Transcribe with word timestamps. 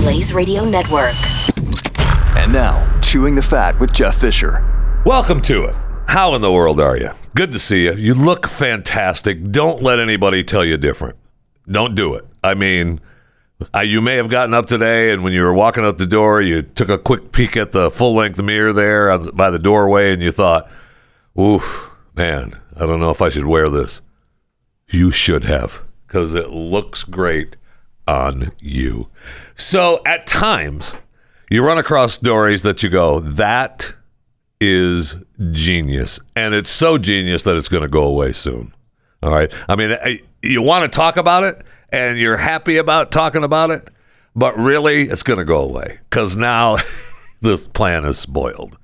Blaze 0.00 0.32
Radio 0.32 0.64
Network. 0.64 1.12
And 2.34 2.50
now, 2.50 2.98
Chewing 3.02 3.34
the 3.34 3.42
Fat 3.42 3.78
with 3.78 3.92
Jeff 3.92 4.18
Fisher. 4.18 4.64
Welcome 5.04 5.42
to 5.42 5.64
it. 5.64 5.74
How 6.06 6.34
in 6.34 6.40
the 6.40 6.50
world 6.50 6.80
are 6.80 6.96
you? 6.96 7.10
Good 7.34 7.52
to 7.52 7.58
see 7.58 7.84
you. 7.84 7.92
You 7.92 8.14
look 8.14 8.48
fantastic. 8.48 9.52
Don't 9.52 9.82
let 9.82 10.00
anybody 10.00 10.42
tell 10.42 10.64
you 10.64 10.78
different. 10.78 11.18
Don't 11.70 11.94
do 11.94 12.14
it. 12.14 12.26
I 12.42 12.54
mean, 12.54 13.00
I, 13.74 13.82
you 13.82 14.00
may 14.00 14.16
have 14.16 14.30
gotten 14.30 14.54
up 14.54 14.68
today, 14.68 15.12
and 15.12 15.22
when 15.22 15.34
you 15.34 15.42
were 15.42 15.52
walking 15.52 15.84
out 15.84 15.98
the 15.98 16.06
door, 16.06 16.40
you 16.40 16.62
took 16.62 16.88
a 16.88 16.96
quick 16.96 17.30
peek 17.30 17.54
at 17.58 17.72
the 17.72 17.90
full 17.90 18.14
length 18.14 18.40
mirror 18.40 18.72
there 18.72 19.18
by 19.18 19.50
the 19.50 19.58
doorway, 19.58 20.14
and 20.14 20.22
you 20.22 20.32
thought, 20.32 20.66
"Oof, 21.38 21.90
man, 22.16 22.58
I 22.74 22.86
don't 22.86 23.00
know 23.00 23.10
if 23.10 23.20
I 23.20 23.28
should 23.28 23.46
wear 23.46 23.68
this." 23.68 24.00
You 24.88 25.10
should 25.10 25.44
have, 25.44 25.82
because 26.06 26.32
it 26.32 26.48
looks 26.48 27.04
great 27.04 27.56
on 28.08 28.50
you. 28.58 29.10
So 29.60 30.00
at 30.06 30.26
times, 30.26 30.94
you 31.50 31.62
run 31.62 31.76
across 31.76 32.14
stories 32.14 32.62
that 32.62 32.82
you 32.82 32.88
go, 32.88 33.20
"That 33.20 33.92
is 34.58 35.16
genius," 35.52 36.18
and 36.34 36.54
it's 36.54 36.70
so 36.70 36.96
genius 36.96 37.42
that 37.42 37.56
it's 37.56 37.68
going 37.68 37.82
to 37.82 37.88
go 37.88 38.04
away 38.04 38.32
soon. 38.32 38.72
All 39.22 39.32
right. 39.32 39.52
I 39.68 39.76
mean, 39.76 40.20
you 40.42 40.62
want 40.62 40.90
to 40.90 40.96
talk 40.96 41.18
about 41.18 41.44
it 41.44 41.62
and 41.90 42.18
you're 42.18 42.38
happy 42.38 42.78
about 42.78 43.10
talking 43.10 43.44
about 43.44 43.70
it, 43.70 43.88
but 44.34 44.56
really 44.56 45.10
it's 45.10 45.22
going 45.22 45.38
to 45.38 45.44
go 45.44 45.58
away 45.58 45.98
because 46.08 46.36
now 46.36 46.78
the 47.42 47.58
plan 47.74 48.06
is 48.06 48.18
spoiled. 48.18 48.78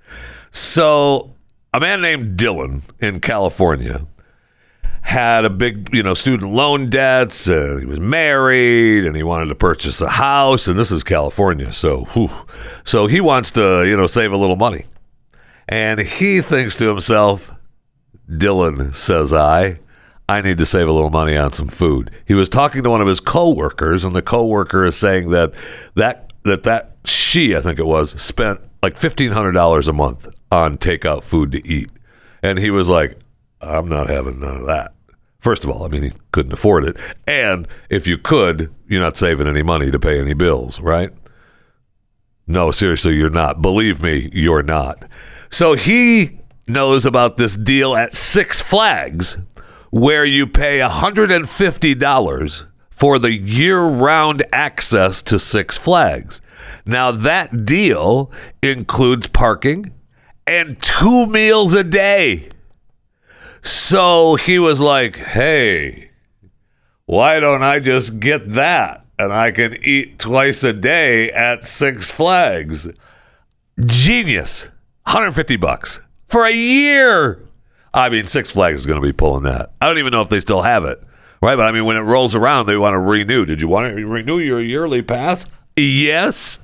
So, 0.51 1.35
a 1.73 1.81
man 1.81 2.03
named 2.03 2.39
Dylan 2.39 2.83
in 3.01 3.21
California 3.21 4.07
had 5.07 5.45
a 5.45 5.51
big, 5.51 5.89
you 5.93 6.03
know, 6.03 6.15
student 6.15 6.53
loan 6.53 6.91
debts, 6.91 7.47
and 7.47 7.79
he 7.79 7.87
was 7.87 8.01
married, 8.01 9.07
and 9.07 9.15
he 9.15 9.23
wanted 9.23 9.47
to 9.47 9.55
purchase 9.55 10.01
a 10.01 10.09
house, 10.09 10.67
and 10.67 10.77
this 10.77 10.91
is 10.91 11.05
California, 11.05 11.73
so, 11.73 12.07
whew. 12.07 12.29
so 12.83 13.07
he 13.07 13.21
wants 13.21 13.53
to, 13.53 13.85
you 13.85 13.97
know, 13.97 14.09
save 14.09 14.33
a 14.33 14.37
little 14.37 14.57
money, 14.57 14.85
and 15.69 16.01
he 16.01 16.41
thinks 16.41 16.75
to 16.79 16.89
himself, 16.89 17.53
Dylan 18.29 18.97
says 18.97 19.33
I, 19.33 19.79
I 20.29 20.41
need 20.41 20.59
to 20.59 20.67
save 20.67 20.89
a 20.89 20.93
little 20.93 21.11
money 21.11 21.37
on 21.37 21.53
some 21.53 21.69
food. 21.69 22.11
He 22.27 22.35
was 22.35 22.49
talking 22.49 22.83
to 22.83 22.91
one 22.91 23.01
of 23.01 23.07
his 23.07 23.21
coworkers, 23.21 24.05
and 24.05 24.15
the 24.15 24.23
coworker 24.23 24.85
is 24.85 24.97
saying 24.97 25.31
that 25.31 25.53
that 25.95 26.33
that 26.43 26.65
that 26.65 26.97
she, 27.05 27.55
I 27.55 27.61
think 27.61 27.79
it 27.79 27.87
was, 27.87 28.21
spent 28.21 28.59
like 28.83 28.97
fifteen 28.97 29.31
hundred 29.31 29.53
dollars 29.53 29.87
a 29.87 29.93
month 29.93 30.27
on 30.51 30.79
takeout 30.79 31.23
food 31.23 31.53
to 31.53 31.65
eat, 31.65 31.91
and 32.43 32.59
he 32.59 32.71
was 32.71 32.89
like, 32.89 33.21
"I'm 33.61 33.89
not 33.89 34.11
having 34.11 34.41
none 34.41 34.57
of 34.57 34.67
that." 34.67 34.95
First 35.39 35.65
of 35.65 35.71
all, 35.71 35.85
I 35.85 35.89
mean, 35.89 36.03
he 36.03 36.13
couldn't 36.33 36.53
afford 36.53 36.85
it, 36.85 36.97
and 37.27 37.69
if 37.91 38.07
you 38.07 38.19
could, 38.19 38.75
you're 38.89 39.03
not 39.03 39.17
saving 39.17 39.47
any 39.47 39.63
money 39.63 39.91
to 39.91 39.99
pay 39.99 40.19
any 40.21 40.35
bills, 40.35 40.81
right? 40.81 41.11
No, 42.47 42.71
seriously, 42.71 43.15
you're 43.15 43.31
not. 43.31 43.61
Believe 43.61 44.03
me, 44.03 44.31
you're 44.33 44.63
not. 44.63 45.05
So 45.51 45.75
he 45.75 46.41
knows 46.67 47.05
about 47.05 47.37
this 47.37 47.57
deal 47.57 47.97
at 47.97 48.15
Six 48.15 48.61
Flags 48.61 49.39
where 49.91 50.25
you 50.25 50.47
pay 50.47 50.79
$150 50.79 52.67
for 52.91 53.19
the 53.19 53.33
year 53.33 53.83
round 53.83 54.45
access 54.53 55.23
to 55.23 55.39
Six 55.39 55.77
Flags. 55.77 56.41
Now, 56.85 57.11
that 57.11 57.65
deal 57.65 58.31
includes 58.63 59.27
parking 59.27 59.93
and 60.47 60.81
two 60.81 61.27
meals 61.27 61.75
a 61.75 61.85
day. 61.85 62.49
So 63.67 64.37
he 64.37 64.61
was 64.61 64.81
like, 64.81 65.17
hey, 65.17 66.11
why 67.07 67.41
don't 67.41 67.65
I 67.65 67.81
just 67.81 68.21
get 68.21 68.53
that? 68.53 69.05
And 69.19 69.33
I 69.33 69.51
can 69.51 69.77
eat 69.85 70.21
twice 70.21 70.63
a 70.63 70.73
day 70.73 71.33
at 71.33 71.65
Six 71.65 72.09
Flags. 72.09 72.87
Genius. 73.85 74.69
150 75.03 75.57
bucks 75.57 75.99
for 76.29 76.45
a 76.45 76.53
year. 76.53 77.43
I 77.93 78.09
mean, 78.09 78.29
Six 78.29 78.51
Flags 78.51 78.81
is 78.81 78.87
going 78.87 79.01
to 79.01 79.07
be 79.07 79.13
pulling 79.13 79.43
that. 79.43 79.73
I 79.81 79.87
don't 79.87 79.99
even 79.99 80.13
know 80.13 80.23
if 80.23 80.29
they 80.29 80.41
still 80.41 80.63
have 80.63 80.85
it, 80.85 81.03
right? 81.43 81.57
But 81.57 81.67
I 81.67 81.73
mean, 81.73 81.87
when 81.87 81.97
it 81.97 82.01
rolls 82.01 82.37
around, 82.37 82.67
they 82.67 82.77
want 82.77 82.95
to 82.95 83.01
renew. 83.01 83.45
Did 83.45 83.63
you 83.63 83.69
want 83.69 83.97
to 83.97 84.07
renew 84.07 84.39
your 84.39 84.61
yearly 84.61 85.03
pass? 85.03 85.45
Yes. 85.77 86.61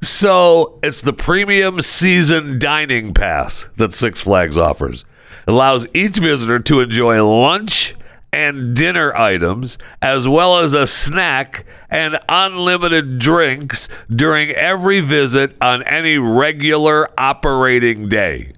So 0.00 0.78
it's 0.80 1.00
the 1.00 1.12
premium 1.12 1.82
season 1.82 2.60
dining 2.60 3.14
pass 3.14 3.66
that 3.78 3.92
Six 3.92 4.20
Flags 4.20 4.56
offers. 4.56 5.04
Allows 5.48 5.86
each 5.94 6.18
visitor 6.18 6.58
to 6.58 6.80
enjoy 6.80 7.24
lunch 7.24 7.94
and 8.30 8.76
dinner 8.76 9.16
items, 9.16 9.78
as 10.02 10.28
well 10.28 10.58
as 10.58 10.74
a 10.74 10.86
snack 10.86 11.64
and 11.88 12.18
unlimited 12.28 13.18
drinks 13.18 13.88
during 14.10 14.50
every 14.50 15.00
visit 15.00 15.56
on 15.62 15.82
any 15.84 16.18
regular 16.18 17.08
operating 17.18 18.10
day. 18.10 18.52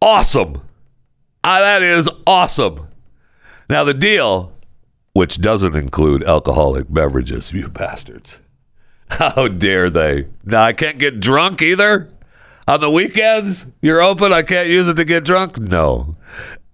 Awesome. 0.00 0.62
Uh, 1.44 1.60
that 1.60 1.82
is 1.82 2.08
awesome. 2.26 2.88
Now, 3.68 3.84
the 3.84 3.92
deal, 3.92 4.52
which 5.12 5.42
doesn't 5.42 5.76
include 5.76 6.24
alcoholic 6.24 6.86
beverages, 6.88 7.52
you 7.52 7.68
bastards. 7.68 8.38
How 9.10 9.48
dare 9.48 9.90
they? 9.90 10.28
Now, 10.42 10.62
I 10.62 10.72
can't 10.72 10.98
get 10.98 11.20
drunk 11.20 11.60
either. 11.60 12.08
On 12.68 12.78
the 12.80 12.90
weekends, 12.90 13.64
you're 13.80 14.02
open. 14.02 14.30
I 14.30 14.42
can't 14.42 14.68
use 14.68 14.88
it 14.88 14.94
to 14.96 15.04
get 15.06 15.24
drunk. 15.24 15.58
No. 15.58 16.16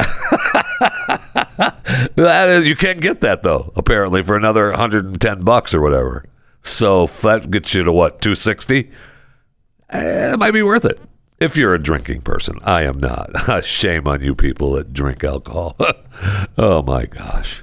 that 2.16 2.48
is, 2.48 2.66
you 2.66 2.74
can't 2.74 3.00
get 3.00 3.20
that 3.20 3.44
though. 3.44 3.72
Apparently, 3.76 4.20
for 4.24 4.36
another 4.36 4.70
110 4.70 5.44
bucks 5.44 5.72
or 5.72 5.80
whatever. 5.80 6.24
So 6.62 7.06
that 7.06 7.48
gets 7.52 7.74
you 7.74 7.84
to 7.84 7.92
what 7.92 8.20
260. 8.20 8.90
Eh, 9.90 10.32
it 10.32 10.38
might 10.40 10.50
be 10.50 10.64
worth 10.64 10.84
it 10.84 10.98
if 11.38 11.56
you're 11.56 11.74
a 11.74 11.78
drinking 11.80 12.22
person. 12.22 12.58
I 12.64 12.82
am 12.82 12.98
not. 12.98 13.64
Shame 13.64 14.08
on 14.08 14.20
you 14.20 14.34
people 14.34 14.72
that 14.72 14.92
drink 14.92 15.22
alcohol. 15.22 15.76
oh 16.58 16.82
my 16.82 17.06
gosh, 17.06 17.62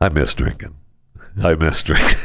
I 0.00 0.08
miss 0.08 0.34
drinking. 0.34 0.76
I 1.42 1.56
miss 1.56 1.82
drinking. 1.82 2.20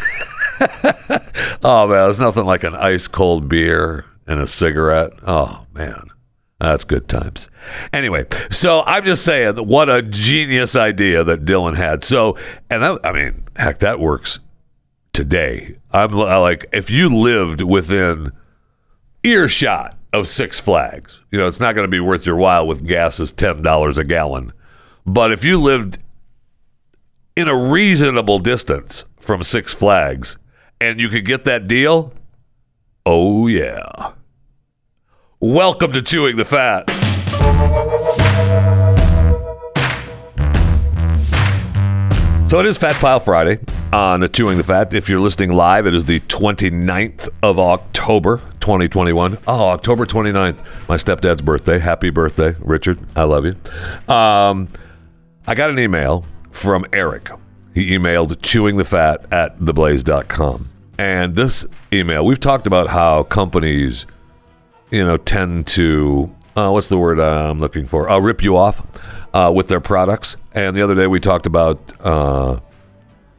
oh 1.63 1.87
man, 1.87 2.05
there's 2.05 2.19
nothing 2.19 2.45
like 2.45 2.63
an 2.63 2.75
ice 2.75 3.07
cold 3.07 3.49
beer 3.49 4.05
and 4.29 4.39
a 4.39 4.47
cigarette. 4.47 5.11
Oh 5.27 5.65
man. 5.73 6.11
That's 6.59 6.83
good 6.83 7.07
times. 7.07 7.47
Anyway, 7.93 8.25
so 8.51 8.83
I'm 8.85 9.05
just 9.05 9.23
saying, 9.23 9.55
what 9.55 9.89
a 9.89 10.01
genius 10.01 10.75
idea 10.75 11.23
that 11.23 11.45
Dylan 11.45 11.77
had. 11.77 12.03
So, 12.03 12.37
and 12.69 12.83
that, 12.83 12.99
I 13.05 13.13
mean, 13.13 13.45
heck, 13.55 13.79
that 13.79 14.01
works 14.01 14.39
today. 15.13 15.77
I'm 15.91 16.11
like, 16.11 16.65
if 16.73 16.89
you 16.89 17.15
lived 17.15 17.61
within 17.61 18.33
earshot 19.23 19.97
of 20.11 20.27
Six 20.27 20.59
Flags, 20.59 21.21
you 21.31 21.39
know, 21.39 21.47
it's 21.47 21.61
not 21.61 21.75
going 21.75 21.85
to 21.85 21.91
be 21.91 22.01
worth 22.01 22.25
your 22.25 22.35
while 22.35 22.67
with 22.67 22.85
gas 22.85 23.21
is 23.21 23.31
ten 23.31 23.61
dollars 23.61 23.97
a 23.97 24.03
gallon. 24.03 24.51
But 25.05 25.31
if 25.31 25.45
you 25.45 25.61
lived 25.61 25.97
in 27.37 27.47
a 27.47 27.55
reasonable 27.55 28.39
distance 28.39 29.05
from 29.21 29.43
Six 29.43 29.71
Flags 29.71 30.35
and 30.81 30.99
you 30.99 31.07
could 31.07 31.25
get 31.25 31.45
that 31.45 31.69
deal, 31.69 32.11
oh 33.05 33.47
yeah. 33.47 34.11
Welcome 35.41 35.93
to 35.93 36.01
Chewing 36.01 36.35
the 36.35 36.43
Fat. 36.43 36.89
So 42.49 42.59
it 42.59 42.65
is 42.65 42.77
Fat 42.77 42.95
Pile 42.95 43.21
Friday 43.21 43.59
on 43.93 44.29
Chewing 44.33 44.57
the 44.57 44.65
Fat. 44.65 44.93
If 44.93 45.07
you're 45.07 45.21
listening 45.21 45.53
live, 45.53 45.87
it 45.87 45.93
is 45.93 46.03
the 46.03 46.19
29th 46.19 47.29
of 47.41 47.57
October, 47.57 48.39
2021. 48.59 49.37
Oh, 49.47 49.69
October 49.69 50.05
29th, 50.05 50.57
my 50.89 50.97
stepdad's 50.97 51.41
birthday. 51.41 51.79
Happy 51.79 52.09
birthday, 52.09 52.57
Richard. 52.59 52.99
I 53.15 53.23
love 53.23 53.45
you. 53.45 53.55
Um, 54.13 54.67
I 55.47 55.55
got 55.55 55.69
an 55.69 55.79
email 55.79 56.25
from 56.51 56.85
Eric. 56.91 57.29
He 57.73 57.91
emailed 57.97 58.33
chewingthefat 58.39 59.31
at 59.31 59.57
theblaze.com. 59.57 60.69
And 60.97 61.37
this 61.37 61.65
email, 61.93 62.25
we've 62.25 62.41
talked 62.41 62.67
about 62.67 62.89
how 62.89 63.23
companies– 63.23 64.05
you 64.91 65.05
know, 65.05 65.17
tend 65.17 65.67
to 65.67 66.33
uh, 66.55 66.69
what's 66.71 66.89
the 66.89 66.97
word 66.97 67.19
I'm 67.19 67.59
looking 67.59 67.85
for? 67.85 68.09
Uh, 68.09 68.19
rip 68.19 68.43
you 68.43 68.57
off 68.57 68.81
uh, 69.33 69.51
with 69.53 69.67
their 69.67 69.79
products. 69.79 70.35
And 70.53 70.75
the 70.75 70.81
other 70.81 70.95
day 70.95 71.07
we 71.07 71.19
talked 71.19 71.45
about 71.45 71.93
uh, 72.01 72.59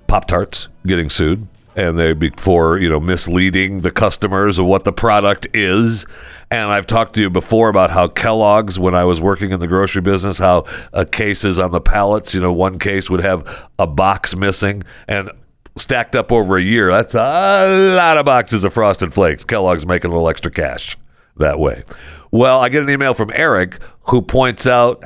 Pop 0.06 0.26
Tarts 0.26 0.68
getting 0.86 1.10
sued, 1.10 1.46
and 1.76 1.98
they 1.98 2.12
be 2.12 2.30
for 2.36 2.78
you 2.78 2.88
know 2.88 3.00
misleading 3.00 3.80
the 3.80 3.90
customers 3.90 4.58
of 4.58 4.66
what 4.66 4.84
the 4.84 4.92
product 4.92 5.46
is. 5.52 6.06
And 6.50 6.70
I've 6.70 6.86
talked 6.86 7.14
to 7.14 7.20
you 7.20 7.30
before 7.30 7.68
about 7.68 7.90
how 7.90 8.08
Kellogg's, 8.08 8.78
when 8.78 8.94
I 8.94 9.04
was 9.04 9.20
working 9.20 9.52
in 9.52 9.60
the 9.60 9.68
grocery 9.68 10.00
business, 10.00 10.38
how 10.38 10.64
uh, 10.92 11.04
cases 11.04 11.58
on 11.60 11.70
the 11.70 11.80
pallets, 11.80 12.34
you 12.34 12.40
know, 12.40 12.52
one 12.52 12.78
case 12.78 13.08
would 13.08 13.20
have 13.20 13.68
a 13.78 13.86
box 13.86 14.34
missing, 14.34 14.82
and 15.06 15.30
stacked 15.76 16.16
up 16.16 16.32
over 16.32 16.56
a 16.56 16.62
year. 16.62 16.90
That's 16.90 17.14
a 17.14 17.94
lot 17.96 18.16
of 18.16 18.24
boxes 18.24 18.64
of 18.64 18.72
Frosted 18.72 19.12
Flakes. 19.12 19.44
Kellogg's 19.44 19.86
making 19.86 20.10
a 20.10 20.14
little 20.14 20.28
extra 20.28 20.50
cash 20.50 20.96
that 21.36 21.58
way. 21.58 21.84
Well, 22.30 22.60
I 22.60 22.68
get 22.68 22.82
an 22.82 22.90
email 22.90 23.14
from 23.14 23.30
Eric 23.34 23.80
who 24.04 24.22
points 24.22 24.66
out 24.66 25.04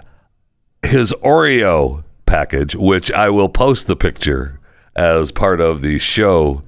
his 0.82 1.12
Oreo 1.22 2.04
package, 2.26 2.74
which 2.74 3.10
I 3.12 3.30
will 3.30 3.48
post 3.48 3.86
the 3.86 3.96
picture 3.96 4.60
as 4.96 5.30
part 5.30 5.60
of 5.60 5.80
the 5.82 5.98
show 5.98 6.62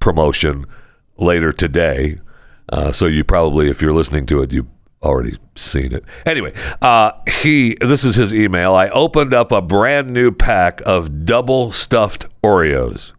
promotion 0.00 0.66
later 1.16 1.52
today. 1.52 2.20
Uh, 2.68 2.92
so 2.92 3.06
you 3.06 3.24
probably, 3.24 3.70
if 3.70 3.80
you're 3.80 3.92
listening 3.92 4.26
to 4.26 4.42
it, 4.42 4.52
you 4.52 4.66
already 5.02 5.38
seen 5.54 5.92
it. 5.92 6.04
Anyway, 6.24 6.52
uh, 6.82 7.12
he 7.40 7.76
this 7.80 8.04
is 8.04 8.16
his 8.16 8.34
email. 8.34 8.74
I 8.74 8.88
opened 8.88 9.32
up 9.32 9.52
a 9.52 9.62
brand 9.62 10.10
new 10.10 10.32
pack 10.32 10.82
of 10.84 11.24
double 11.24 11.70
stuffed 11.70 12.26
Oreos 12.42 13.12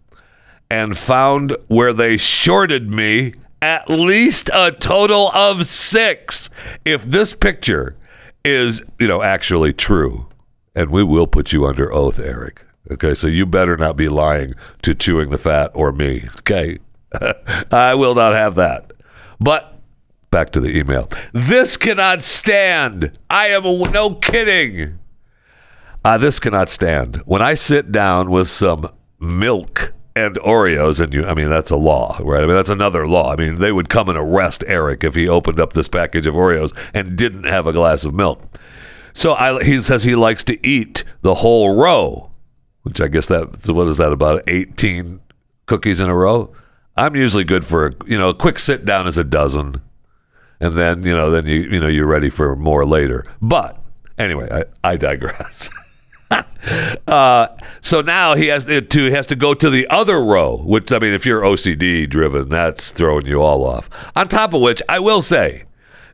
and 0.70 0.98
found 0.98 1.56
where 1.68 1.94
they 1.94 2.18
shorted 2.18 2.92
me 2.92 3.34
at 3.62 3.90
least 3.90 4.50
a 4.54 4.72
total 4.72 5.30
of 5.32 5.66
six. 5.66 6.50
If 6.86 7.04
this 7.04 7.34
picture 7.34 7.96
is, 8.44 8.82
you 9.00 9.08
know, 9.08 9.22
actually 9.22 9.74
true, 9.74 10.28
and 10.76 10.90
we 10.90 11.04
will 11.04 11.28
put 11.28 11.52
you 11.52 11.66
under 11.66 11.92
oath, 11.92 12.20
Eric. 12.20 12.62
Okay, 12.90 13.14
so 13.14 13.28
you 13.28 13.46
better 13.46 13.76
not 13.76 13.98
be 13.98 14.08
lying 14.08 14.54
to 14.82 14.96
chewing 14.96 15.30
the 15.30 15.38
fat 15.38 15.72
or 15.74 15.92
me. 15.92 16.30
Okay, 16.40 16.78
I 17.72 17.96
will 17.96 18.16
not 18.16 18.34
have 18.34 18.56
that. 18.56 18.94
But 19.40 19.78
back 20.32 20.52
to 20.52 20.62
the 20.62 20.78
email. 20.78 21.10
This 21.34 21.78
cannot 21.78 22.24
stand. 22.24 23.18
I 23.30 23.48
am 23.48 23.64
no 23.64 24.16
kidding. 24.16 25.00
Uh, 26.06 26.18
this 26.18 26.40
cannot 26.40 26.70
stand. 26.70 27.18
When 27.26 27.42
I 27.42 27.54
sit 27.56 27.92
down 27.92 28.30
with 28.30 28.48
some 28.48 28.90
milk 29.20 29.92
and 30.26 30.36
Oreos, 30.38 31.00
and 31.00 31.14
you, 31.14 31.26
I 31.26 31.34
mean, 31.34 31.50
that's 31.50 31.70
a 31.70 31.76
law, 31.76 32.18
right? 32.22 32.44
I 32.44 32.48
mean, 32.48 32.56
that's 32.56 32.70
another 32.70 33.08
law. 33.08 33.32
I 33.32 33.36
mean, 33.36 33.60
they 33.60 33.72
would 33.72 33.90
come 33.90 34.10
and 34.10 34.18
arrest 34.18 34.64
Eric 34.68 35.04
if 35.04 35.16
he 35.16 35.28
opened 35.28 35.60
up 35.60 35.74
this 35.74 35.88
package 35.88 36.26
of 36.26 36.36
Oreos 36.36 36.76
and 36.94 37.18
didn't 37.18 37.44
have 37.44 37.68
a 37.68 37.74
glass 37.74 38.04
of 38.04 38.14
milk. 38.14 38.42
So 39.14 39.34
I, 39.34 39.64
he 39.64 39.82
says 39.82 40.04
he 40.04 40.16
likes 40.16 40.44
to 40.46 40.68
eat 40.68 41.04
the 41.22 41.36
whole 41.36 41.76
row, 41.76 42.32
which 42.84 43.00
I 43.02 43.08
guess 43.08 43.28
that, 43.28 43.68
what 43.68 43.88
is 43.88 43.98
that, 43.98 44.12
about 44.12 44.44
18 44.48 45.20
cookies 45.66 46.00
in 46.00 46.10
a 46.10 46.16
row? 46.16 46.54
I'm 46.96 47.16
usually 47.16 47.44
good 47.44 47.66
for, 47.66 47.94
you 48.06 48.18
know, 48.18 48.30
a 48.30 48.34
quick 48.34 48.60
sit 48.60 48.86
down 48.86 49.08
is 49.08 49.18
a 49.18 49.24
dozen 49.24 49.82
and 50.60 50.74
then 50.74 51.04
you 51.04 51.16
know 51.16 51.32
then 51.32 51.46
you 51.46 51.62
you 51.62 51.80
know 51.80 51.88
you're 51.88 52.08
ready 52.08 52.30
for 52.30 52.56
more 52.56 52.86
later 52.86 53.24
but 53.42 53.80
anyway 54.18 54.48
i, 54.84 54.92
I 54.92 54.98
digress 54.98 55.70
uh, 57.08 57.48
so 57.82 58.02
now 58.02 58.36
he 58.36 58.48
has 58.48 58.66
to 58.66 58.82
he 58.90 59.12
has 59.12 59.26
to 59.28 59.36
go 59.36 59.54
to 59.54 59.70
the 59.70 59.88
other 59.88 60.22
row 60.22 60.58
which 60.58 60.92
i 60.92 61.00
mean 61.00 61.14
if 61.14 61.26
you're 61.26 61.42
ocd 61.42 62.10
driven 62.10 62.50
that's 62.50 62.92
throwing 62.92 63.26
you 63.26 63.42
all 63.42 63.66
off. 63.66 63.90
On 64.16 64.28
top 64.28 64.54
of 64.54 64.62
which 64.62 64.82
i 64.90 65.00
will 65.00 65.22
say 65.22 65.64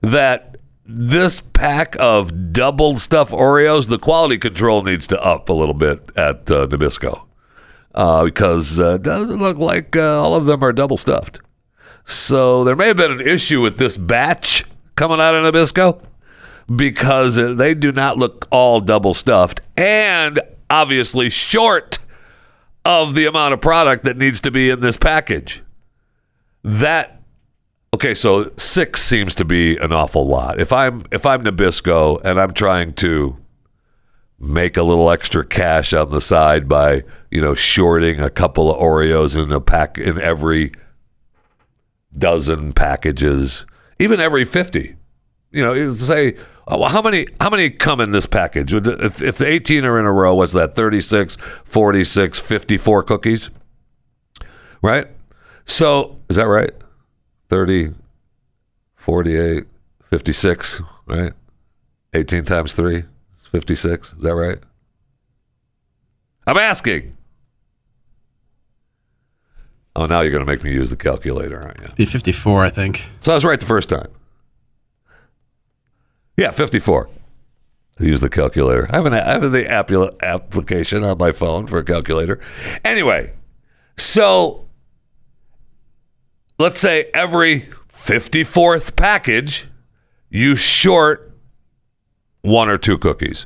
that 0.01 0.57
this 0.85 1.39
pack 1.39 1.95
of 1.99 2.53
double 2.53 2.99
stuffed 2.99 3.31
oreos 3.31 3.87
the 3.87 3.97
quality 3.97 4.37
control 4.37 4.83
needs 4.83 5.07
to 5.07 5.19
up 5.21 5.49
a 5.49 5.53
little 5.53 5.73
bit 5.73 6.09
at 6.15 6.51
uh, 6.51 6.67
nabisco 6.67 7.25
uh, 7.95 8.23
because 8.23 8.79
uh, 8.79 8.95
it 8.95 9.03
doesn't 9.03 9.39
look 9.39 9.57
like 9.57 9.95
uh, 9.95 10.21
all 10.21 10.35
of 10.35 10.45
them 10.45 10.63
are 10.63 10.73
double 10.73 10.97
stuffed. 10.97 11.39
So 12.05 12.63
there 12.63 12.75
may 12.75 12.87
have 12.87 12.97
been 12.97 13.11
an 13.11 13.21
issue 13.21 13.61
with 13.61 13.77
this 13.77 13.97
batch 13.97 14.65
coming 14.95 15.19
out 15.19 15.35
of 15.35 15.53
Nabisco 15.53 16.01
because 16.73 17.35
they 17.35 17.73
do 17.73 17.91
not 17.91 18.17
look 18.17 18.47
all 18.51 18.79
double 18.79 19.13
stuffed 19.13 19.61
and 19.75 20.39
obviously 20.69 21.29
short 21.29 21.99
of 22.85 23.15
the 23.15 23.25
amount 23.25 23.53
of 23.53 23.61
product 23.61 24.03
that 24.03 24.17
needs 24.17 24.41
to 24.41 24.51
be 24.51 24.69
in 24.69 24.79
this 24.79 24.97
package. 24.97 25.61
That 26.63 27.21
okay, 27.93 28.15
so 28.15 28.51
six 28.57 29.01
seems 29.01 29.35
to 29.35 29.45
be 29.45 29.77
an 29.77 29.91
awful 29.91 30.25
lot. 30.25 30.59
If 30.59 30.71
I'm 30.71 31.03
if 31.11 31.25
I'm 31.25 31.43
Nabisco 31.43 32.21
and 32.23 32.39
I'm 32.39 32.53
trying 32.53 32.93
to 32.93 33.37
make 34.39 34.75
a 34.75 34.83
little 34.83 35.09
extra 35.09 35.45
cash 35.45 35.93
on 35.93 36.09
the 36.09 36.21
side 36.21 36.67
by 36.67 37.03
you 37.31 37.41
know 37.41 37.55
shorting 37.55 38.19
a 38.19 38.29
couple 38.29 38.71
of 38.71 38.79
Oreos 38.79 39.41
in 39.41 39.51
a 39.51 39.61
pack 39.61 39.97
in 39.97 40.19
every 40.19 40.71
dozen 42.17 42.73
packages, 42.73 43.65
even 43.99 44.19
every 44.19 44.45
50. 44.45 44.95
You 45.51 45.61
know, 45.61 45.93
say, 45.93 46.35
uh, 46.71 46.77
well, 46.77 46.89
how 46.89 47.01
many 47.01 47.27
how 47.41 47.49
many 47.49 47.69
come 47.69 47.99
in 47.99 48.11
this 48.11 48.25
package? 48.25 48.73
If, 48.73 49.21
if 49.21 49.37
the 49.37 49.47
18 49.47 49.83
are 49.83 49.99
in 49.99 50.05
a 50.05 50.11
row, 50.11 50.35
what's 50.35 50.53
that? 50.53 50.75
36, 50.75 51.37
46, 51.65 52.39
54 52.39 53.03
cookies? 53.03 53.49
Right? 54.81 55.07
So, 55.65 56.19
is 56.29 56.35
that 56.37 56.47
right? 56.47 56.71
30, 57.49 57.93
48, 58.95 59.65
56, 60.09 60.81
right? 61.05 61.33
18 62.13 62.45
times 62.45 62.73
3 62.73 62.97
is 62.97 63.05
56. 63.51 64.13
Is 64.13 64.21
that 64.21 64.35
right? 64.35 64.59
I'm 66.47 66.57
asking. 66.57 67.17
Oh, 69.95 70.05
now 70.05 70.21
you're 70.21 70.31
going 70.31 70.45
to 70.45 70.51
make 70.51 70.63
me 70.63 70.71
use 70.71 70.89
the 70.89 70.95
calculator, 70.95 71.61
aren't 71.61 71.79
you? 71.79 71.89
Be 71.95 72.05
54, 72.05 72.65
I 72.65 72.69
think. 72.69 73.03
So 73.19 73.31
I 73.31 73.35
was 73.35 73.45
right 73.45 73.59
the 73.59 73.65
first 73.65 73.89
time. 73.89 74.07
Yeah, 76.37 76.51
54. 76.51 77.09
I 77.99 78.03
use 78.03 78.21
the 78.21 78.29
calculator. 78.29 78.87
I 78.91 78.95
have, 78.95 79.05
an, 79.05 79.13
I 79.13 79.33
have 79.33 79.51
the 79.51 79.69
app- 79.69 79.91
application 80.23 81.03
on 81.03 81.17
my 81.17 81.31
phone 81.31 81.67
for 81.67 81.77
a 81.77 81.83
calculator. 81.83 82.39
Anyway, 82.83 83.33
so 83.97 84.67
let's 86.57 86.79
say 86.79 87.09
every 87.13 87.69
54th 87.89 88.95
package, 88.95 89.67
you 90.29 90.55
short 90.55 91.31
one 92.41 92.67
or 92.69 92.77
two 92.79 92.97
cookies. 92.97 93.45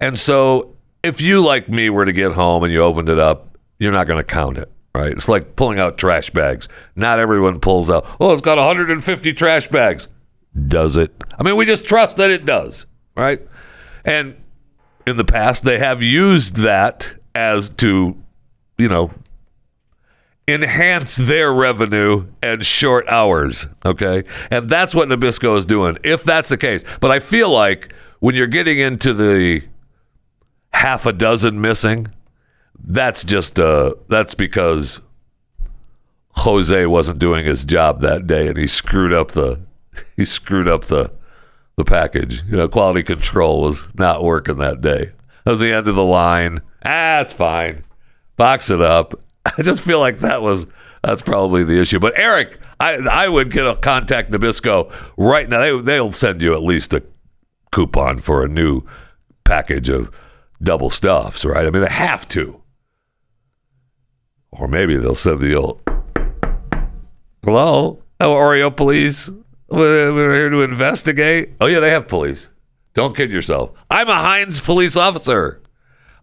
And 0.00 0.18
so 0.18 0.76
if 1.02 1.20
you, 1.20 1.40
like 1.40 1.68
me, 1.68 1.90
were 1.90 2.04
to 2.04 2.12
get 2.12 2.32
home 2.32 2.62
and 2.62 2.72
you 2.72 2.80
opened 2.80 3.08
it 3.08 3.18
up, 3.18 3.58
you're 3.78 3.92
not 3.92 4.06
going 4.06 4.18
to 4.18 4.24
count 4.24 4.56
it 4.58 4.70
right? 4.94 5.12
It's 5.12 5.28
like 5.28 5.56
pulling 5.56 5.78
out 5.78 5.98
trash 5.98 6.30
bags. 6.30 6.68
Not 6.94 7.18
everyone 7.18 7.60
pulls 7.60 7.90
out, 7.90 8.06
oh, 8.20 8.32
it's 8.32 8.40
got 8.40 8.56
150 8.58 9.32
trash 9.32 9.68
bags. 9.68 10.08
Does 10.68 10.96
it? 10.96 11.12
I 11.38 11.42
mean, 11.42 11.56
we 11.56 11.66
just 11.66 11.84
trust 11.84 12.16
that 12.16 12.30
it 12.30 12.44
does, 12.44 12.86
right? 13.16 13.40
And 14.04 14.36
in 15.06 15.16
the 15.16 15.24
past, 15.24 15.64
they 15.64 15.78
have 15.78 16.02
used 16.02 16.56
that 16.56 17.12
as 17.34 17.68
to, 17.70 18.16
you 18.78 18.88
know, 18.88 19.10
enhance 20.46 21.16
their 21.16 21.52
revenue 21.52 22.26
and 22.42 22.64
short 22.64 23.08
hours, 23.08 23.66
okay? 23.84 24.24
And 24.50 24.68
that's 24.68 24.94
what 24.94 25.08
Nabisco 25.08 25.56
is 25.56 25.66
doing, 25.66 25.98
if 26.04 26.22
that's 26.22 26.50
the 26.50 26.56
case. 26.56 26.84
But 27.00 27.10
I 27.10 27.18
feel 27.18 27.50
like 27.50 27.92
when 28.20 28.34
you're 28.34 28.46
getting 28.46 28.78
into 28.78 29.12
the 29.14 29.62
half 30.72 31.06
a 31.06 31.12
dozen 31.12 31.60
missing, 31.60 32.08
that's 32.86 33.24
just 33.24 33.58
uh 33.58 33.94
that's 34.08 34.34
because 34.34 35.00
Jose 36.36 36.86
wasn't 36.86 37.18
doing 37.18 37.46
his 37.46 37.64
job 37.64 38.00
that 38.02 38.26
day 38.26 38.48
and 38.48 38.58
he 38.58 38.66
screwed 38.66 39.12
up 39.12 39.30
the 39.30 39.60
he 40.16 40.24
screwed 40.24 40.68
up 40.68 40.84
the 40.86 41.12
the 41.76 41.84
package. 41.84 42.42
You 42.48 42.56
know, 42.56 42.68
quality 42.68 43.02
control 43.02 43.62
was 43.62 43.88
not 43.94 44.22
working 44.22 44.58
that 44.58 44.80
day. 44.80 45.12
That 45.44 45.50
was 45.50 45.60
the 45.60 45.72
end 45.72 45.88
of 45.88 45.96
the 45.96 46.04
line. 46.04 46.62
Ah, 46.84 47.20
it's 47.20 47.32
fine. 47.32 47.84
Box 48.36 48.70
it 48.70 48.80
up. 48.80 49.20
I 49.44 49.62
just 49.62 49.80
feel 49.80 50.00
like 50.00 50.20
that 50.20 50.42
was 50.42 50.66
that's 51.02 51.22
probably 51.22 51.64
the 51.64 51.80
issue. 51.80 51.98
But 51.98 52.18
Eric, 52.18 52.58
I 52.80 52.94
I 52.94 53.28
would 53.28 53.50
get 53.50 53.66
a 53.66 53.76
contact 53.76 54.30
Nabisco 54.30 54.92
right 55.16 55.48
now. 55.48 55.60
They 55.60 55.82
they'll 55.82 56.12
send 56.12 56.42
you 56.42 56.54
at 56.54 56.62
least 56.62 56.92
a 56.92 57.02
coupon 57.72 58.18
for 58.18 58.44
a 58.44 58.48
new 58.48 58.82
package 59.44 59.88
of 59.88 60.10
double 60.62 60.90
stuffs, 60.90 61.44
right? 61.44 61.66
I 61.66 61.70
mean, 61.70 61.82
they 61.82 61.90
have 61.90 62.26
to. 62.28 62.60
Or 64.52 64.68
maybe 64.68 64.96
they'll 64.96 65.16
send 65.16 65.40
the 65.40 65.54
old, 65.56 65.80
hello, 67.42 68.02
oh, 68.20 68.30
Oreo 68.30 68.74
We're 69.68 70.34
here 70.34 70.50
to 70.50 70.62
investigate. 70.62 71.54
Oh, 71.60 71.66
yeah, 71.66 71.80
they 71.80 71.90
have 71.90 72.08
police. 72.08 72.48
Don't 72.92 73.16
kid 73.16 73.32
yourself. 73.32 73.72
I'm 73.90 74.08
a 74.08 74.14
Heinz 74.20 74.60
police 74.60 74.96
officer. 74.96 75.60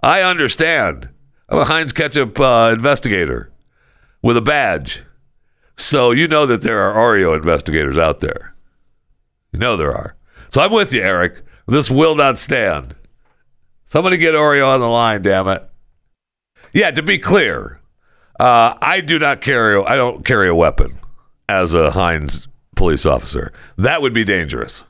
I 0.01 0.21
understand. 0.21 1.10
I'm 1.50 1.60
a 1.60 1.65
Heinz 1.65 1.91
ketchup 1.91 2.39
uh, 2.39 2.71
investigator 2.74 3.51
with 4.21 4.38
a 4.38 4.41
badge. 4.41 5.03
So 5.75 6.12
you 6.12 6.27
know 6.27 6.45
that 6.45 6.62
there 6.62 6.79
are 6.79 6.95
Oreo 6.95 7.36
investigators 7.36 7.98
out 7.98 8.19
there. 8.19 8.55
You 9.51 9.60
know 9.60 9.75
there 9.75 9.93
are. 9.93 10.15
So 10.50 10.62
I'm 10.62 10.71
with 10.71 10.93
you, 10.93 11.01
Eric. 11.01 11.43
This 11.67 11.89
will 11.91 12.15
not 12.15 12.39
stand. 12.39 12.95
Somebody 13.86 14.17
get 14.17 14.33
Oreo 14.33 14.67
on 14.67 14.79
the 14.79 14.88
line, 14.88 15.21
damn 15.21 15.48
it. 15.50 15.69
yeah, 16.74 16.91
to 16.91 17.01
be 17.01 17.17
clear, 17.17 17.81
uh, 18.39 18.75
I 18.81 19.01
do 19.01 19.19
not 19.19 19.41
carry. 19.41 19.83
I 19.83 19.98
don't 19.98 20.24
carry 20.24 20.48
a 20.48 20.55
weapon 20.55 20.98
as 21.50 21.74
a 21.74 21.91
Heinz 21.91 22.48
police 22.81 23.05
officer. 23.05 23.53
That 23.77 24.01
would 24.01 24.11
be 24.11 24.23
dangerous. 24.23 24.83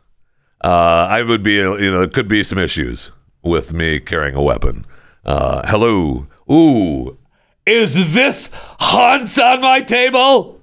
Uh, 0.64 1.08
I 1.10 1.24
would 1.24 1.44
be. 1.44 1.56
You 1.56 1.92
know, 1.92 2.00
there 2.00 2.08
could 2.08 2.30
be 2.30 2.42
some 2.42 2.58
issues 2.58 3.12
with 3.44 3.74
me 3.74 4.00
carrying 4.00 4.34
a 4.34 4.42
weapon. 4.42 4.86
Uh, 5.26 5.68
hello. 5.68 6.26
Ooh, 6.50 7.18
is 7.66 8.14
this 8.14 8.50
Hunt's 8.80 9.38
on 9.38 9.60
my 9.60 9.82
table? 9.82 10.62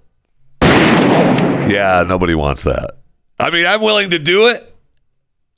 Yeah, 0.62 2.02
nobody 2.08 2.34
wants 2.34 2.62
that. 2.62 2.96
I 3.38 3.50
mean, 3.50 3.66
I'm 3.66 3.82
willing 3.82 4.08
to 4.08 4.18
do 4.18 4.46
it. 4.46 4.74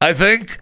I 0.00 0.12
think. 0.12 0.59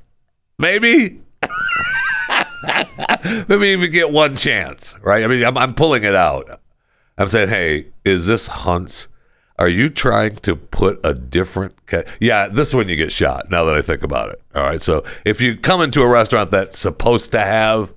Maybe. 0.58 1.22
Maybe 3.48 3.68
even 3.68 3.90
get 3.90 4.10
one 4.10 4.36
chance, 4.36 4.94
right? 5.00 5.24
I 5.24 5.26
mean, 5.26 5.42
I'm, 5.42 5.56
I'm 5.56 5.72
pulling 5.72 6.04
it 6.04 6.14
out. 6.14 6.60
I'm 7.16 7.30
saying, 7.30 7.48
hey, 7.48 7.86
is 8.04 8.26
this 8.26 8.48
Hunt's? 8.48 9.08
Are 9.58 9.68
you 9.68 9.90
trying 9.90 10.36
to 10.36 10.54
put 10.54 11.00
a 11.02 11.12
different? 11.14 11.74
Ca- 11.86 12.04
yeah, 12.20 12.48
this 12.48 12.72
one 12.72 12.88
you 12.88 12.96
get 12.96 13.10
shot. 13.10 13.50
Now 13.50 13.64
that 13.64 13.74
I 13.74 13.82
think 13.82 14.02
about 14.02 14.30
it, 14.30 14.40
all 14.54 14.62
right. 14.62 14.82
So 14.82 15.04
if 15.24 15.40
you 15.40 15.56
come 15.56 15.80
into 15.80 16.02
a 16.02 16.08
restaurant 16.08 16.50
that's 16.50 16.78
supposed 16.78 17.32
to 17.32 17.40
have 17.40 17.92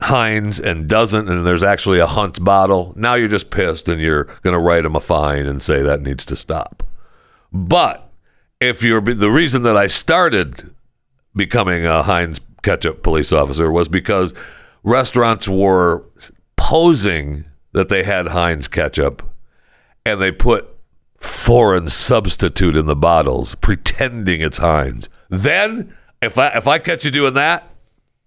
Heinz 0.00 0.58
and 0.58 0.88
doesn't, 0.88 1.28
and 1.28 1.46
there's 1.46 1.62
actually 1.62 1.98
a 1.98 2.06
Hunt's 2.06 2.38
bottle, 2.38 2.94
now 2.96 3.14
you're 3.14 3.28
just 3.28 3.50
pissed 3.50 3.88
and 3.88 4.00
you're 4.00 4.24
going 4.24 4.54
to 4.54 4.58
write 4.58 4.84
them 4.84 4.96
a 4.96 5.00
fine 5.00 5.46
and 5.46 5.62
say 5.62 5.82
that 5.82 6.00
needs 6.00 6.24
to 6.26 6.36
stop. 6.36 6.82
But 7.52 8.10
if 8.60 8.82
you're 8.82 9.00
the 9.00 9.30
reason 9.30 9.62
that 9.64 9.76
I 9.76 9.88
started 9.88 10.74
becoming 11.36 11.84
a 11.84 12.02
Heinz 12.02 12.40
ketchup 12.62 13.02
police 13.02 13.32
officer 13.32 13.70
was 13.70 13.88
because 13.88 14.32
restaurants 14.82 15.46
were 15.46 16.04
posing 16.56 17.44
that 17.72 17.88
they 17.88 18.04
had 18.04 18.28
Heinz 18.28 18.68
ketchup 18.68 19.22
and 20.04 20.20
they 20.20 20.32
put 20.32 20.77
foreign 21.18 21.88
substitute 21.88 22.76
in 22.76 22.86
the 22.86 22.96
bottles 22.96 23.54
pretending 23.56 24.40
it's 24.40 24.58
Heinz. 24.58 25.08
Then 25.28 25.96
if 26.22 26.38
I 26.38 26.48
if 26.48 26.66
I 26.66 26.78
catch 26.78 27.04
you 27.04 27.10
doing 27.10 27.34
that, 27.34 27.68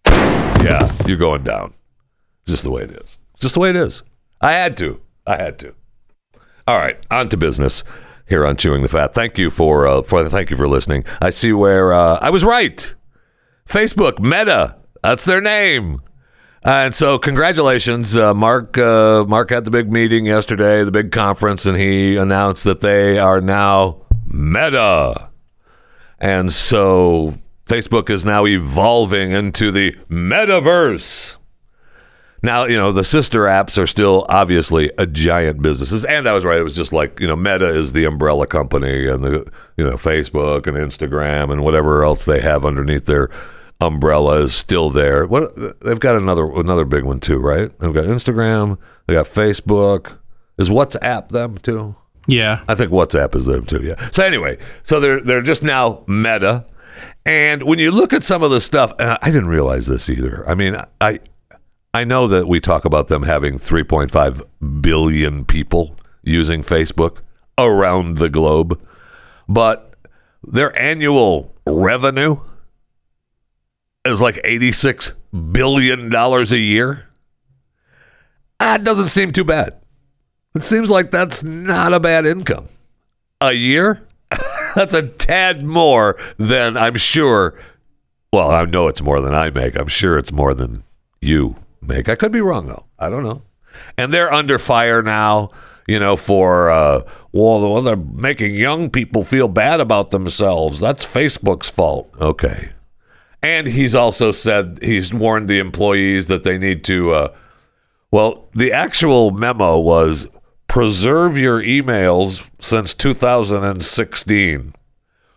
yeah, 0.05 0.95
you're 1.05 1.17
going 1.17 1.43
down. 1.43 1.73
Just 2.45 2.63
the 2.63 2.71
way 2.71 2.83
it 2.83 2.91
is. 2.91 3.17
It's 3.33 3.41
just 3.41 3.53
the 3.53 3.59
way 3.59 3.69
it 3.69 3.75
is. 3.75 4.03
I 4.41 4.53
had 4.53 4.75
to. 4.77 5.01
I 5.25 5.37
had 5.37 5.59
to. 5.59 5.73
All 6.67 6.77
right, 6.77 6.97
on 7.09 7.29
to 7.29 7.37
business 7.37 7.83
here 8.27 8.45
on 8.45 8.55
Chewing 8.55 8.81
the 8.81 8.89
Fat. 8.89 9.13
Thank 9.13 9.37
you 9.37 9.49
for 9.49 9.87
uh, 9.87 10.01
for 10.01 10.27
thank 10.29 10.49
you 10.49 10.57
for 10.57 10.67
listening. 10.67 11.03
I 11.21 11.29
see 11.29 11.53
where 11.53 11.93
uh, 11.93 12.17
I 12.21 12.29
was 12.29 12.43
right. 12.43 12.93
Facebook 13.67 14.19
Meta, 14.19 14.75
that's 15.03 15.25
their 15.25 15.41
name. 15.41 16.01
And 16.63 16.93
so, 16.95 17.17
congratulations, 17.17 18.15
uh, 18.15 18.33
Mark. 18.33 18.77
Uh, 18.77 19.25
Mark 19.27 19.49
had 19.49 19.65
the 19.65 19.71
big 19.71 19.91
meeting 19.91 20.25
yesterday, 20.25 20.83
the 20.83 20.91
big 20.91 21.11
conference, 21.11 21.65
and 21.65 21.77
he 21.77 22.17
announced 22.17 22.63
that 22.65 22.81
they 22.81 23.17
are 23.17 23.41
now 23.41 24.01
Meta. 24.27 25.29
And 26.19 26.53
so, 26.53 27.35
Facebook 27.65 28.09
is 28.09 28.25
now 28.25 28.45
evolving 28.45 29.31
into 29.31 29.71
the 29.71 29.93
metaverse. 30.09 31.37
Now, 32.43 32.65
you 32.65 32.77
know, 32.77 32.91
the 32.91 33.03
sister 33.03 33.41
apps 33.41 33.77
are 33.77 33.85
still 33.85 34.25
obviously 34.27 34.91
a 34.97 35.05
giant 35.05 35.61
businesses. 35.61 36.03
And 36.05 36.27
I 36.27 36.33
was 36.33 36.43
right. 36.43 36.57
It 36.57 36.63
was 36.63 36.75
just 36.75 36.91
like, 36.91 37.19
you 37.19 37.27
know, 37.27 37.35
Meta 37.35 37.69
is 37.69 37.93
the 37.93 38.05
umbrella 38.05 38.47
company 38.47 39.07
and 39.07 39.23
the, 39.23 39.51
you 39.77 39.85
know, 39.85 39.95
Facebook 39.95 40.65
and 40.65 40.75
Instagram 40.75 41.51
and 41.51 41.63
whatever 41.63 42.03
else 42.03 42.25
they 42.25 42.41
have 42.41 42.65
underneath 42.65 43.05
their 43.05 43.29
umbrella 43.81 44.43
is 44.43 44.53
still 44.53 44.89
there. 44.89 45.25
What 45.25 45.81
they've 45.81 45.99
got 45.99 46.15
another 46.15 46.49
another 46.51 46.85
big 46.85 47.03
one 47.03 47.19
too, 47.19 47.39
right? 47.39 47.77
They've 47.79 47.93
got 47.93 48.05
Instagram, 48.05 48.77
they 49.07 49.13
got 49.13 49.25
Facebook. 49.25 50.17
Is 50.57 50.69
WhatsApp 50.69 51.29
them 51.29 51.57
too? 51.57 51.95
Yeah. 52.27 52.63
I 52.67 52.75
think 52.75 52.91
WhatsApp 52.91 53.35
is 53.35 53.45
them 53.45 53.65
too. 53.65 53.81
Yeah. 53.83 54.09
So 54.11 54.23
anyway, 54.23 54.57
so 54.83 54.99
they're 54.99 55.21
they're 55.21 55.41
just 55.41 55.63
now 55.63 56.03
Meta, 56.07 56.65
and 57.25 57.63
when 57.63 57.79
you 57.79 57.91
look 57.91 58.13
at 58.13 58.23
some 58.23 58.43
of 58.43 58.51
the 58.51 58.61
stuff, 58.61 58.93
and 58.99 59.17
I 59.21 59.31
didn't 59.31 59.47
realize 59.47 59.87
this 59.87 60.07
either. 60.07 60.47
I 60.47 60.53
mean, 60.53 60.77
I 60.99 61.19
I 61.93 62.03
know 62.03 62.27
that 62.27 62.47
we 62.47 62.59
talk 62.59 62.85
about 62.85 63.07
them 63.07 63.23
having 63.23 63.59
3.5 63.59 64.81
billion 64.81 65.43
people 65.45 65.97
using 66.23 66.63
Facebook 66.63 67.17
around 67.57 68.17
the 68.17 68.29
globe, 68.29 68.79
but 69.49 69.93
their 70.43 70.77
annual 70.79 71.53
revenue 71.65 72.39
is 74.05 74.21
like 74.21 74.39
86 74.43 75.11
billion 75.51 76.09
dollars 76.09 76.51
a 76.51 76.57
year. 76.57 77.07
That 78.59 78.83
doesn't 78.83 79.09
seem 79.09 79.31
too 79.31 79.43
bad. 79.43 79.77
It 80.55 80.63
seems 80.63 80.89
like 80.89 81.11
that's 81.11 81.43
not 81.43 81.93
a 81.93 81.99
bad 81.99 82.25
income. 82.25 82.67
A 83.39 83.53
year? 83.53 84.07
that's 84.75 84.93
a 84.93 85.07
tad 85.07 85.63
more 85.63 86.17
than 86.37 86.77
I'm 86.77 86.95
sure. 86.95 87.57
Well, 88.33 88.51
I 88.51 88.63
know 88.65 88.87
it's 88.87 89.01
more 89.01 89.21
than 89.21 89.33
I 89.33 89.49
make. 89.49 89.75
I'm 89.75 89.87
sure 89.87 90.17
it's 90.17 90.31
more 90.31 90.53
than 90.53 90.83
you 91.21 91.55
make. 91.81 92.07
I 92.09 92.15
could 92.15 92.31
be 92.31 92.41
wrong 92.41 92.67
though. 92.67 92.85
I 92.99 93.09
don't 93.09 93.23
know. 93.23 93.41
And 93.97 94.13
they're 94.13 94.31
under 94.31 94.59
fire 94.59 95.01
now, 95.01 95.51
you 95.87 95.99
know, 95.99 96.15
for 96.15 96.69
uh 96.69 97.01
well, 97.31 97.81
they're 97.81 97.95
making 97.95 98.55
young 98.55 98.89
people 98.89 99.23
feel 99.23 99.47
bad 99.47 99.79
about 99.79 100.11
themselves. 100.11 100.79
That's 100.79 101.05
Facebook's 101.05 101.69
fault. 101.69 102.13
Okay. 102.19 102.71
And 103.43 103.67
he's 103.67 103.95
also 103.95 104.31
said 104.31 104.79
he's 104.81 105.13
warned 105.13 105.47
the 105.47 105.59
employees 105.59 106.27
that 106.27 106.43
they 106.43 106.57
need 106.57 106.83
to 106.85 107.11
uh 107.11 107.33
well, 108.11 108.49
the 108.53 108.73
actual 108.73 109.31
memo 109.31 109.79
was 109.79 110.27
preserve 110.67 111.37
your 111.37 111.61
emails 111.61 112.49
since 112.59 112.93
2016. 112.93 114.75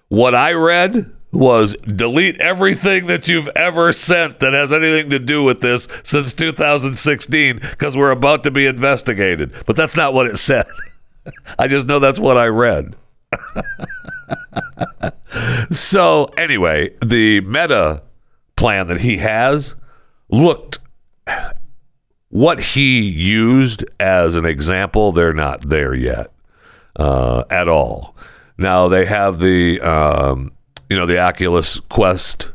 What 0.08 0.34
I 0.34 0.52
read 0.52 1.12
was 1.32 1.74
delete 1.82 2.40
everything 2.40 3.06
that 3.06 3.28
you've 3.28 3.48
ever 3.56 3.92
sent 3.92 4.40
that 4.40 4.52
has 4.52 4.72
anything 4.72 5.10
to 5.10 5.18
do 5.18 5.42
with 5.42 5.60
this 5.60 5.88
since 6.02 6.32
2016 6.34 7.58
because 7.58 7.96
we're 7.96 8.10
about 8.10 8.44
to 8.44 8.50
be 8.50 8.66
investigated. 8.66 9.52
But 9.66 9.76
that's 9.76 9.96
not 9.96 10.14
what 10.14 10.26
it 10.26 10.38
said. 10.38 10.66
I 11.58 11.68
just 11.68 11.86
know 11.86 11.98
that's 11.98 12.18
what 12.18 12.36
I 12.36 12.46
read. 12.46 12.96
so, 15.70 16.24
anyway, 16.36 16.90
the 17.04 17.40
meta 17.42 18.02
plan 18.56 18.86
that 18.88 19.00
he 19.00 19.18
has 19.18 19.74
looked 20.28 20.78
what 22.28 22.60
he 22.60 23.00
used 23.00 23.84
as 24.00 24.34
an 24.34 24.44
example, 24.44 25.12
they're 25.12 25.32
not 25.32 25.68
there 25.68 25.94
yet 25.94 26.32
uh, 26.96 27.44
at 27.48 27.68
all. 27.68 28.16
Now 28.58 28.88
they 28.88 29.06
have 29.06 29.38
the 29.38 29.80
um, 29.80 30.52
you 30.88 30.96
know 30.96 31.06
the 31.06 31.18
Oculus 31.18 31.80
Quest 31.88 32.50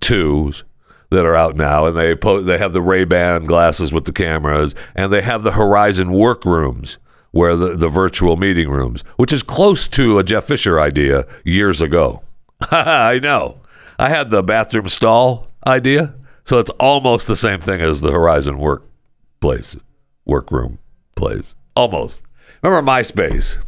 twos 0.00 0.64
that 1.10 1.24
are 1.24 1.36
out 1.36 1.56
now, 1.56 1.86
and 1.86 1.96
they 1.96 2.14
po- 2.14 2.42
they 2.42 2.58
have 2.58 2.72
the 2.72 2.80
Ray 2.80 3.04
Ban 3.04 3.44
glasses 3.44 3.92
with 3.92 4.04
the 4.04 4.12
cameras, 4.12 4.74
and 4.94 5.12
they 5.12 5.22
have 5.22 5.42
the 5.42 5.52
Horizon 5.52 6.12
workrooms 6.12 6.98
where 7.36 7.54
the, 7.54 7.76
the 7.76 7.88
virtual 7.88 8.36
meeting 8.36 8.70
rooms, 8.70 9.02
which 9.16 9.32
is 9.32 9.42
close 9.42 9.88
to 9.88 10.18
a 10.18 10.24
Jeff 10.24 10.46
Fisher 10.46 10.80
idea 10.80 11.26
years 11.44 11.80
ago. 11.80 12.22
I 12.70 13.18
know. 13.22 13.60
I 13.98 14.08
had 14.08 14.30
the 14.30 14.42
bathroom 14.42 14.88
stall 14.88 15.46
idea, 15.66 16.14
so 16.44 16.58
it's 16.58 16.70
almost 16.80 17.26
the 17.26 17.36
same 17.36 17.60
thing 17.60 17.80
as 17.80 18.00
the 18.00 18.10
Horizon 18.10 18.58
workplace, 18.58 19.76
workroom 20.24 20.78
place. 21.14 21.54
Almost. 21.74 22.22
Remember 22.62 22.90
MySpace? 22.90 23.58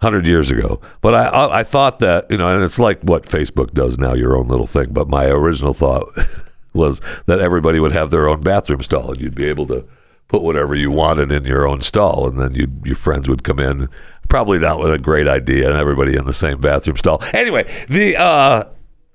hundred 0.00 0.24
years 0.26 0.48
ago. 0.48 0.80
But 1.00 1.14
I, 1.14 1.24
I 1.24 1.58
I 1.58 1.64
thought 1.64 1.98
that 1.98 2.30
you 2.30 2.36
know, 2.36 2.54
and 2.54 2.62
it's 2.62 2.78
like 2.78 3.00
what 3.02 3.24
Facebook 3.24 3.74
does 3.74 3.98
now, 3.98 4.14
your 4.14 4.36
own 4.36 4.46
little 4.46 4.68
thing. 4.68 4.92
But 4.92 5.08
my 5.08 5.24
original 5.24 5.74
thought 5.74 6.08
was 6.72 7.00
that 7.26 7.40
everybody 7.40 7.80
would 7.80 7.90
have 7.90 8.12
their 8.12 8.28
own 8.28 8.40
bathroom 8.40 8.80
stall, 8.82 9.10
and 9.10 9.20
you'd 9.20 9.34
be 9.34 9.46
able 9.46 9.66
to 9.66 9.84
put 10.28 10.42
whatever 10.42 10.74
you 10.74 10.90
wanted 10.90 11.32
in 11.32 11.44
your 11.44 11.66
own 11.66 11.80
stall, 11.80 12.28
and 12.28 12.38
then 12.38 12.54
you 12.54 12.70
your 12.84 12.96
friends 12.96 13.28
would 13.28 13.42
come 13.42 13.58
in. 13.58 13.88
Probably 14.28 14.58
not 14.58 14.78
a 14.90 14.98
great 14.98 15.26
idea, 15.26 15.68
and 15.68 15.78
everybody 15.78 16.16
in 16.16 16.26
the 16.26 16.34
same 16.34 16.60
bathroom 16.60 16.98
stall. 16.98 17.22
Anyway, 17.32 17.70
the 17.88 18.16
uh, 18.16 18.64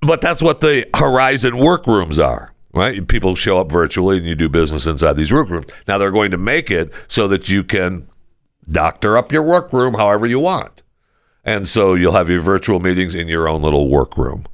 but 0.00 0.20
that's 0.20 0.42
what 0.42 0.60
the 0.60 0.86
Horizon 0.94 1.56
workrooms 1.56 2.18
are. 2.18 2.52
Right, 2.72 3.06
people 3.06 3.36
show 3.36 3.60
up 3.60 3.70
virtually, 3.70 4.16
and 4.18 4.26
you 4.26 4.34
do 4.34 4.48
business 4.48 4.84
inside 4.84 5.12
these 5.12 5.30
workrooms. 5.30 5.66
Now 5.86 5.96
they're 5.96 6.10
going 6.10 6.32
to 6.32 6.38
make 6.38 6.72
it 6.72 6.92
so 7.06 7.28
that 7.28 7.48
you 7.48 7.62
can 7.62 8.08
doctor 8.68 9.16
up 9.16 9.30
your 9.30 9.42
workroom 9.42 9.94
however 9.94 10.26
you 10.26 10.40
want. 10.40 10.82
And 11.44 11.68
so 11.68 11.94
you'll 11.94 12.14
have 12.14 12.28
your 12.28 12.40
virtual 12.40 12.80
meetings 12.80 13.14
in 13.14 13.28
your 13.28 13.48
own 13.48 13.62
little 13.62 13.88
workroom. 13.88 14.46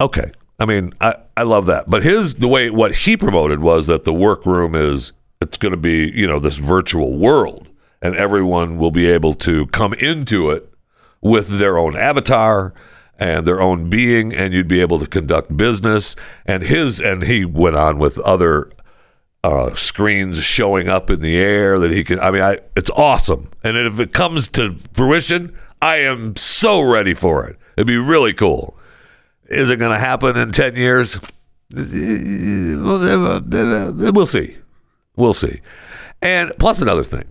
Okay. 0.00 0.30
I 0.60 0.64
mean, 0.64 0.92
I, 1.00 1.16
I 1.36 1.42
love 1.42 1.66
that. 1.66 1.90
But 1.90 2.02
his 2.02 2.34
the 2.34 2.46
way 2.46 2.70
what 2.70 2.94
he 2.94 3.16
promoted 3.16 3.60
was 3.60 3.88
that 3.88 4.04
the 4.04 4.12
workroom 4.12 4.76
is 4.76 5.12
it's 5.42 5.58
going 5.58 5.72
to 5.72 5.78
be, 5.78 6.10
you 6.14 6.26
know, 6.26 6.38
this 6.38 6.56
virtual 6.56 7.16
world 7.16 7.68
and 8.00 8.16
everyone 8.16 8.78
will 8.78 8.90
be 8.90 9.06
able 9.06 9.34
to 9.34 9.66
come 9.68 9.94
into 9.94 10.50
it 10.50 10.72
with 11.20 11.58
their 11.58 11.76
own 11.78 11.96
avatar 11.96 12.74
and 13.18 13.46
their 13.46 13.60
own 13.60 13.90
being 13.90 14.34
and 14.34 14.52
you'd 14.52 14.68
be 14.68 14.80
able 14.80 14.98
to 14.98 15.06
conduct 15.06 15.56
business 15.56 16.16
and 16.46 16.64
his 16.64 16.98
and 17.00 17.22
he 17.24 17.44
went 17.44 17.76
on 17.76 17.98
with 17.98 18.18
other 18.20 18.70
uh, 19.44 19.74
screens 19.74 20.42
showing 20.42 20.88
up 20.88 21.10
in 21.10 21.20
the 21.20 21.36
air 21.36 21.78
that 21.78 21.90
he 21.90 22.04
can. 22.04 22.18
I 22.20 22.30
mean, 22.30 22.42
I, 22.42 22.58
it's 22.76 22.90
awesome. 22.90 23.50
And 23.62 23.76
if 23.76 24.00
it 24.00 24.12
comes 24.12 24.48
to 24.48 24.76
fruition, 24.94 25.56
I 25.80 25.96
am 25.96 26.36
so 26.36 26.80
ready 26.80 27.14
for 27.14 27.46
it. 27.46 27.56
It'd 27.76 27.86
be 27.86 27.96
really 27.96 28.32
cool. 28.32 28.76
Is 29.46 29.68
it 29.68 29.76
going 29.76 29.92
to 29.92 29.98
happen 29.98 30.36
in 30.36 30.52
10 30.52 30.76
years? 30.76 31.18
We'll 34.12 34.26
see. 34.26 34.56
We'll 35.16 35.34
see. 35.34 35.60
And 36.20 36.52
plus, 36.58 36.80
another 36.80 37.04
thing, 37.04 37.24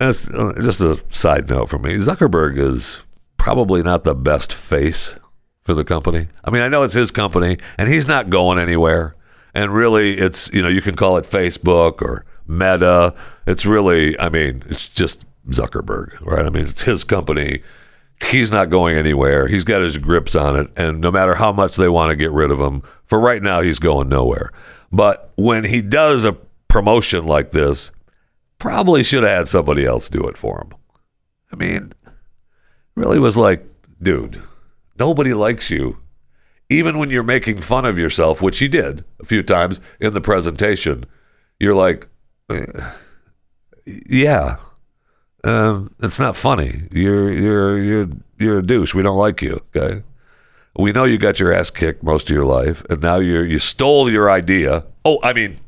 it's, 0.00 0.28
uh, 0.28 0.52
just 0.60 0.80
a 0.80 1.00
side 1.10 1.48
note 1.48 1.68
for 1.68 1.78
me 1.78 1.96
Zuckerberg 1.96 2.58
is 2.58 3.00
probably 3.36 3.82
not 3.82 4.04
the 4.04 4.14
best 4.14 4.52
face 4.52 5.14
for 5.62 5.74
the 5.74 5.84
company. 5.84 6.28
I 6.44 6.50
mean, 6.50 6.62
I 6.62 6.68
know 6.68 6.82
it's 6.82 6.94
his 6.94 7.10
company, 7.10 7.58
and 7.78 7.88
he's 7.88 8.06
not 8.06 8.30
going 8.30 8.58
anywhere. 8.58 9.16
And 9.54 9.74
really, 9.74 10.18
it's, 10.18 10.50
you 10.52 10.62
know, 10.62 10.68
you 10.68 10.82
can 10.82 10.94
call 10.94 11.16
it 11.16 11.24
Facebook 11.24 12.02
or 12.02 12.24
Meta. 12.46 13.14
It's 13.46 13.66
really, 13.66 14.18
I 14.18 14.28
mean, 14.28 14.62
it's 14.66 14.88
just 14.88 15.24
Zuckerberg, 15.48 16.20
right? 16.20 16.44
I 16.44 16.50
mean, 16.50 16.66
it's 16.66 16.82
his 16.82 17.02
company. 17.04 17.62
He's 18.30 18.52
not 18.52 18.70
going 18.70 18.96
anywhere. 18.96 19.48
He's 19.48 19.64
got 19.64 19.82
his 19.82 19.96
grips 19.96 20.36
on 20.36 20.56
it. 20.56 20.70
And 20.76 21.00
no 21.00 21.10
matter 21.10 21.34
how 21.34 21.52
much 21.52 21.76
they 21.76 21.88
want 21.88 22.10
to 22.10 22.16
get 22.16 22.30
rid 22.30 22.50
of 22.50 22.60
him, 22.60 22.82
for 23.06 23.18
right 23.18 23.42
now, 23.42 23.60
he's 23.60 23.78
going 23.78 24.08
nowhere. 24.08 24.52
But 24.92 25.32
when 25.36 25.64
he 25.64 25.80
does 25.80 26.24
a 26.24 26.36
promotion 26.70 27.26
like 27.26 27.50
this, 27.52 27.90
probably 28.58 29.02
should 29.02 29.22
have 29.22 29.38
had 29.38 29.48
somebody 29.48 29.84
else 29.84 30.08
do 30.08 30.26
it 30.26 30.38
for 30.38 30.60
him. 30.60 30.78
I 31.52 31.56
mean, 31.56 31.92
really 32.94 33.18
was 33.18 33.36
like, 33.36 33.66
dude, 34.00 34.42
nobody 34.98 35.34
likes 35.34 35.70
you 35.70 35.98
even 36.70 36.98
when 36.98 37.10
you're 37.10 37.24
making 37.24 37.60
fun 37.60 37.84
of 37.84 37.98
yourself, 37.98 38.40
which 38.40 38.60
he 38.60 38.68
did 38.68 39.04
a 39.20 39.26
few 39.26 39.42
times 39.42 39.80
in 39.98 40.14
the 40.14 40.20
presentation, 40.20 41.04
you're 41.58 41.74
like, 41.74 42.06
eh, 42.48 42.64
yeah, 43.84 44.56
um, 45.42 45.92
it's 46.00 46.18
not 46.18 46.36
funny. 46.36 46.84
You're 46.92 47.32
you're 47.32 47.82
you're 47.82 48.08
you're 48.38 48.58
a 48.60 48.66
douche. 48.66 48.94
We 48.94 49.02
don't 49.02 49.18
like 49.18 49.42
you. 49.42 49.60
Okay, 49.74 50.04
we 50.76 50.92
know 50.92 51.04
you 51.04 51.18
got 51.18 51.40
your 51.40 51.52
ass 51.52 51.70
kicked 51.70 52.04
most 52.04 52.30
of 52.30 52.34
your 52.34 52.46
life, 52.46 52.84
and 52.88 53.02
now 53.02 53.16
you 53.16 53.40
you 53.40 53.58
stole 53.58 54.10
your 54.10 54.30
idea. 54.30 54.84
Oh, 55.04 55.18
I 55.24 55.32
mean, 55.32 55.58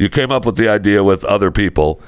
you 0.00 0.08
came 0.08 0.32
up 0.32 0.46
with 0.46 0.56
the 0.56 0.68
idea 0.68 1.04
with 1.04 1.24
other 1.24 1.50
people, 1.50 2.00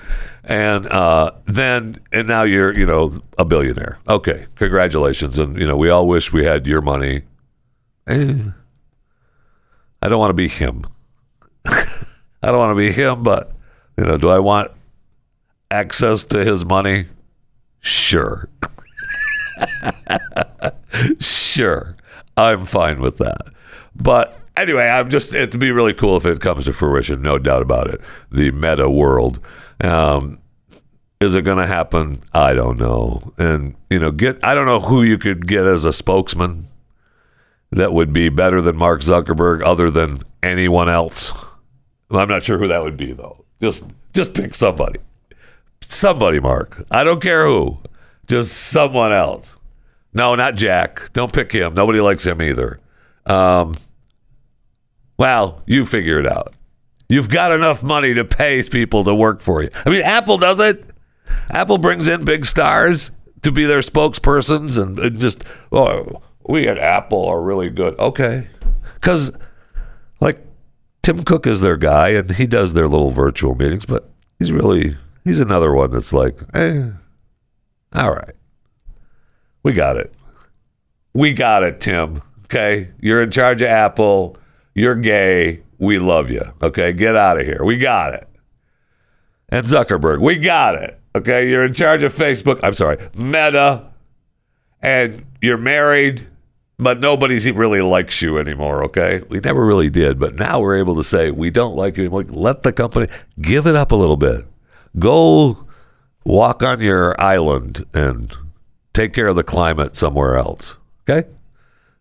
and 0.44 0.86
uh, 0.86 1.32
then 1.44 2.00
and 2.12 2.26
now 2.26 2.42
you're 2.42 2.76
you 2.76 2.86
know 2.86 3.20
a 3.36 3.44
billionaire. 3.44 3.98
Okay, 4.08 4.46
congratulations, 4.56 5.38
and 5.38 5.58
you 5.58 5.66
know 5.66 5.76
we 5.76 5.90
all 5.90 6.08
wish 6.08 6.32
we 6.32 6.44
had 6.44 6.66
your 6.66 6.80
money 6.80 7.22
eh, 8.06 8.34
I 10.00 10.08
don't 10.08 10.18
want 10.18 10.30
to 10.30 10.34
be 10.34 10.48
him. 10.48 10.86
I 11.66 11.86
don't 12.42 12.58
want 12.58 12.72
to 12.72 12.76
be 12.76 12.92
him, 12.92 13.22
but 13.22 13.52
you 13.96 14.04
know, 14.04 14.16
do 14.16 14.28
I 14.28 14.38
want 14.38 14.72
access 15.70 16.24
to 16.24 16.44
his 16.44 16.64
money? 16.64 17.06
Sure. 17.80 18.48
sure. 21.20 21.96
I'm 22.36 22.66
fine 22.66 23.00
with 23.00 23.18
that. 23.18 23.42
But 23.94 24.38
anyway, 24.56 24.88
I'm 24.88 25.10
just 25.10 25.34
it'd 25.34 25.58
be 25.60 25.72
really 25.72 25.92
cool 25.92 26.16
if 26.16 26.26
it 26.26 26.40
comes 26.40 26.64
to 26.66 26.72
fruition, 26.72 27.22
no 27.22 27.38
doubt 27.38 27.62
about 27.62 27.88
it. 27.88 28.00
The 28.30 28.50
meta 28.50 28.88
world. 28.88 29.40
Um, 29.80 30.38
is 31.20 31.34
it 31.34 31.42
going 31.42 31.58
to 31.58 31.66
happen? 31.66 32.22
I 32.32 32.52
don't 32.52 32.78
know. 32.78 33.32
And 33.38 33.74
you 33.90 33.98
know, 33.98 34.10
get 34.10 34.38
I 34.42 34.54
don't 34.54 34.66
know 34.66 34.80
who 34.80 35.02
you 35.02 35.18
could 35.18 35.46
get 35.46 35.66
as 35.66 35.84
a 35.84 35.92
spokesman 35.92 36.68
that 37.70 37.92
would 37.92 38.12
be 38.12 38.28
better 38.28 38.60
than 38.60 38.76
Mark 38.76 39.00
Zuckerberg 39.00 39.64
other 39.64 39.90
than 39.90 40.22
anyone 40.42 40.88
else? 40.88 41.32
I'm 42.10 42.28
not 42.28 42.44
sure 42.44 42.58
who 42.58 42.68
that 42.68 42.82
would 42.82 42.96
be 42.96 43.12
though. 43.12 43.44
Just 43.60 43.84
just 44.12 44.34
pick 44.34 44.54
somebody. 44.54 45.00
Somebody, 45.82 46.40
Mark. 46.40 46.84
I 46.90 47.04
don't 47.04 47.22
care 47.22 47.46
who. 47.46 47.78
Just 48.26 48.52
someone 48.52 49.12
else. 49.12 49.56
No, 50.12 50.34
not 50.34 50.54
Jack. 50.54 51.12
Don't 51.12 51.32
pick 51.32 51.52
him. 51.52 51.74
Nobody 51.74 52.00
likes 52.00 52.26
him 52.26 52.42
either. 52.42 52.80
Um, 53.26 53.74
well, 55.22 55.62
you 55.66 55.86
figure 55.86 56.18
it 56.18 56.26
out. 56.26 56.52
You've 57.08 57.28
got 57.28 57.52
enough 57.52 57.80
money 57.80 58.12
to 58.12 58.24
pay 58.24 58.60
people 58.64 59.04
to 59.04 59.14
work 59.14 59.40
for 59.40 59.62
you. 59.62 59.70
I 59.86 59.90
mean, 59.90 60.02
Apple 60.02 60.36
does 60.36 60.58
it. 60.58 60.84
Apple 61.48 61.78
brings 61.78 62.08
in 62.08 62.24
big 62.24 62.44
stars 62.44 63.12
to 63.42 63.52
be 63.52 63.64
their 63.64 63.82
spokespersons 63.82 64.76
and, 64.76 65.20
just, 65.20 65.44
oh, 65.70 66.20
we 66.48 66.66
at 66.66 66.76
Apple 66.76 67.24
are 67.24 67.40
really 67.40 67.70
good. 67.70 67.96
Okay. 68.00 68.48
Because, 68.94 69.30
like, 70.20 70.44
Tim 71.04 71.22
Cook 71.22 71.46
is 71.46 71.60
their 71.60 71.76
guy 71.76 72.08
and 72.08 72.32
he 72.32 72.48
does 72.48 72.74
their 72.74 72.88
little 72.88 73.12
virtual 73.12 73.54
meetings, 73.54 73.86
but 73.86 74.10
he's 74.40 74.50
really, 74.50 74.96
he's 75.22 75.38
another 75.38 75.72
one 75.72 75.92
that's 75.92 76.12
like, 76.12 76.36
eh, 76.52 76.90
all 77.94 78.10
right. 78.10 78.34
We 79.62 79.72
got 79.72 79.96
it. 79.96 80.12
We 81.14 81.32
got 81.32 81.62
it, 81.62 81.80
Tim. 81.80 82.22
Okay. 82.46 82.90
You're 82.98 83.22
in 83.22 83.30
charge 83.30 83.62
of 83.62 83.68
Apple. 83.68 84.36
You're 84.74 84.94
gay. 84.94 85.62
We 85.78 85.98
love 85.98 86.30
you. 86.30 86.42
Okay. 86.62 86.92
Get 86.92 87.16
out 87.16 87.38
of 87.38 87.46
here. 87.46 87.62
We 87.64 87.76
got 87.76 88.14
it. 88.14 88.28
And 89.48 89.66
Zuckerberg, 89.66 90.20
we 90.20 90.38
got 90.38 90.74
it. 90.76 90.98
Okay. 91.14 91.48
You're 91.48 91.64
in 91.64 91.74
charge 91.74 92.02
of 92.02 92.14
Facebook. 92.14 92.60
I'm 92.62 92.74
sorry, 92.74 92.98
Meta. 93.16 93.90
And 94.80 95.26
you're 95.40 95.58
married 95.58 96.26
but 96.82 96.98
nobody 97.00 97.38
really 97.52 97.80
likes 97.80 98.20
you 98.20 98.38
anymore. 98.38 98.84
Okay, 98.84 99.22
we 99.28 99.38
never 99.40 99.64
really 99.64 99.88
did, 99.88 100.18
but 100.18 100.34
now 100.34 100.60
we're 100.60 100.76
able 100.76 100.96
to 100.96 101.04
say 101.04 101.30
we 101.30 101.50
don't 101.50 101.76
like 101.76 101.96
you 101.96 102.02
anymore. 102.02 102.24
Let 102.24 102.62
the 102.62 102.72
company 102.72 103.06
give 103.40 103.66
it 103.66 103.76
up 103.76 103.92
a 103.92 103.96
little 103.96 104.16
bit. 104.16 104.44
Go 104.98 105.66
walk 106.24 106.62
on 106.62 106.80
your 106.80 107.18
island 107.20 107.86
and 107.94 108.34
take 108.92 109.12
care 109.12 109.28
of 109.28 109.36
the 109.36 109.44
climate 109.44 109.96
somewhere 109.96 110.36
else. 110.36 110.76
Okay, 111.08 111.28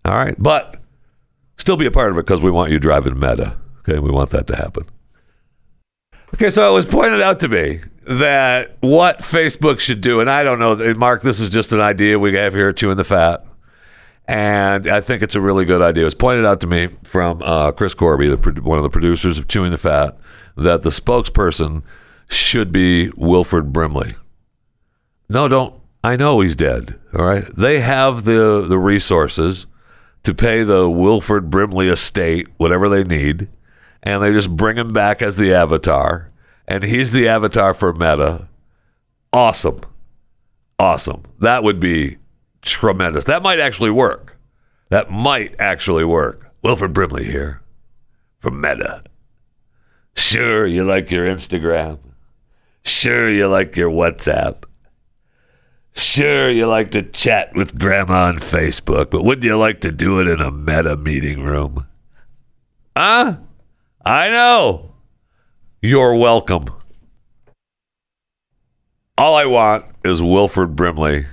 all 0.04 0.16
right, 0.16 0.36
but 0.40 0.81
still 1.62 1.78
be 1.78 1.86
a 1.86 1.92
part 1.92 2.12
of 2.12 2.18
it 2.18 2.26
because 2.26 2.42
we 2.42 2.52
want 2.52 2.72
you 2.72 2.80
driving 2.80 3.20
Meta. 3.20 3.58
Okay, 3.80 4.00
we 4.00 4.12
want 4.12 4.32
that 4.32 4.48
to 4.48 4.56
happen. 4.56 4.86
Okay, 6.34 6.50
so 6.50 6.70
it 6.70 6.74
was 6.74 6.86
pointed 6.86 7.22
out 7.22 7.40
to 7.42 7.48
me 7.48 7.82
that 8.08 8.78
what 8.80 9.20
Facebook 9.20 9.80
should 9.80 10.02
do, 10.02 10.20
and 10.20 10.30
I 10.30 10.44
don't 10.44 10.60
know, 10.60 10.94
Mark, 10.96 11.22
this 11.22 11.40
is 11.40 11.50
just 11.50 11.72
an 11.72 11.82
idea 11.82 12.20
we 12.20 12.34
have 12.36 12.54
here 12.54 12.72
chewing 12.74 12.98
the 12.98 13.04
fat 13.04 13.46
and 14.32 14.88
I 14.88 15.02
think 15.02 15.24
it's 15.24 15.36
a 15.36 15.42
really 15.42 15.66
good 15.66 15.82
idea. 15.82 16.04
It 16.04 16.06
was 16.06 16.14
pointed 16.14 16.46
out 16.46 16.62
to 16.62 16.68
me 16.68 16.88
from 17.04 17.42
uh, 17.44 17.74
Chris 17.74 17.94
Corby, 17.94 18.30
the, 18.30 18.62
one 18.62 18.78
of 18.78 18.84
the 18.84 18.90
producers 18.90 19.38
of 19.38 19.50
Chewing 19.50 19.72
the 19.72 19.78
Fat, 19.78 20.18
that 20.56 20.84
the 20.84 20.90
spokesperson 20.90 21.84
should 22.30 22.72
be 22.72 23.10
Wilford 23.18 23.74
Brimley. 23.74 24.16
No, 25.28 25.50
don't. 25.50 25.76
I 26.02 26.16
know 26.16 26.40
he's 26.40 26.56
dead. 26.56 26.98
All 27.14 27.26
right. 27.26 27.44
They 27.58 27.82
have 27.82 28.24
the 28.24 28.66
the 28.68 28.80
resources 28.80 29.68
to 30.24 30.34
pay 30.34 30.64
the 30.64 30.90
Wilford 30.90 31.50
Brimley 31.50 31.88
estate 31.88 32.48
whatever 32.58 32.90
they 32.90 33.04
need, 33.04 33.50
and 34.04 34.22
they 34.22 34.32
just 34.34 34.56
bring 34.56 34.78
him 34.78 34.94
back 34.94 35.22
as 35.22 35.36
the 35.36 35.54
avatar, 35.54 36.32
and 36.68 36.84
he's 36.84 37.12
the 37.12 37.28
avatar 37.28 37.74
for 37.74 37.94
Meta. 37.94 38.48
Awesome, 39.34 39.82
awesome. 40.78 41.24
That 41.40 41.64
would 41.64 41.80
be 41.80 42.18
tremendous. 42.62 43.24
That 43.24 43.44
might 43.44 43.60
actually 43.60 43.92
work. 43.92 44.38
That 44.90 45.10
might 45.10 45.56
actually 45.60 46.06
work. 46.06 46.52
Wilford 46.64 46.94
Brimley 46.94 47.26
here 47.26 47.62
from 48.40 48.62
Meta. 48.62 49.04
Sure, 50.16 50.68
you 50.68 50.84
like 50.84 51.10
your 51.10 51.26
Instagram. 51.26 52.00
Sure, 52.84 53.30
you 53.30 53.48
like 53.48 53.76
your 53.76 53.90
WhatsApp. 53.90 54.64
Sure, 55.94 56.50
you 56.50 56.68
like 56.68 56.92
to 56.92 57.04
chat 57.04 57.54
with 57.56 57.78
grandma 57.78 58.26
on 58.26 58.38
Facebook, 58.38 59.10
but 59.10 59.24
wouldn't 59.24 59.44
you 59.44 59.58
like 59.58 59.82
to 59.82 59.92
do 59.92 60.20
it 60.20 60.28
in 60.28 60.40
a 60.40 60.52
meta 60.52 60.96
meeting 60.96 61.44
room? 61.44 61.86
Huh? 62.96 63.38
I 64.06 64.30
know. 64.30 64.94
You're 65.82 66.16
welcome. 66.16 66.66
All 69.18 69.36
I 69.36 69.46
want 69.46 69.86
is 70.04 70.22
Wilford 70.22 70.76
Brimley 70.76 71.28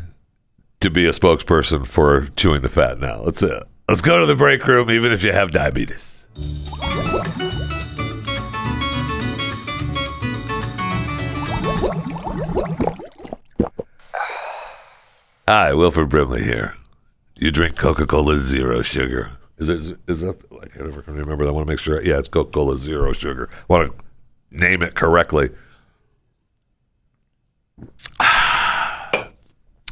to 0.81 0.91
be 0.91 1.07
a 1.07 1.13
spokesperson 1.13 1.87
for 1.87 2.29
chewing 2.37 2.63
the 2.63 2.69
fat 2.69 2.99
now. 2.99 3.23
Let's 3.23 3.43
uh, 3.43 3.65
let's 3.89 4.03
go 4.03 4.21
to 4.21 4.27
the 4.27 4.37
break 4.37 4.67
room, 4.67 4.91
even 4.91 5.13
if 5.13 5.23
you 5.23 5.33
have 5.33 5.51
diabetes. 5.51 6.27
Hi, 15.49 15.73
Wilford 15.73 16.11
Brimley 16.11 16.45
here. 16.45 16.75
You 17.35 17.51
drink 17.51 17.75
Coca 17.75 18.07
Cola 18.07 18.39
Zero 18.39 18.83
Sugar. 18.83 19.39
Is 19.57 19.71
it 19.71 19.99
is 20.07 20.21
that 20.21 20.37
I 20.53 20.67
can't 20.69 20.89
ever 20.89 21.03
remember. 21.07 21.49
I 21.49 21.51
want 21.51 21.67
to 21.67 21.73
make 21.73 21.79
sure. 21.79 22.05
Yeah, 22.05 22.19
it's 22.19 22.29
Coca 22.29 22.51
Cola 22.51 22.77
Zero 22.77 23.15
Sugar. 23.15 23.49
I 23.51 23.73
want 23.73 23.91
to 23.91 24.05
name 24.51 24.83
it 24.83 24.95
correctly. 24.95 25.49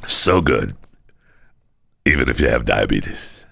So 0.07 0.43
good. 0.43 0.77
Even 2.05 2.29
if 2.29 2.39
you 2.39 2.49
have 2.49 2.67
diabetes. 2.67 3.47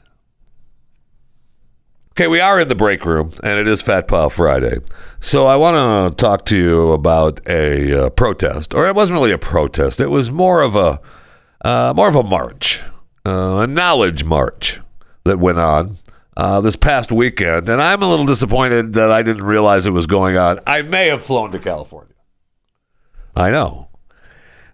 Okay, 2.11 2.27
we 2.29 2.39
are 2.39 2.61
in 2.61 2.69
the 2.69 2.75
break 2.75 3.07
room, 3.07 3.33
and 3.43 3.59
it 3.59 3.67
is 3.67 3.81
Fat 3.81 4.09
Pile 4.09 4.29
Friday. 4.29 4.81
So 5.21 5.47
I 5.47 5.57
want 5.57 6.17
to 6.19 6.23
talk 6.23 6.45
to 6.47 6.57
you 6.57 6.93
about 6.93 7.41
a 7.49 8.05
uh, 8.05 8.11
protest, 8.11 8.75
or 8.75 8.87
it 8.87 8.95
wasn't 8.95 9.15
really 9.15 9.33
a 9.33 9.39
protest. 9.39 10.01
It 10.01 10.09
was 10.09 10.31
more 10.31 10.61
of 10.61 10.77
a 10.77 11.01
uh, 11.65 11.93
more 11.97 12.09
of 12.09 12.15
a 12.15 12.23
march, 12.23 12.83
uh, 13.27 13.57
a 13.59 13.67
knowledge 13.67 14.23
march 14.25 14.81
that 15.25 15.39
went 15.39 15.59
on 15.59 15.97
uh, 16.37 16.61
this 16.61 16.77
past 16.77 17.11
weekend, 17.11 17.69
and 17.69 17.81
I'm 17.81 18.03
a 18.03 18.09
little 18.09 18.27
disappointed 18.27 18.93
that 18.95 19.11
I 19.11 19.23
didn't 19.23 19.45
realize 19.45 19.87
it 19.87 19.91
was 19.91 20.07
going 20.07 20.37
on. 20.37 20.61
I 20.67 20.83
may 20.83 21.09
have 21.09 21.25
flown 21.25 21.51
to 21.53 21.59
California. 21.59 22.15
I 23.35 23.51
know. 23.51 23.89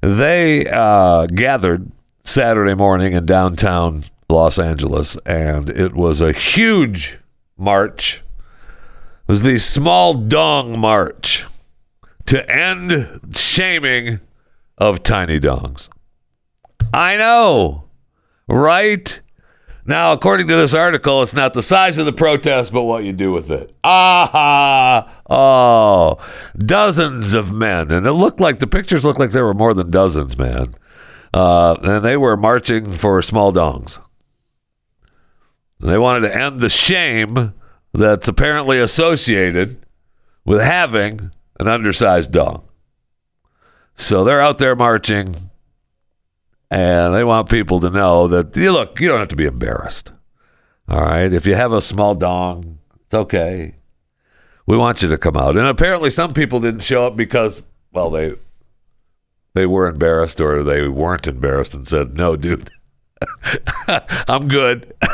They 0.00 0.66
uh, 0.68 1.26
gathered 1.26 1.92
Saturday 2.24 2.74
morning 2.74 3.12
in 3.12 3.26
downtown 3.26 4.05
Los 4.29 4.59
Angeles, 4.59 5.16
and 5.26 5.70
it 5.70 5.94
was 5.94 6.20
a 6.20 6.33
huge 6.33 7.18
march. 7.57 8.22
It 9.29 9.33
was 9.33 9.42
the 9.42 9.59
small 9.59 10.14
dong 10.14 10.79
march 10.79 11.44
to 12.26 12.50
end 12.50 13.20
shaming 13.33 14.20
of 14.79 15.03
tiny 15.03 15.38
dongs. 15.38 15.88
I 16.92 17.16
know, 17.16 17.85
right? 18.48 19.20
Now, 19.87 20.12
according 20.12 20.46
to 20.48 20.57
this 20.57 20.74
article, 20.74 21.22
it's 21.22 21.35
not 21.35 21.53
the 21.53 21.62
size 21.62 21.98
of 21.98 22.07
the 22.07 22.12
protest, 22.12 22.72
but 22.72 22.83
what 22.83 23.05
you 23.05 23.12
do 23.12 23.33
with 23.33 23.50
it. 23.50 23.74
Ah, 23.83 25.20
oh, 25.29 26.18
dozens 26.57 27.35
of 27.35 27.53
men, 27.53 27.90
and 27.90 28.07
it 28.07 28.12
looked 28.12 28.40
like 28.40 28.59
the 28.59 28.66
pictures 28.66 29.05
looked 29.05 29.18
like 29.18 29.33
there 29.33 29.44
were 29.44 29.55
more 29.55 29.74
than 29.74 29.90
dozens, 29.90 30.37
man. 30.37 30.74
Uh, 31.33 31.76
and 31.83 32.05
they 32.05 32.16
were 32.16 32.37
marching 32.37 32.90
for 32.90 33.22
small 33.22 33.53
dongs. 33.53 33.98
They 35.79 35.98
wanted 35.98 36.29
to 36.29 36.37
end 36.37 36.61
the 36.61 36.68
shame 36.68 37.55
that's 37.92 38.29
apparently 38.29 38.79
associated 38.79 39.85
with 40.44 40.61
having 40.61 41.31
an 41.59 41.68
undersized 41.68 42.33
dong. 42.33 42.64
So 43.96 44.24
they're 44.24 44.40
out 44.40 44.59
there 44.59 44.76
marching, 44.76 45.50
and 46.70 47.14
they 47.14 47.24
want 47.24 47.48
people 47.48 47.80
to 47.80 47.90
know 47.90 48.28
that, 48.28 48.56
you 48.56 48.72
look, 48.72 49.00
you 49.00 49.09
don't 49.09 49.18
have 49.18 49.28
to 49.28 49.37
be 49.37 49.46
embarrassed. 49.46 50.12
All 50.88 51.00
right. 51.00 51.33
If 51.33 51.46
you 51.46 51.54
have 51.54 51.72
a 51.72 51.80
small 51.83 52.14
dong, 52.14 52.78
it's 53.04 53.14
okay. 53.14 53.76
We 54.66 54.76
want 54.76 55.02
you 55.02 55.09
to 55.09 55.18
come 55.18 55.37
out. 55.37 55.56
And 55.56 55.66
apparently, 55.66 56.11
some 56.11 56.33
people 56.33 56.61
didn't 56.61 56.80
show 56.80 57.06
up 57.06 57.16
because, 57.16 57.62
well, 57.92 58.11
they 58.11 58.35
they 59.54 59.66
were 59.66 59.88
embarrassed 59.88 60.40
or 60.40 60.62
they 60.62 60.87
weren't 60.87 61.26
embarrassed 61.26 61.74
and 61.74 61.88
said, 61.88 62.16
"No, 62.16 62.37
dude, 62.37 62.70
I'm 64.28 64.46
good." 64.46 64.94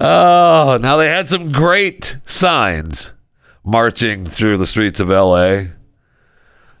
oh, 0.00 0.78
now 0.80 0.96
they 0.96 1.08
had 1.08 1.28
some 1.28 1.52
great 1.52 2.16
signs 2.26 3.12
marching 3.64 4.24
through 4.24 4.56
the 4.58 4.66
streets 4.66 4.98
of 4.98 5.10
L.A. 5.10 5.72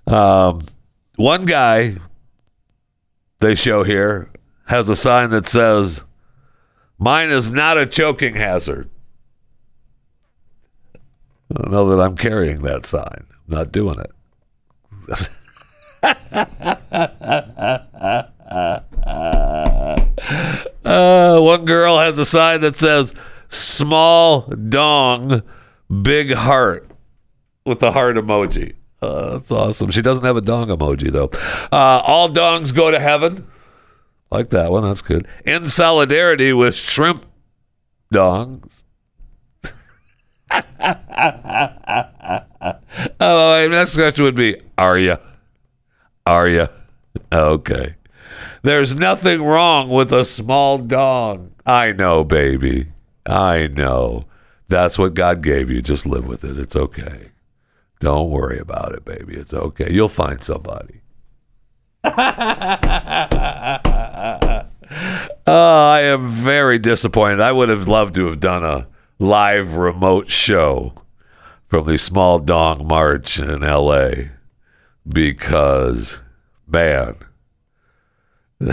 Um, 0.06 0.64
one 1.16 1.44
guy 1.44 1.96
they 3.40 3.54
show 3.54 3.82
here 3.82 4.30
has 4.66 4.88
a 4.88 4.96
sign 4.96 5.30
that 5.30 5.48
says, 5.48 6.02
"Mine 6.98 7.30
is 7.30 7.50
not 7.50 7.78
a 7.78 7.86
choking 7.86 8.34
hazard." 8.34 8.88
I 11.50 11.62
don't 11.62 11.70
know 11.70 11.88
that 11.90 12.02
I'm 12.02 12.16
carrying 12.16 12.62
that 12.62 12.86
sign. 12.86 13.26
I'm 13.28 13.56
not 13.56 13.72
doing 13.72 13.98
it. 13.98 14.10
Uh, 20.84 21.40
one 21.40 21.64
girl 21.64 21.98
has 21.98 22.16
a 22.18 22.24
sign 22.24 22.60
that 22.60 22.76
says 22.76 23.12
"small 23.48 24.42
dong, 24.42 25.42
big 26.02 26.32
heart" 26.32 26.88
with 27.64 27.80
the 27.80 27.90
heart 27.90 28.16
emoji. 28.16 28.74
Uh, 29.02 29.32
that's 29.32 29.50
awesome. 29.50 29.90
She 29.90 30.02
doesn't 30.02 30.24
have 30.24 30.36
a 30.36 30.40
dong 30.40 30.68
emoji 30.68 31.12
though. 31.12 31.30
Uh, 31.70 32.00
all 32.04 32.28
dongs 32.28 32.74
go 32.74 32.90
to 32.90 32.98
heaven. 32.98 33.46
Like 34.30 34.50
that 34.50 34.70
one. 34.70 34.82
That's 34.82 35.02
good. 35.02 35.28
In 35.44 35.68
solidarity 35.68 36.52
with 36.52 36.74
shrimp 36.74 37.26
dongs. 38.12 38.82
oh, 40.50 40.62
my 43.20 43.66
next 43.66 43.94
question 43.94 44.24
would 44.24 44.34
be: 44.34 44.60
Are 44.78 44.98
you? 44.98 45.16
Are 46.24 46.48
you? 46.48 46.68
Okay. 47.32 47.96
There's 48.62 48.94
nothing 48.94 49.42
wrong 49.42 49.88
with 49.90 50.12
a 50.12 50.24
small 50.24 50.78
dong. 50.78 51.52
I 51.64 51.92
know, 51.92 52.24
baby. 52.24 52.88
I 53.24 53.68
know. 53.68 54.24
That's 54.68 54.98
what 54.98 55.14
God 55.14 55.42
gave 55.42 55.70
you. 55.70 55.82
Just 55.82 56.06
live 56.06 56.26
with 56.26 56.44
it. 56.44 56.58
It's 56.58 56.74
okay. 56.74 57.30
Don't 58.00 58.30
worry 58.30 58.58
about 58.58 58.92
it, 58.92 59.04
baby. 59.04 59.34
It's 59.34 59.54
okay. 59.54 59.90
You'll 59.90 60.08
find 60.08 60.42
somebody. 60.42 61.00
oh, 62.04 62.12
I 65.46 66.00
am 66.02 66.28
very 66.28 66.78
disappointed. 66.78 67.40
I 67.40 67.52
would 67.52 67.68
have 67.68 67.88
loved 67.88 68.14
to 68.16 68.26
have 68.26 68.40
done 68.40 68.64
a 68.64 68.86
live 69.18 69.76
remote 69.76 70.30
show 70.30 70.92
from 71.68 71.86
the 71.86 71.98
Small 71.98 72.38
Dong 72.38 72.86
March 72.86 73.38
in 73.38 73.62
LA 73.62 74.10
because, 75.08 76.18
man, 76.66 77.16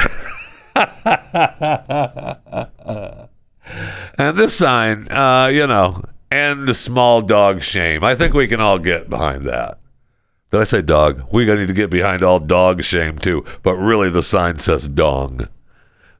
and 4.17 4.37
this 4.37 4.55
sign, 4.55 5.11
uh, 5.11 5.47
you 5.47 5.67
know, 5.67 6.03
end 6.33 6.75
small 6.75 7.21
dog 7.21 7.61
shame. 7.61 8.03
I 8.03 8.15
think 8.15 8.33
we 8.33 8.47
can 8.47 8.59
all 8.59 8.79
get 8.79 9.09
behind 9.09 9.45
that. 9.45 9.79
Did 10.51 10.61
I 10.61 10.65
say 10.65 10.81
dog? 10.81 11.23
We 11.31 11.45
need 11.45 11.67
to 11.67 11.73
get 11.73 11.89
behind 11.89 12.23
all 12.23 12.39
dog 12.39 12.83
shame 12.83 13.17
too. 13.17 13.45
But 13.63 13.75
really, 13.75 14.09
the 14.09 14.23
sign 14.23 14.59
says 14.59 14.87
dong. 14.87 15.47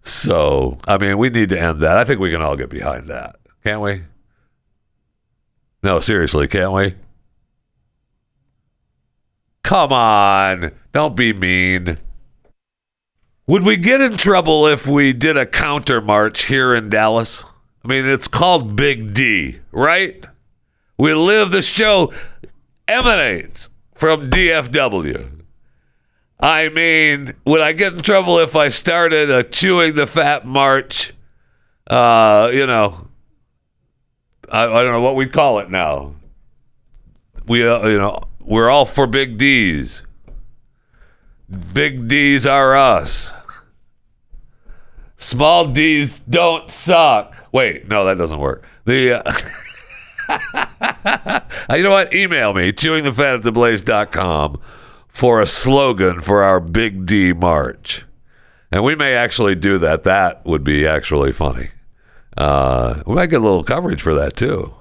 So, 0.04 0.80
I 0.88 0.98
mean, 0.98 1.18
we 1.18 1.30
need 1.30 1.50
to 1.50 1.60
end 1.60 1.82
that. 1.82 1.98
I 1.98 2.04
think 2.04 2.20
we 2.20 2.32
can 2.32 2.42
all 2.42 2.56
get 2.56 2.70
behind 2.70 3.08
that. 3.10 3.38
Can't 3.64 3.82
we? 3.82 4.04
No, 5.82 6.00
seriously, 6.00 6.48
can't 6.48 6.74
we? 6.74 6.96
Come 9.64 9.94
on. 9.94 10.72
Don't 10.92 11.16
be 11.16 11.34
mean. 11.34 11.98
Would 13.48 13.64
we 13.64 13.78
get 13.78 14.02
in 14.02 14.18
trouble 14.18 14.68
if 14.68 14.88
we 14.88 15.14
did 15.14 15.38
a 15.38 15.46
counter 15.46 16.02
march 16.02 16.46
here 16.46 16.74
in 16.74 16.90
Dallas? 16.90 17.44
I 17.84 17.88
mean, 17.88 18.06
it's 18.06 18.28
called 18.28 18.76
Big 18.76 19.14
D, 19.14 19.60
right? 19.72 20.24
We 20.98 21.14
live, 21.14 21.52
the 21.52 21.62
show 21.62 22.14
emanates 22.88 23.70
from 23.94 24.30
DFW. 24.30 25.44
I 26.40 26.70
mean, 26.70 27.34
would 27.46 27.62
I 27.62 27.74
get 27.74 27.94
in 27.94 28.02
trouble 28.02 28.40
if 28.40 28.56
I 28.56 28.70
started 28.70 29.30
a 29.30 29.44
chewing 29.44 29.96
the 29.96 30.08
fat 30.08 30.46
march? 30.46 31.14
Uh, 31.88 32.50
you 32.54 32.66
know, 32.66 33.08
I, 34.50 34.64
I 34.64 34.84
don't 34.84 34.92
know 34.92 35.02
what 35.02 35.16
we 35.16 35.28
call 35.28 35.60
it 35.60 35.70
now. 35.70 36.16
We, 37.48 37.68
uh, 37.68 37.88
you 37.88 37.98
know, 37.98 38.24
we're 38.40 38.70
all 38.70 38.86
for 38.86 39.08
big 39.08 39.38
D's. 39.38 40.04
Big 41.74 42.08
D's 42.08 42.46
are 42.46 42.76
us. 42.76 43.34
Small 45.18 45.68
D's 45.68 46.20
don't 46.20 46.70
suck. 46.70 47.33
Wait, 47.54 47.88
no, 47.88 48.04
that 48.06 48.18
doesn't 48.18 48.40
work. 48.40 48.66
The 48.86 49.24
uh, 49.24 49.34
you 51.76 51.84
know 51.84 51.92
what? 51.92 52.14
Email 52.14 52.54
me 52.54 52.74
chewingthefat 52.74 53.36
at 53.36 53.42
theblaze.com 53.42 54.60
for 55.08 55.40
a 55.40 55.46
slogan 55.48 56.20
for 56.20 56.42
our 56.42 56.60
Big 56.60 57.06
D 57.06 57.32
March, 57.32 58.04
and 58.72 58.84
we 58.84 58.96
may 58.96 59.14
actually 59.14 59.54
do 59.54 59.78
that. 59.78 60.04
That 60.04 60.44
would 60.46 60.64
be 60.64 60.88
actually 60.88 61.32
funny. 61.32 61.70
Uh, 62.36 63.04
we 63.06 63.14
might 63.14 63.28
get 63.28 63.42
a 63.42 63.44
little 63.44 63.64
coverage 63.64 64.02
for 64.02 64.16
that 64.16 64.36
too. 64.36 64.74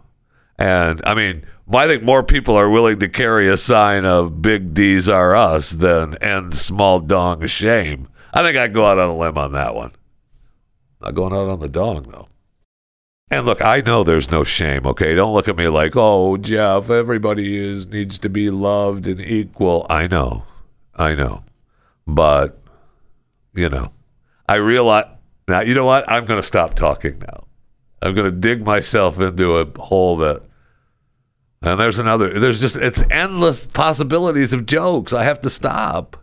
And 0.58 1.02
I 1.04 1.14
mean, 1.14 1.44
I 1.70 1.87
think 1.87 2.02
more 2.02 2.22
people 2.22 2.56
are 2.56 2.70
willing 2.70 2.98
to 3.00 3.08
carry 3.08 3.50
a 3.50 3.58
sign 3.58 4.06
of 4.06 4.40
"Big 4.40 4.72
D's 4.72 5.11
are 5.11 5.37
us" 5.37 5.72
than 5.72 6.16
"End 6.16 6.54
small 6.54 7.00
dong 7.00 7.46
shame." 7.46 8.08
I 8.32 8.42
think 8.42 8.56
I'd 8.56 8.72
go 8.72 8.87
out 8.87 8.98
on 8.98 9.11
a 9.11 9.16
limb 9.16 9.37
on 9.37 9.52
that 9.52 9.74
one. 9.74 9.92
Not 11.02 11.14
going 11.14 11.35
out 11.35 11.50
on 11.50 11.61
the 11.61 11.68
dong 11.68 12.04
though. 12.04 12.28
And 13.33 13.47
look, 13.47 13.62
I 13.62 13.81
know 13.81 14.05
there's 14.05 14.31
no 14.31 14.45
shame, 14.45 14.87
okay? 14.87 15.14
Don't 15.14 15.33
look 15.33 15.49
at 15.49 15.57
me 15.57 15.66
like, 15.68 15.97
oh, 15.97 16.37
Jeff, 16.37 16.90
everybody 16.90 17.57
is 17.57 17.87
needs 17.87 18.18
to 18.18 18.29
be 18.29 18.51
loved 18.51 19.07
and 19.07 19.23
equal. 19.23 19.87
I 19.88 20.07
know. 20.07 20.42
I 20.95 21.14
know. 21.14 21.42
But, 22.07 22.59
you 23.55 23.71
know, 23.71 23.90
I 24.47 24.57
realize 24.57 25.07
now, 25.49 25.62
you 25.62 25.73
know 25.73 25.87
what? 25.87 26.07
I'm 26.11 26.27
going 26.27 26.40
to 26.40 26.47
stop 26.47 26.75
talking 26.75 27.21
now. 27.21 27.45
I'm 28.03 28.14
going 28.14 28.31
to 28.31 28.38
dig 28.38 28.66
myself 28.66 29.18
into 29.18 29.57
a 29.57 29.81
hole 29.81 30.18
that, 30.18 30.42
and 31.62 31.81
there's 31.81 31.99
another, 31.99 32.38
there's 32.38 32.61
just, 32.61 32.77
it's 32.77 33.03
endless 33.11 33.64
possibilities 33.64 34.53
of 34.53 34.66
jokes. 34.66 35.14
I 35.14 35.25
have 35.25 35.40
to 35.40 35.49
stop. 35.49 36.21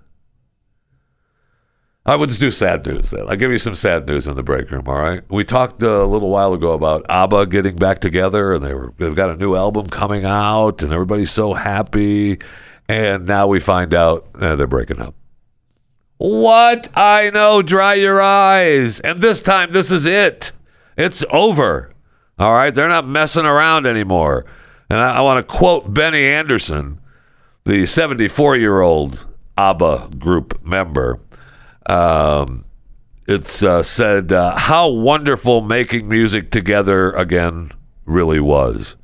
I 2.09 2.15
would 2.15 2.29
just 2.29 2.41
do 2.41 2.49
sad 2.49 2.87
news 2.87 3.11
then. 3.11 3.29
I'll 3.29 3.35
give 3.35 3.51
you 3.51 3.59
some 3.59 3.75
sad 3.75 4.07
news 4.07 4.25
in 4.25 4.35
the 4.35 4.41
break 4.41 4.71
room, 4.71 4.87
all 4.87 4.95
right? 4.95 5.21
We 5.29 5.43
talked 5.43 5.83
a 5.83 6.05
little 6.05 6.31
while 6.31 6.53
ago 6.53 6.71
about 6.71 7.05
ABBA 7.07 7.45
getting 7.45 7.75
back 7.75 7.99
together 7.99 8.53
and 8.53 8.63
they 8.63 8.73
were, 8.73 8.91
they've 8.97 9.15
got 9.15 9.29
a 9.29 9.35
new 9.35 9.55
album 9.55 9.85
coming 9.85 10.25
out 10.25 10.81
and 10.81 10.91
everybody's 10.91 11.31
so 11.31 11.53
happy. 11.53 12.39
And 12.87 13.27
now 13.27 13.45
we 13.45 13.59
find 13.59 13.93
out 13.93 14.27
eh, 14.41 14.55
they're 14.55 14.65
breaking 14.65 14.99
up. 14.99 15.13
What? 16.17 16.89
I 16.97 17.29
know. 17.29 17.61
Dry 17.61 17.93
your 17.93 18.19
eyes. 18.19 18.99
And 19.01 19.21
this 19.21 19.39
time, 19.39 19.69
this 19.69 19.91
is 19.91 20.07
it. 20.07 20.51
It's 20.97 21.23
over. 21.29 21.93
All 22.39 22.53
right. 22.53 22.73
They're 22.73 22.89
not 22.89 23.07
messing 23.07 23.45
around 23.45 23.85
anymore. 23.85 24.47
And 24.89 24.99
I, 24.99 25.17
I 25.17 25.21
want 25.21 25.47
to 25.47 25.55
quote 25.55 25.93
Benny 25.93 26.25
Andersson, 26.25 26.99
the 27.65 27.85
74 27.85 28.57
year 28.57 28.81
old 28.81 29.27
ABBA 29.59 30.09
group 30.17 30.59
member. 30.65 31.19
Um, 31.89 32.65
it's 33.27 33.63
uh, 33.63 33.83
said, 33.83 34.31
uh, 34.31 34.55
How 34.55 34.87
wonderful 34.87 35.61
making 35.61 36.07
music 36.07 36.51
together 36.51 37.11
again 37.11 37.71
really 38.05 38.39
was. 38.39 38.95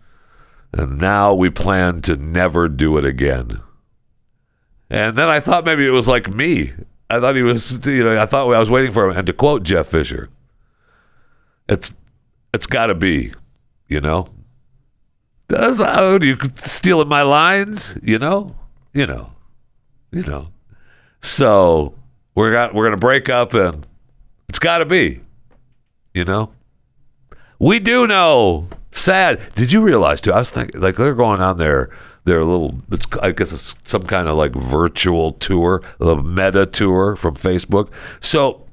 And 0.72 1.00
now 1.00 1.34
we 1.34 1.50
plan 1.50 2.02
to 2.02 2.16
never 2.16 2.68
do 2.70 2.98
it 2.98 3.06
again. 3.06 3.62
And 4.90 5.18
then 5.18 5.30
I 5.30 5.40
thought 5.40 5.66
maybe 5.66 5.86
it 5.86 5.92
was 5.92 6.08
like 6.08 6.32
me. 6.34 6.74
I 7.10 7.20
thought 7.20 7.36
he 7.36 7.42
was, 7.42 7.86
you 7.86 8.04
know, 8.04 8.22
I 8.22 8.26
thought 8.26 8.52
I 8.54 8.60
was 8.60 8.70
waiting 8.70 8.92
for 8.92 9.10
him. 9.10 9.18
And 9.18 9.26
to 9.28 9.34
quote 9.34 9.64
Jeff 9.64 9.88
Fisher, 9.88 10.30
it's 11.68 11.92
it's 12.54 12.68
got 12.68 12.88
to 12.88 12.96
be, 12.96 13.32
you 13.88 14.00
know. 14.00 14.28
Does 15.48 15.80
how 15.80 16.18
you 16.18 16.38
stealing 16.64 17.08
my 17.08 17.22
lines? 17.22 17.96
You 18.02 18.20
know, 18.20 18.50
you 18.94 19.06
know, 19.08 19.32
you 20.12 20.24
know. 20.24 20.50
So 21.22 21.96
we're 22.36 22.52
got 22.52 22.74
we're 22.76 22.86
gonna 22.86 22.98
break 22.98 23.30
up, 23.30 23.54
and 23.54 23.86
it's 24.50 24.60
got 24.60 24.80
to 24.80 24.86
be, 24.86 25.22
you 26.14 26.26
know. 26.26 26.52
We 27.60 27.80
do 27.80 28.06
know. 28.06 28.68
Sad. 28.92 29.42
Did 29.56 29.72
you 29.72 29.82
realize 29.82 30.22
too? 30.22 30.34
I 30.34 30.40
was 30.40 30.50
thinking 30.50 30.80
like 30.80 30.98
they're 30.98 31.16
going 31.16 31.42
on 31.42 31.58
their 31.58 31.90
their 32.26 32.44
little. 32.44 32.82
It's 32.92 33.08
I 33.22 33.32
guess 33.32 33.52
it's 33.52 33.76
some 33.86 34.04
kind 34.04 34.28
of 34.28 34.38
like 34.38 34.54
virtual 34.54 35.34
tour, 35.34 35.82
the 35.98 36.16
meta 36.16 36.66
tour 36.66 37.16
from 37.16 37.36
Facebook. 37.36 37.90
So 38.22 38.66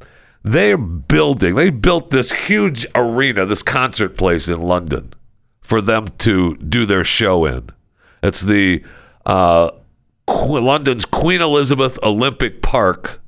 they're 0.43 0.77
building. 0.77 1.55
They 1.55 1.71
built 1.71 2.11
this 2.11 2.33
huge 2.33 2.87
arena, 2.95 3.47
this 3.47 3.63
concert 3.63 4.17
place 4.17 4.49
in 4.49 4.61
London, 4.61 5.15
for 5.61 5.81
them 5.81 6.09
to 6.19 6.57
do 6.57 6.85
their 6.87 7.05
show 7.05 7.45
in. 7.45 7.71
It's 8.23 8.43
the 8.43 8.83
uh, 9.27 9.71
London's 10.29 11.05
Queen 11.05 11.41
Elizabeth 11.41 11.99
Olympic 12.03 12.63
Park 12.63 13.22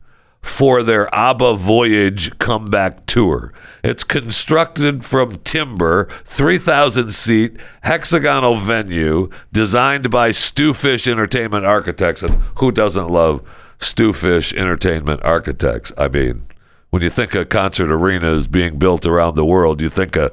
for 0.44 0.82
their 0.82 1.12
ABBA 1.14 1.56
Voyage 1.56 2.38
comeback 2.38 3.06
tour. 3.06 3.52
It's 3.82 4.04
constructed 4.04 5.02
from 5.02 5.36
timber, 5.38 6.06
3,000 6.26 7.10
seat 7.10 7.56
hexagonal 7.82 8.58
venue 8.58 9.30
designed 9.52 10.10
by 10.10 10.30
Stufish 10.30 11.10
Entertainment 11.10 11.64
Architects. 11.64 12.22
And 12.22 12.42
who 12.56 12.70
doesn't 12.70 13.08
love 13.08 13.42
Stufish 13.78 14.54
Entertainment 14.54 15.22
Architects? 15.24 15.92
I 15.96 16.08
mean, 16.08 16.46
when 16.90 17.02
you 17.02 17.10
think 17.10 17.34
of 17.34 17.48
concert 17.48 17.90
arenas 17.90 18.46
being 18.46 18.78
built 18.78 19.06
around 19.06 19.36
the 19.36 19.46
world, 19.46 19.80
you 19.80 19.88
think 19.88 20.14
of 20.14 20.32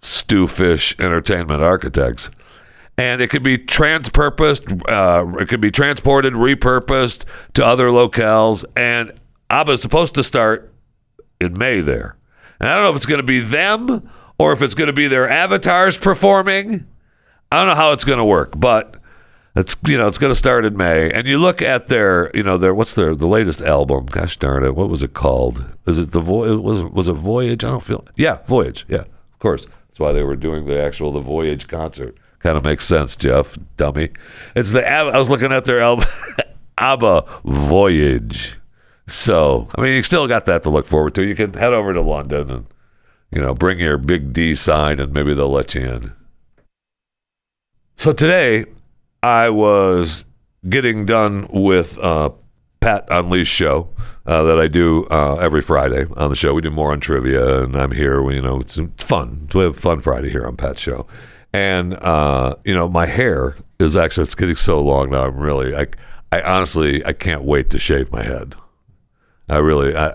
Stufish 0.00 0.98
Entertainment 1.00 1.60
Architects 1.60 2.30
and 2.96 3.22
it 3.22 3.28
could 3.28 3.42
be 3.42 3.56
transpurposed. 3.56 4.82
Uh, 4.86 5.38
it 5.38 5.48
could 5.48 5.60
be 5.60 5.70
transported, 5.70 6.34
repurposed 6.34 7.24
to 7.54 7.64
other 7.64 7.88
locales. 7.88 8.62
And 8.76 9.12
ABBA 9.50 9.72
is 9.72 9.82
supposed 9.82 10.14
to 10.14 10.22
start 10.22 10.72
in 11.40 11.58
May 11.58 11.80
there. 11.80 12.16
And 12.60 12.68
I 12.68 12.74
don't 12.74 12.84
know 12.84 12.90
if 12.90 12.96
it's 12.96 13.06
going 13.06 13.20
to 13.20 13.26
be 13.26 13.40
them 13.40 14.08
or 14.38 14.52
if 14.52 14.62
it's 14.62 14.74
going 14.74 14.86
to 14.86 14.92
be 14.92 15.08
their 15.08 15.28
avatars 15.28 15.98
performing. 15.98 16.86
I 17.50 17.58
don't 17.58 17.66
know 17.66 17.74
how 17.74 17.92
it's 17.92 18.04
going 18.04 18.18
to 18.18 18.24
work, 18.24 18.52
but 18.56 18.96
it's 19.56 19.76
you 19.86 19.98
know 19.98 20.06
it's 20.06 20.18
going 20.18 20.30
to 20.30 20.38
start 20.38 20.64
in 20.64 20.76
May. 20.76 21.10
And 21.10 21.26
you 21.26 21.38
look 21.38 21.60
at 21.60 21.88
their 21.88 22.30
you 22.32 22.42
know 22.44 22.56
their 22.56 22.72
what's 22.72 22.94
their 22.94 23.14
the 23.14 23.26
latest 23.26 23.60
album? 23.60 24.06
Gosh 24.06 24.36
darn 24.36 24.64
it, 24.64 24.76
what 24.76 24.88
was 24.88 25.02
it 25.02 25.14
called? 25.14 25.64
Is 25.86 25.98
it 25.98 26.12
the 26.12 26.20
voyage? 26.20 26.60
Was 26.60 26.80
it 26.80 26.92
was 26.92 27.08
it 27.08 27.14
Voyage? 27.14 27.64
I 27.64 27.70
don't 27.70 27.82
feel. 27.82 28.06
Yeah, 28.16 28.38
Voyage. 28.46 28.86
Yeah, 28.88 29.00
of 29.00 29.38
course. 29.40 29.66
That's 29.88 29.98
why 29.98 30.12
they 30.12 30.22
were 30.22 30.36
doing 30.36 30.66
the 30.66 30.80
actual 30.80 31.10
the 31.10 31.20
Voyage 31.20 31.66
concert. 31.66 32.16
Kind 32.38 32.56
of 32.56 32.64
makes 32.64 32.86
sense, 32.86 33.16
Jeff, 33.16 33.58
dummy. 33.76 34.10
It's 34.54 34.70
the 34.72 34.88
I 34.88 35.18
was 35.18 35.28
looking 35.28 35.52
at 35.52 35.64
their 35.64 35.80
album, 35.80 36.06
ABBA 36.78 37.24
Voyage. 37.44 38.59
So 39.10 39.68
I 39.74 39.80
mean, 39.82 39.96
you 39.96 40.02
still 40.02 40.26
got 40.26 40.46
that 40.46 40.62
to 40.62 40.70
look 40.70 40.86
forward 40.86 41.14
to. 41.16 41.24
You 41.24 41.34
can 41.34 41.54
head 41.54 41.72
over 41.72 41.92
to 41.92 42.00
London 42.00 42.50
and 42.50 42.66
you 43.30 43.40
know 43.40 43.54
bring 43.54 43.78
your 43.78 43.98
big 43.98 44.32
D 44.32 44.54
sign, 44.54 45.00
and 45.00 45.12
maybe 45.12 45.34
they'll 45.34 45.50
let 45.50 45.74
you 45.74 45.82
in. 45.82 46.12
So 47.96 48.12
today, 48.12 48.64
I 49.22 49.50
was 49.50 50.24
getting 50.68 51.04
done 51.04 51.48
with 51.50 51.98
uh, 51.98 52.30
Pat 52.80 53.06
Unleashed 53.10 53.52
show 53.52 53.90
uh, 54.26 54.42
that 54.44 54.58
I 54.58 54.68
do 54.68 55.06
uh, 55.10 55.36
every 55.36 55.60
Friday 55.60 56.06
on 56.16 56.30
the 56.30 56.36
show. 56.36 56.54
We 56.54 56.62
do 56.62 56.70
more 56.70 56.92
on 56.92 57.00
trivia, 57.00 57.62
and 57.62 57.76
I'm 57.76 57.90
here. 57.90 58.22
We, 58.22 58.36
you 58.36 58.42
know, 58.42 58.60
it's 58.60 58.78
fun. 58.98 59.48
We 59.54 59.62
have 59.64 59.76
fun 59.76 60.00
Friday 60.00 60.30
here 60.30 60.46
on 60.46 60.56
Pat's 60.56 60.80
show, 60.80 61.06
and 61.52 61.94
uh, 61.94 62.54
you 62.64 62.74
know, 62.74 62.88
my 62.88 63.06
hair 63.06 63.56
is 63.78 63.96
actually 63.96 64.24
it's 64.24 64.34
getting 64.34 64.56
so 64.56 64.80
long 64.80 65.10
now. 65.10 65.24
I'm 65.24 65.36
really, 65.36 65.74
I, 65.74 65.88
I 66.32 66.40
honestly, 66.42 67.04
I 67.04 67.12
can't 67.12 67.42
wait 67.42 67.70
to 67.70 67.78
shave 67.78 68.12
my 68.12 68.22
head. 68.22 68.54
I 69.50 69.58
really, 69.58 69.96
I, 69.96 70.14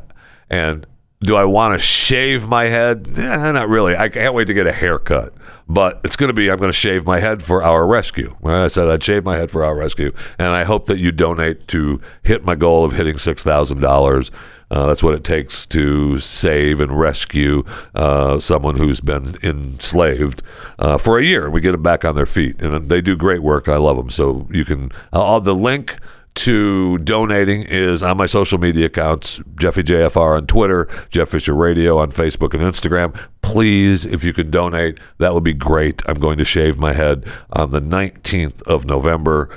and 0.49 0.85
do 1.21 1.35
I 1.35 1.45
want 1.45 1.73
to 1.73 1.79
shave 1.79 2.47
my 2.47 2.65
head? 2.65 3.07
Eh, 3.17 3.51
not 3.51 3.69
really. 3.69 3.95
I 3.95 4.09
can't 4.09 4.33
wait 4.33 4.45
to 4.45 4.53
get 4.53 4.67
a 4.67 4.71
haircut. 4.71 5.33
But 5.67 6.01
it's 6.03 6.15
going 6.15 6.27
to 6.27 6.33
be, 6.33 6.51
I'm 6.51 6.59
going 6.59 6.69
to 6.69 6.77
shave 6.77 7.05
my 7.05 7.19
head 7.19 7.41
for 7.41 7.63
our 7.63 7.87
rescue. 7.87 8.35
I 8.43 8.67
said 8.67 8.87
I'd 8.87 9.03
shave 9.03 9.23
my 9.23 9.35
head 9.35 9.49
for 9.49 9.65
our 9.65 9.75
rescue. 9.75 10.13
And 10.37 10.49
I 10.49 10.63
hope 10.63 10.85
that 10.85 10.99
you 10.99 11.11
donate 11.11 11.67
to 11.69 11.99
hit 12.21 12.45
my 12.45 12.53
goal 12.53 12.85
of 12.85 12.93
hitting 12.93 13.15
$6,000. 13.15 14.29
Uh, 14.69 14.87
that's 14.87 15.01
what 15.01 15.15
it 15.15 15.23
takes 15.23 15.65
to 15.67 16.19
save 16.19 16.79
and 16.79 16.99
rescue 16.99 17.63
uh, 17.95 18.39
someone 18.39 18.77
who's 18.77 18.99
been 18.99 19.35
enslaved 19.41 20.43
uh, 20.77 20.97
for 20.97 21.17
a 21.17 21.23
year. 21.23 21.49
We 21.49 21.61
get 21.61 21.71
them 21.71 21.83
back 21.83 22.03
on 22.03 22.15
their 22.15 22.25
feet, 22.25 22.59
and 22.61 22.89
they 22.89 23.01
do 23.01 23.15
great 23.15 23.41
work. 23.43 23.67
I 23.67 23.77
love 23.77 23.97
them. 23.97 24.09
So 24.09 24.47
you 24.51 24.65
can, 24.65 24.91
the 25.11 25.55
link 25.55 25.97
to 26.35 26.97
donating 26.99 27.63
is 27.63 28.03
on 28.03 28.17
my 28.17 28.25
social 28.25 28.57
media 28.57 28.85
accounts 28.87 29.39
Jeffy 29.55 29.83
JFR 29.83 30.37
on 30.37 30.47
Twitter, 30.47 30.87
Jeff 31.09 31.29
Fisher 31.29 31.53
Radio 31.53 31.97
on 31.97 32.11
Facebook 32.11 32.53
and 32.53 32.61
Instagram. 32.61 33.17
Please, 33.41 34.05
if 34.05 34.23
you 34.23 34.33
can 34.33 34.51
donate, 34.51 34.99
that 35.17 35.33
would 35.33 35.43
be 35.43 35.53
great. 35.53 36.01
I'm 36.07 36.19
going 36.19 36.37
to 36.37 36.45
shave 36.45 36.77
my 36.77 36.93
head 36.93 37.25
on 37.51 37.71
the 37.71 37.79
19th 37.79 38.61
of 38.63 38.85
November, 38.85 39.49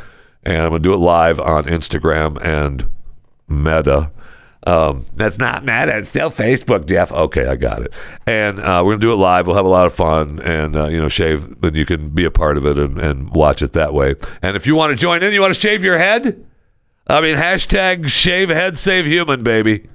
and 0.45 0.63
I'm 0.63 0.71
going 0.71 0.83
to 0.83 0.89
do 0.89 0.95
it 0.95 0.99
live 0.99 1.41
on 1.41 1.65
Instagram 1.65 2.41
and 2.43 2.89
Meta. 3.49 4.11
Um, 4.67 5.07
that's 5.15 5.39
not 5.39 5.65
Meta. 5.65 5.99
It's 5.99 6.09
still 6.11 6.31
Facebook, 6.31 6.87
Jeff. 6.87 7.11
Okay, 7.11 7.47
I 7.47 7.57
got 7.57 7.83
it. 7.83 7.93
And 8.27 8.61
uh, 8.61 8.83
we're 8.85 8.93
gonna 8.93 9.01
do 9.01 9.13
it 9.13 9.17
live. 9.17 9.47
We'll 9.47 9.57
have 9.57 9.65
a 9.65 9.69
lot 9.69 9.87
of 9.87 9.95
fun, 9.95 10.41
and 10.41 10.77
uh, 10.77 10.89
you 10.89 10.99
know, 10.99 11.09
shave. 11.09 11.61
Then 11.61 11.75
you 11.75 11.87
can 11.87 12.11
be 12.11 12.25
a 12.25 12.31
part 12.31 12.59
of 12.59 12.67
it 12.67 12.77
and, 12.77 13.01
and 13.01 13.31
watch 13.31 13.63
it 13.63 13.73
that 13.75 13.95
way. 13.95 14.17
And 14.43 14.57
if 14.57 14.67
you 14.67 14.75
want 14.75 14.91
to 14.91 14.97
join 14.97 15.23
in, 15.23 15.33
you 15.33 15.41
want 15.41 15.55
to 15.55 15.61
shave 15.61 15.85
your 15.85 15.97
head. 15.97 16.45
I 17.09 17.21
mean, 17.21 17.37
hashtag 17.37 18.09
shave 18.09 18.51
head 18.51 18.79
save 18.79 19.07
human, 19.07 19.43
baby. 19.43 19.89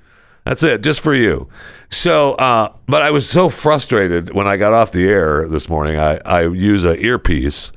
That's 0.45 0.63
it, 0.63 0.82
just 0.82 0.99
for 0.99 1.13
you. 1.13 1.47
So, 1.89 2.34
uh, 2.34 2.73
but 2.88 3.04
I 3.04 3.12
was 3.12 3.30
so 3.30 3.49
frustrated 3.49 4.34
when 4.34 4.47
I 4.47 4.58
got 4.58 4.73
off 4.73 4.91
the 4.91 5.08
air 5.08 5.47
this 5.47 5.69
morning. 5.69 5.97
I, 5.97 6.17
I 6.26 6.47
use 6.47 6.84
an 6.84 6.99
earpiece 6.99 7.71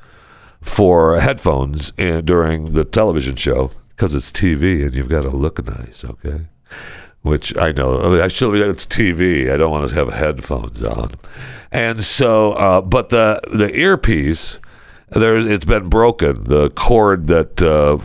for 0.61 1.19
headphones 1.19 1.93
in, 1.97 2.25
during 2.25 2.73
the 2.73 2.83
television 2.83 3.35
show 3.35 3.71
because 3.95 4.13
it's 4.13 4.31
TV 4.31 4.83
and 4.83 4.95
you've 4.95 5.07
got 5.07 5.21
to 5.21 5.29
look 5.29 5.63
nice, 5.65 6.03
okay? 6.03 6.47
Which 7.21 7.55
I 7.57 7.71
know 7.71 8.01
I, 8.01 8.09
mean, 8.09 8.29
should. 8.29 8.55
It's 8.55 8.85
TV. 8.85 9.51
I 9.51 9.57
don't 9.57 9.71
want 9.71 9.89
to 9.89 9.95
have 9.95 10.13
headphones 10.13 10.83
on, 10.83 11.15
and 11.71 12.03
so. 12.03 12.53
Uh, 12.53 12.79
but 12.79 13.09
the 13.09 13.41
the 13.51 13.75
earpiece, 13.75 14.59
there 15.09 15.37
it's 15.37 15.65
been 15.65 15.89
broken. 15.89 16.45
The 16.45 16.69
cord 16.69 17.27
that 17.27 17.61
uh, 17.61 17.97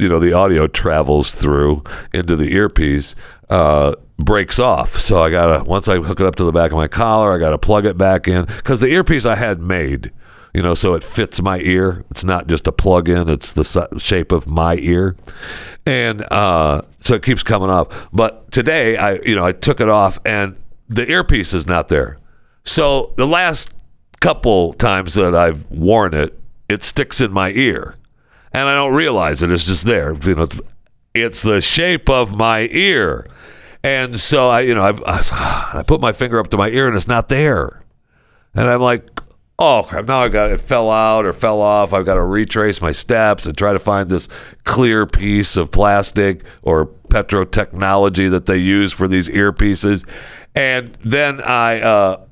you 0.00 0.08
know 0.08 0.18
the 0.18 0.32
audio 0.32 0.66
travels 0.66 1.30
through 1.32 1.84
into 2.12 2.34
the 2.34 2.52
earpiece 2.54 3.14
uh, 3.50 3.94
breaks 4.18 4.58
off. 4.58 4.98
So 4.98 5.22
I 5.22 5.30
gotta 5.30 5.62
once 5.64 5.88
I 5.88 5.96
hook 5.98 6.20
it 6.20 6.26
up 6.26 6.36
to 6.36 6.44
the 6.44 6.52
back 6.52 6.70
of 6.70 6.76
my 6.76 6.88
collar, 6.88 7.34
I 7.34 7.38
gotta 7.38 7.58
plug 7.58 7.84
it 7.84 7.98
back 7.98 8.26
in 8.26 8.46
because 8.46 8.80
the 8.80 8.88
earpiece 8.88 9.26
I 9.26 9.36
had 9.36 9.60
made, 9.60 10.10
you 10.54 10.62
know, 10.62 10.74
so 10.74 10.94
it 10.94 11.04
fits 11.04 11.42
my 11.42 11.58
ear. 11.58 12.04
It's 12.10 12.24
not 12.24 12.46
just 12.46 12.66
a 12.66 12.72
plug 12.72 13.08
in; 13.08 13.28
it's 13.28 13.52
the 13.52 13.88
shape 13.98 14.32
of 14.32 14.48
my 14.48 14.76
ear, 14.76 15.16
and 15.84 16.22
uh, 16.32 16.82
so 17.00 17.14
it 17.14 17.22
keeps 17.22 17.42
coming 17.42 17.68
off. 17.68 18.08
But 18.12 18.50
today, 18.50 18.96
I 18.96 19.14
you 19.16 19.34
know 19.34 19.44
I 19.44 19.52
took 19.52 19.80
it 19.80 19.88
off 19.88 20.18
and 20.24 20.56
the 20.88 21.08
earpiece 21.08 21.52
is 21.52 21.66
not 21.66 21.88
there. 21.88 22.18
So 22.64 23.12
the 23.16 23.26
last 23.26 23.74
couple 24.20 24.72
times 24.74 25.14
that 25.14 25.34
I've 25.34 25.70
worn 25.70 26.14
it, 26.14 26.38
it 26.68 26.82
sticks 26.82 27.20
in 27.20 27.32
my 27.32 27.50
ear 27.50 27.96
and 28.52 28.68
I 28.68 28.74
don't 28.74 28.94
realize 28.94 29.42
it. 29.42 29.52
It's 29.52 29.64
just 29.64 29.84
there. 29.84 30.14
You 30.14 30.34
know, 30.34 30.48
it's 31.14 31.42
the 31.42 31.60
shape 31.60 32.08
of 32.08 32.36
my 32.36 32.68
ear. 32.70 33.26
And 33.82 34.18
so 34.20 34.48
I, 34.48 34.60
you 34.60 34.74
know, 34.74 34.82
I, 34.82 35.22
I 35.78 35.82
put 35.86 36.00
my 36.00 36.12
finger 36.12 36.38
up 36.38 36.48
to 36.50 36.56
my 36.56 36.68
ear 36.68 36.86
and 36.86 36.96
it's 36.96 37.08
not 37.08 37.28
there. 37.28 37.82
And 38.54 38.68
I'm 38.68 38.80
like, 38.80 39.20
oh 39.58 39.84
crap, 39.88 40.06
now 40.06 40.22
I 40.22 40.28
got 40.28 40.50
it 40.50 40.60
fell 40.60 40.90
out 40.90 41.24
or 41.24 41.32
fell 41.32 41.60
off. 41.60 41.92
I've 41.92 42.04
got 42.04 42.14
to 42.14 42.24
retrace 42.24 42.80
my 42.80 42.92
steps 42.92 43.46
and 43.46 43.56
try 43.56 43.72
to 43.72 43.78
find 43.78 44.08
this 44.08 44.28
clear 44.64 45.06
piece 45.06 45.56
of 45.56 45.70
plastic 45.70 46.42
or 46.62 46.86
petrotechnology 46.86 48.30
that 48.30 48.46
they 48.46 48.56
use 48.56 48.92
for 48.92 49.06
these 49.06 49.28
earpieces. 49.28 50.06
And 50.54 50.96
then 51.04 51.40
I, 51.40 51.80
uh, 51.80 52.24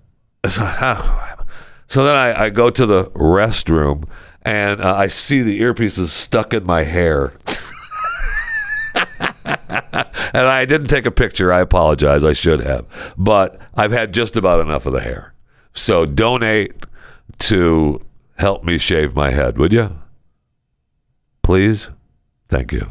so 1.86 2.04
then 2.04 2.16
I, 2.16 2.44
I 2.44 2.50
go 2.50 2.70
to 2.70 2.86
the 2.86 3.04
restroom 3.10 4.08
and 4.42 4.80
uh, 4.80 4.94
I 4.94 5.08
see 5.08 5.42
the 5.42 5.60
earpieces 5.60 6.08
stuck 6.08 6.52
in 6.52 6.64
my 6.64 6.84
hair. 6.84 7.32
and 8.94 10.46
I 10.46 10.64
didn't 10.64 10.88
take 10.88 11.06
a 11.06 11.10
picture. 11.10 11.52
I 11.52 11.60
apologize. 11.60 12.24
I 12.24 12.32
should 12.32 12.60
have. 12.60 12.86
But 13.16 13.60
I've 13.74 13.92
had 13.92 14.12
just 14.12 14.36
about 14.36 14.60
enough 14.60 14.86
of 14.86 14.92
the 14.92 15.00
hair. 15.00 15.34
So 15.74 16.06
donate 16.06 16.72
to 17.38 18.04
help 18.38 18.64
me 18.64 18.78
shave 18.78 19.14
my 19.14 19.30
head, 19.30 19.58
would 19.58 19.72
you? 19.72 19.98
Please? 21.42 21.90
Thank 22.48 22.72
you. 22.72 22.90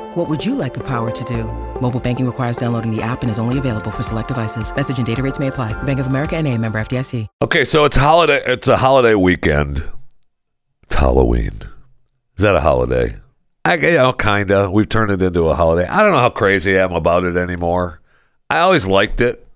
What 0.15 0.27
would 0.27 0.45
you 0.45 0.55
like 0.55 0.73
the 0.73 0.83
power 0.83 1.09
to 1.09 1.23
do? 1.23 1.45
Mobile 1.79 2.01
banking 2.01 2.25
requires 2.25 2.57
downloading 2.57 2.93
the 2.93 3.01
app 3.01 3.21
and 3.21 3.31
is 3.31 3.39
only 3.39 3.57
available 3.59 3.91
for 3.91 4.03
select 4.03 4.27
devices. 4.27 4.75
Message 4.75 4.97
and 4.97 5.07
data 5.07 5.23
rates 5.23 5.39
may 5.39 5.47
apply. 5.47 5.71
Bank 5.83 6.01
of 6.01 6.07
America 6.07 6.35
and 6.35 6.45
a 6.49 6.57
member 6.57 6.81
FDIC. 6.81 7.27
Okay, 7.41 7.63
so 7.63 7.85
it's 7.85 7.95
holiday. 7.95 8.41
It's 8.45 8.67
a 8.67 8.75
holiday 8.75 9.13
weekend. 9.15 9.89
It's 10.83 10.95
Halloween. 10.95 11.53
Is 12.35 12.43
that 12.43 12.57
a 12.57 12.59
holiday? 12.59 13.15
I, 13.63 13.75
you 13.75 13.91
know, 13.93 14.11
kinda. 14.11 14.69
We've 14.69 14.89
turned 14.89 15.11
it 15.11 15.21
into 15.21 15.47
a 15.47 15.55
holiday. 15.55 15.87
I 15.87 16.03
don't 16.03 16.11
know 16.11 16.19
how 16.19 16.29
crazy 16.29 16.77
I 16.77 16.83
am 16.83 16.91
about 16.91 17.23
it 17.23 17.37
anymore. 17.37 18.01
I 18.49 18.59
always 18.59 18.85
liked 18.85 19.21
it, 19.21 19.47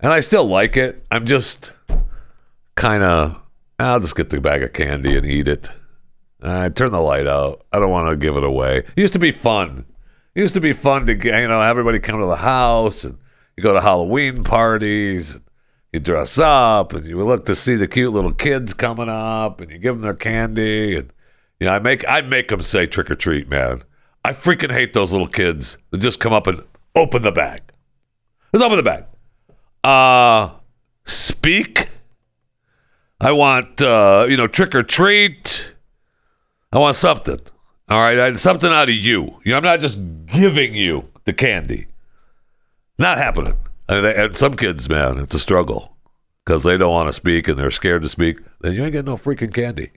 and 0.00 0.12
I 0.12 0.18
still 0.18 0.44
like 0.44 0.76
it. 0.76 1.06
I'm 1.12 1.26
just 1.26 1.70
kind 2.74 3.04
of. 3.04 3.36
I'll 3.78 4.00
just 4.00 4.16
get 4.16 4.30
the 4.30 4.40
bag 4.40 4.64
of 4.64 4.72
candy 4.72 5.16
and 5.16 5.24
eat 5.24 5.46
it. 5.46 5.68
I 6.42 6.70
turn 6.70 6.90
the 6.90 7.00
light 7.00 7.28
out. 7.28 7.64
I 7.72 7.78
don't 7.78 7.90
want 7.90 8.08
to 8.08 8.16
give 8.16 8.36
it 8.36 8.42
away. 8.42 8.78
It 8.78 8.86
used 8.96 9.12
to 9.12 9.20
be 9.20 9.30
fun. 9.30 9.84
It 10.34 10.40
used 10.40 10.54
to 10.54 10.60
be 10.60 10.72
fun 10.72 11.06
to 11.06 11.14
you 11.14 11.48
know 11.48 11.60
everybody 11.60 11.98
come 11.98 12.20
to 12.20 12.26
the 12.26 12.36
house 12.36 13.04
and 13.04 13.18
you 13.56 13.62
go 13.62 13.74
to 13.74 13.80
Halloween 13.80 14.44
parties. 14.44 15.34
And 15.34 15.42
you 15.92 16.00
dress 16.00 16.38
up 16.38 16.94
and 16.94 17.04
you 17.04 17.22
look 17.22 17.44
to 17.46 17.54
see 17.54 17.76
the 17.76 17.86
cute 17.86 18.14
little 18.14 18.32
kids 18.32 18.72
coming 18.72 19.10
up 19.10 19.60
and 19.60 19.70
you 19.70 19.78
give 19.78 19.94
them 19.94 20.02
their 20.02 20.14
candy 20.14 20.96
and 20.96 21.12
you 21.60 21.66
know 21.66 21.74
I 21.74 21.78
make 21.78 22.08
I 22.08 22.22
make 22.22 22.48
them 22.48 22.62
say 22.62 22.86
trick 22.86 23.10
or 23.10 23.14
treat, 23.14 23.48
man. 23.48 23.84
I 24.24 24.32
freaking 24.32 24.72
hate 24.72 24.94
those 24.94 25.12
little 25.12 25.28
kids 25.28 25.76
that 25.90 25.98
just 25.98 26.18
come 26.18 26.32
up 26.32 26.46
and 26.46 26.62
open 26.94 27.22
the 27.22 27.32
bag. 27.32 27.60
Let's 28.52 28.64
open 28.64 28.78
the 28.78 28.82
bag. 28.82 29.04
Uh 29.84 30.54
speak. 31.04 31.88
I 33.20 33.32
want 33.32 33.82
uh, 33.82 34.26
you 34.28 34.36
know 34.36 34.46
trick 34.46 34.74
or 34.74 34.82
treat. 34.82 35.72
I 36.72 36.78
want 36.78 36.96
something. 36.96 37.40
All 37.92 38.00
right, 38.00 38.18
I, 38.18 38.34
something 38.36 38.72
out 38.72 38.88
of 38.88 38.94
you. 38.94 39.38
you 39.44 39.52
know, 39.52 39.58
I'm 39.58 39.62
not 39.62 39.80
just 39.80 39.98
giving 40.24 40.74
you 40.74 41.10
the 41.26 41.34
candy. 41.34 41.88
Not 42.98 43.18
happening. 43.18 43.58
And, 43.86 44.02
they, 44.02 44.14
and 44.14 44.38
some 44.38 44.56
kids, 44.56 44.88
man, 44.88 45.18
it's 45.18 45.34
a 45.34 45.38
struggle 45.38 45.94
because 46.42 46.62
they 46.62 46.78
don't 46.78 46.90
want 46.90 47.08
to 47.08 47.12
speak 47.12 47.48
and 47.48 47.58
they're 47.58 47.70
scared 47.70 48.00
to 48.00 48.08
speak. 48.08 48.38
Then 48.62 48.72
you 48.72 48.82
ain't 48.82 48.92
getting 48.92 49.12
no 49.12 49.18
freaking 49.18 49.52
candy. 49.52 49.90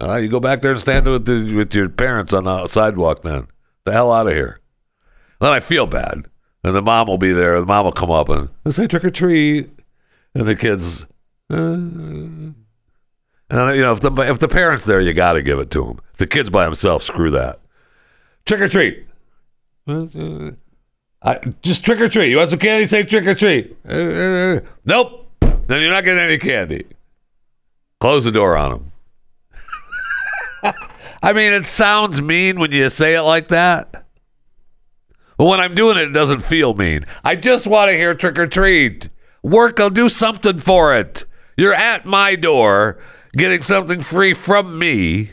All 0.00 0.08
right, 0.08 0.18
you 0.24 0.28
go 0.28 0.40
back 0.40 0.62
there 0.62 0.72
and 0.72 0.80
stand 0.80 1.06
with 1.06 1.26
the, 1.26 1.54
with 1.54 1.72
your 1.72 1.88
parents 1.88 2.32
on 2.32 2.42
the 2.42 2.66
sidewalk. 2.66 3.22
Then 3.22 3.46
the 3.84 3.92
hell 3.92 4.10
out 4.10 4.26
of 4.26 4.32
here. 4.32 4.60
Then 5.40 5.52
I 5.52 5.60
feel 5.60 5.86
bad, 5.86 6.24
and 6.64 6.74
the 6.74 6.82
mom 6.82 7.06
will 7.06 7.18
be 7.18 7.32
there. 7.32 7.60
The 7.60 7.66
mom 7.66 7.84
will 7.84 7.92
come 7.92 8.10
up 8.10 8.28
and 8.28 8.48
say 8.68 8.88
trick 8.88 9.04
or 9.04 9.10
treat, 9.10 9.70
and 10.34 10.48
the 10.48 10.56
kids. 10.56 11.06
Uh, 11.48 12.50
and 13.48 13.76
you 13.76 13.82
know, 13.82 13.92
if 13.92 14.00
the 14.00 14.10
if 14.22 14.38
the 14.38 14.48
parents 14.48 14.84
there, 14.84 15.00
you 15.00 15.12
got 15.12 15.34
to 15.34 15.42
give 15.42 15.58
it 15.58 15.70
to 15.72 15.84
them. 15.84 16.00
If 16.12 16.18
the 16.18 16.26
kid's 16.26 16.50
by 16.50 16.64
himself, 16.64 17.02
screw 17.02 17.30
that. 17.30 17.60
Trick 18.44 18.60
or 18.60 18.68
treat. 18.68 19.06
I, 21.22 21.38
just 21.62 21.84
trick 21.84 22.00
or 22.00 22.08
treat. 22.08 22.30
You 22.30 22.38
want 22.38 22.50
some 22.50 22.58
candy? 22.58 22.86
Say 22.86 23.04
trick 23.04 23.26
or 23.26 23.34
treat. 23.34 23.76
nope. 24.84 25.22
Then 25.40 25.80
you're 25.80 25.90
not 25.90 26.04
getting 26.04 26.22
any 26.22 26.38
candy. 26.38 26.86
Close 28.00 28.24
the 28.24 28.32
door 28.32 28.56
on 28.56 28.92
them. 30.62 30.74
I 31.22 31.32
mean, 31.32 31.52
it 31.52 31.66
sounds 31.66 32.20
mean 32.20 32.60
when 32.60 32.72
you 32.72 32.88
say 32.88 33.14
it 33.14 33.22
like 33.22 33.48
that. 33.48 34.06
But 35.36 35.44
when 35.44 35.60
I'm 35.60 35.74
doing 35.74 35.96
it, 35.96 36.08
it 36.08 36.12
doesn't 36.12 36.40
feel 36.40 36.74
mean. 36.74 37.06
I 37.24 37.36
just 37.36 37.66
want 37.66 37.90
to 37.90 37.96
hear 37.96 38.14
trick 38.14 38.38
or 38.38 38.46
treat. 38.46 39.08
Work, 39.42 39.80
I'll 39.80 39.90
do 39.90 40.08
something 40.08 40.58
for 40.58 40.96
it. 40.96 41.24
You're 41.56 41.74
at 41.74 42.06
my 42.06 42.36
door 42.36 42.98
getting 43.36 43.62
something 43.62 44.00
free 44.00 44.34
from 44.34 44.78
me, 44.78 45.30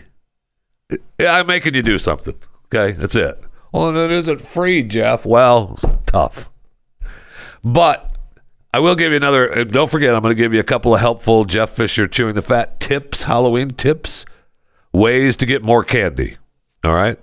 I'm 1.20 1.48
making 1.48 1.74
you 1.74 1.82
do 1.82 1.98
something. 1.98 2.36
Okay, 2.66 2.92
that's 2.94 3.16
it. 3.16 3.42
Well, 3.72 3.89
and 3.89 3.98
it 3.98 4.12
isn't 4.12 4.42
free, 4.42 4.84
Jeff. 4.84 5.26
Well, 5.26 5.78
tough. 6.06 6.50
But 7.63 8.16
I 8.74 8.80
will 8.80 8.96
give 8.96 9.12
you 9.12 9.18
another. 9.18 9.60
Uh, 9.60 9.63
don't 9.63 9.89
forget, 9.89 10.13
I'm 10.13 10.22
going 10.22 10.36
to 10.36 10.42
give 10.42 10.54
you 10.54 10.60
a 10.60 10.63
couple 10.63 10.94
of 10.94 11.00
helpful 11.00 11.46
Jeff 11.46 11.72
Fisher 11.72 12.08
chewing 12.08 12.36
the 12.36 12.42
fat 12.42 12.80
tips, 12.80 13.24
Halloween 13.24 13.70
tips, 13.70 14.26
ways 14.92 15.38
to 15.38 15.46
get 15.46 15.63
more 15.63 15.84
candy. 15.84 16.38
All 16.84 16.94
right. 16.94 17.18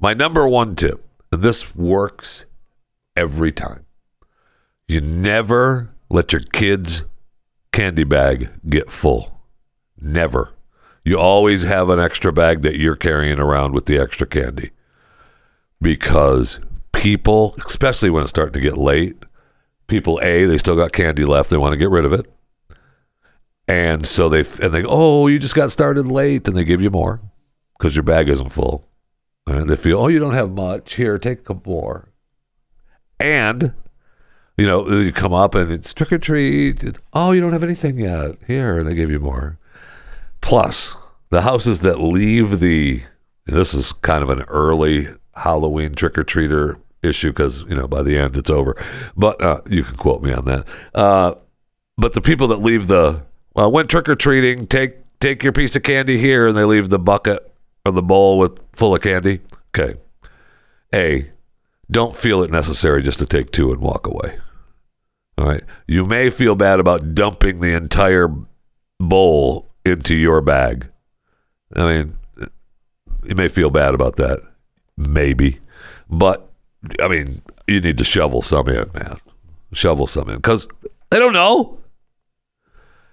My 0.00 0.12
number 0.12 0.46
one 0.48 0.76
tip, 0.76 1.06
this 1.30 1.74
works 1.74 2.44
every 3.16 3.52
time. 3.52 3.86
You 4.88 5.00
never 5.00 5.90
let 6.10 6.32
your 6.32 6.42
kids' 6.42 7.04
candy 7.72 8.04
bag 8.04 8.50
get 8.68 8.90
full. 8.90 9.33
Never. 10.04 10.50
You 11.02 11.18
always 11.18 11.62
have 11.62 11.88
an 11.88 11.98
extra 11.98 12.30
bag 12.30 12.60
that 12.60 12.76
you're 12.76 12.94
carrying 12.94 13.38
around 13.38 13.72
with 13.72 13.86
the 13.86 13.98
extra 13.98 14.26
candy. 14.26 14.70
Because 15.80 16.60
people, 16.92 17.54
especially 17.66 18.10
when 18.10 18.22
it's 18.22 18.30
starting 18.30 18.52
to 18.52 18.60
get 18.60 18.76
late, 18.76 19.16
people 19.86 20.20
A, 20.22 20.44
they 20.44 20.58
still 20.58 20.76
got 20.76 20.92
candy 20.92 21.24
left, 21.24 21.48
they 21.48 21.56
want 21.56 21.72
to 21.72 21.78
get 21.78 21.90
rid 21.90 22.04
of 22.04 22.12
it. 22.12 22.30
And 23.66 24.06
so 24.06 24.28
they 24.28 24.44
and 24.62 24.74
they 24.74 24.84
"Oh, 24.84 25.26
you 25.26 25.38
just 25.38 25.54
got 25.54 25.72
started 25.72 26.06
late." 26.06 26.46
And 26.46 26.54
they 26.54 26.64
give 26.64 26.82
you 26.82 26.90
more 26.90 27.22
because 27.78 27.96
your 27.96 28.02
bag 28.02 28.28
isn't 28.28 28.52
full. 28.52 28.86
And 29.46 29.70
they 29.70 29.76
feel, 29.76 30.00
"Oh, 30.00 30.08
you 30.08 30.18
don't 30.18 30.34
have 30.34 30.50
much. 30.50 30.96
Here, 30.96 31.18
take 31.18 31.40
a 31.40 31.42
couple 31.42 31.72
more." 31.72 32.10
And 33.18 33.72
you 34.58 34.66
know, 34.66 34.86
you 34.86 35.12
come 35.12 35.32
up 35.32 35.54
and 35.54 35.72
it's 35.72 35.94
trick 35.94 36.12
or 36.12 36.18
treat. 36.18 36.84
Oh, 37.14 37.32
you 37.32 37.40
don't 37.40 37.54
have 37.54 37.64
anything 37.64 37.98
yet. 37.98 38.36
Here, 38.46 38.84
they 38.84 38.94
give 38.94 39.10
you 39.10 39.18
more. 39.18 39.58
Plus, 40.44 40.94
the 41.30 41.40
houses 41.40 41.80
that 41.80 42.00
leave 42.00 42.60
the 42.60 43.02
this 43.46 43.72
is 43.72 43.92
kind 43.92 44.22
of 44.22 44.28
an 44.28 44.42
early 44.42 45.08
Halloween 45.34 45.94
trick 45.94 46.18
or 46.18 46.22
treater 46.22 46.78
issue 47.02 47.30
because 47.30 47.62
you 47.62 47.74
know 47.74 47.88
by 47.88 48.02
the 48.02 48.18
end 48.18 48.36
it's 48.36 48.50
over. 48.50 48.76
But 49.16 49.42
uh, 49.42 49.62
you 49.70 49.84
can 49.84 49.96
quote 49.96 50.22
me 50.22 50.34
on 50.34 50.44
that. 50.44 50.66
Uh, 50.94 51.36
but 51.96 52.12
the 52.12 52.20
people 52.20 52.46
that 52.48 52.60
leave 52.60 52.88
the 52.88 53.22
well 53.54 53.72
went 53.72 53.88
trick 53.88 54.06
or 54.06 54.16
treating, 54.16 54.66
take 54.66 54.96
take 55.18 55.42
your 55.42 55.52
piece 55.52 55.74
of 55.76 55.82
candy 55.82 56.18
here, 56.18 56.48
and 56.48 56.56
they 56.56 56.64
leave 56.64 56.90
the 56.90 56.98
bucket 56.98 57.50
or 57.86 57.92
the 57.92 58.02
bowl 58.02 58.38
with 58.38 58.58
full 58.74 58.94
of 58.94 59.00
candy. 59.00 59.40
Okay, 59.74 59.98
a 60.94 61.30
don't 61.90 62.14
feel 62.14 62.42
it 62.42 62.50
necessary 62.50 63.02
just 63.02 63.18
to 63.18 63.24
take 63.24 63.50
two 63.50 63.72
and 63.72 63.80
walk 63.80 64.06
away. 64.06 64.38
All 65.38 65.46
right, 65.46 65.64
you 65.88 66.04
may 66.04 66.28
feel 66.28 66.54
bad 66.54 66.80
about 66.80 67.14
dumping 67.14 67.60
the 67.60 67.74
entire 67.74 68.28
bowl 69.00 69.70
into 69.84 70.14
your 70.14 70.40
bag. 70.40 70.88
I 71.74 71.84
mean, 71.84 72.18
you 73.24 73.34
may 73.34 73.48
feel 73.48 73.70
bad 73.70 73.94
about 73.94 74.16
that, 74.16 74.40
maybe, 74.96 75.60
but 76.08 76.50
I 77.00 77.08
mean, 77.08 77.42
you 77.66 77.80
need 77.80 77.98
to 77.98 78.04
shovel 78.04 78.42
some 78.42 78.68
in, 78.68 78.90
man. 78.94 79.18
Shovel 79.72 80.06
some 80.06 80.28
in 80.28 80.36
because 80.36 80.68
they 81.10 81.18
don't 81.18 81.32
know. 81.32 81.78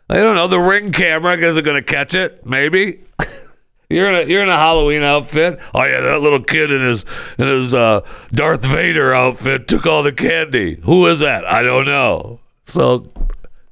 They 0.09 0.17
don't 0.17 0.35
know. 0.35 0.47
The 0.47 0.59
ring 0.59 0.91
camera 0.91 1.37
isn't 1.37 1.63
going 1.63 1.77
to 1.77 1.81
catch 1.81 2.13
it. 2.13 2.45
Maybe. 2.45 3.03
You're 3.91 4.07
in 4.07 4.15
a 4.15 4.31
you're 4.31 4.41
in 4.41 4.47
a 4.47 4.55
Halloween 4.55 5.03
outfit. 5.03 5.59
Oh 5.73 5.83
yeah, 5.83 5.99
that 5.99 6.21
little 6.21 6.41
kid 6.41 6.71
in 6.71 6.79
his 6.79 7.03
in 7.37 7.47
his 7.47 7.73
uh, 7.73 8.01
Darth 8.31 8.65
Vader 8.65 9.13
outfit 9.13 9.67
took 9.67 9.85
all 9.85 10.01
the 10.01 10.13
candy. 10.13 10.79
Who 10.83 11.05
is 11.07 11.19
that? 11.19 11.45
I 11.45 11.61
don't 11.61 11.83
know. 11.83 12.39
So 12.67 13.11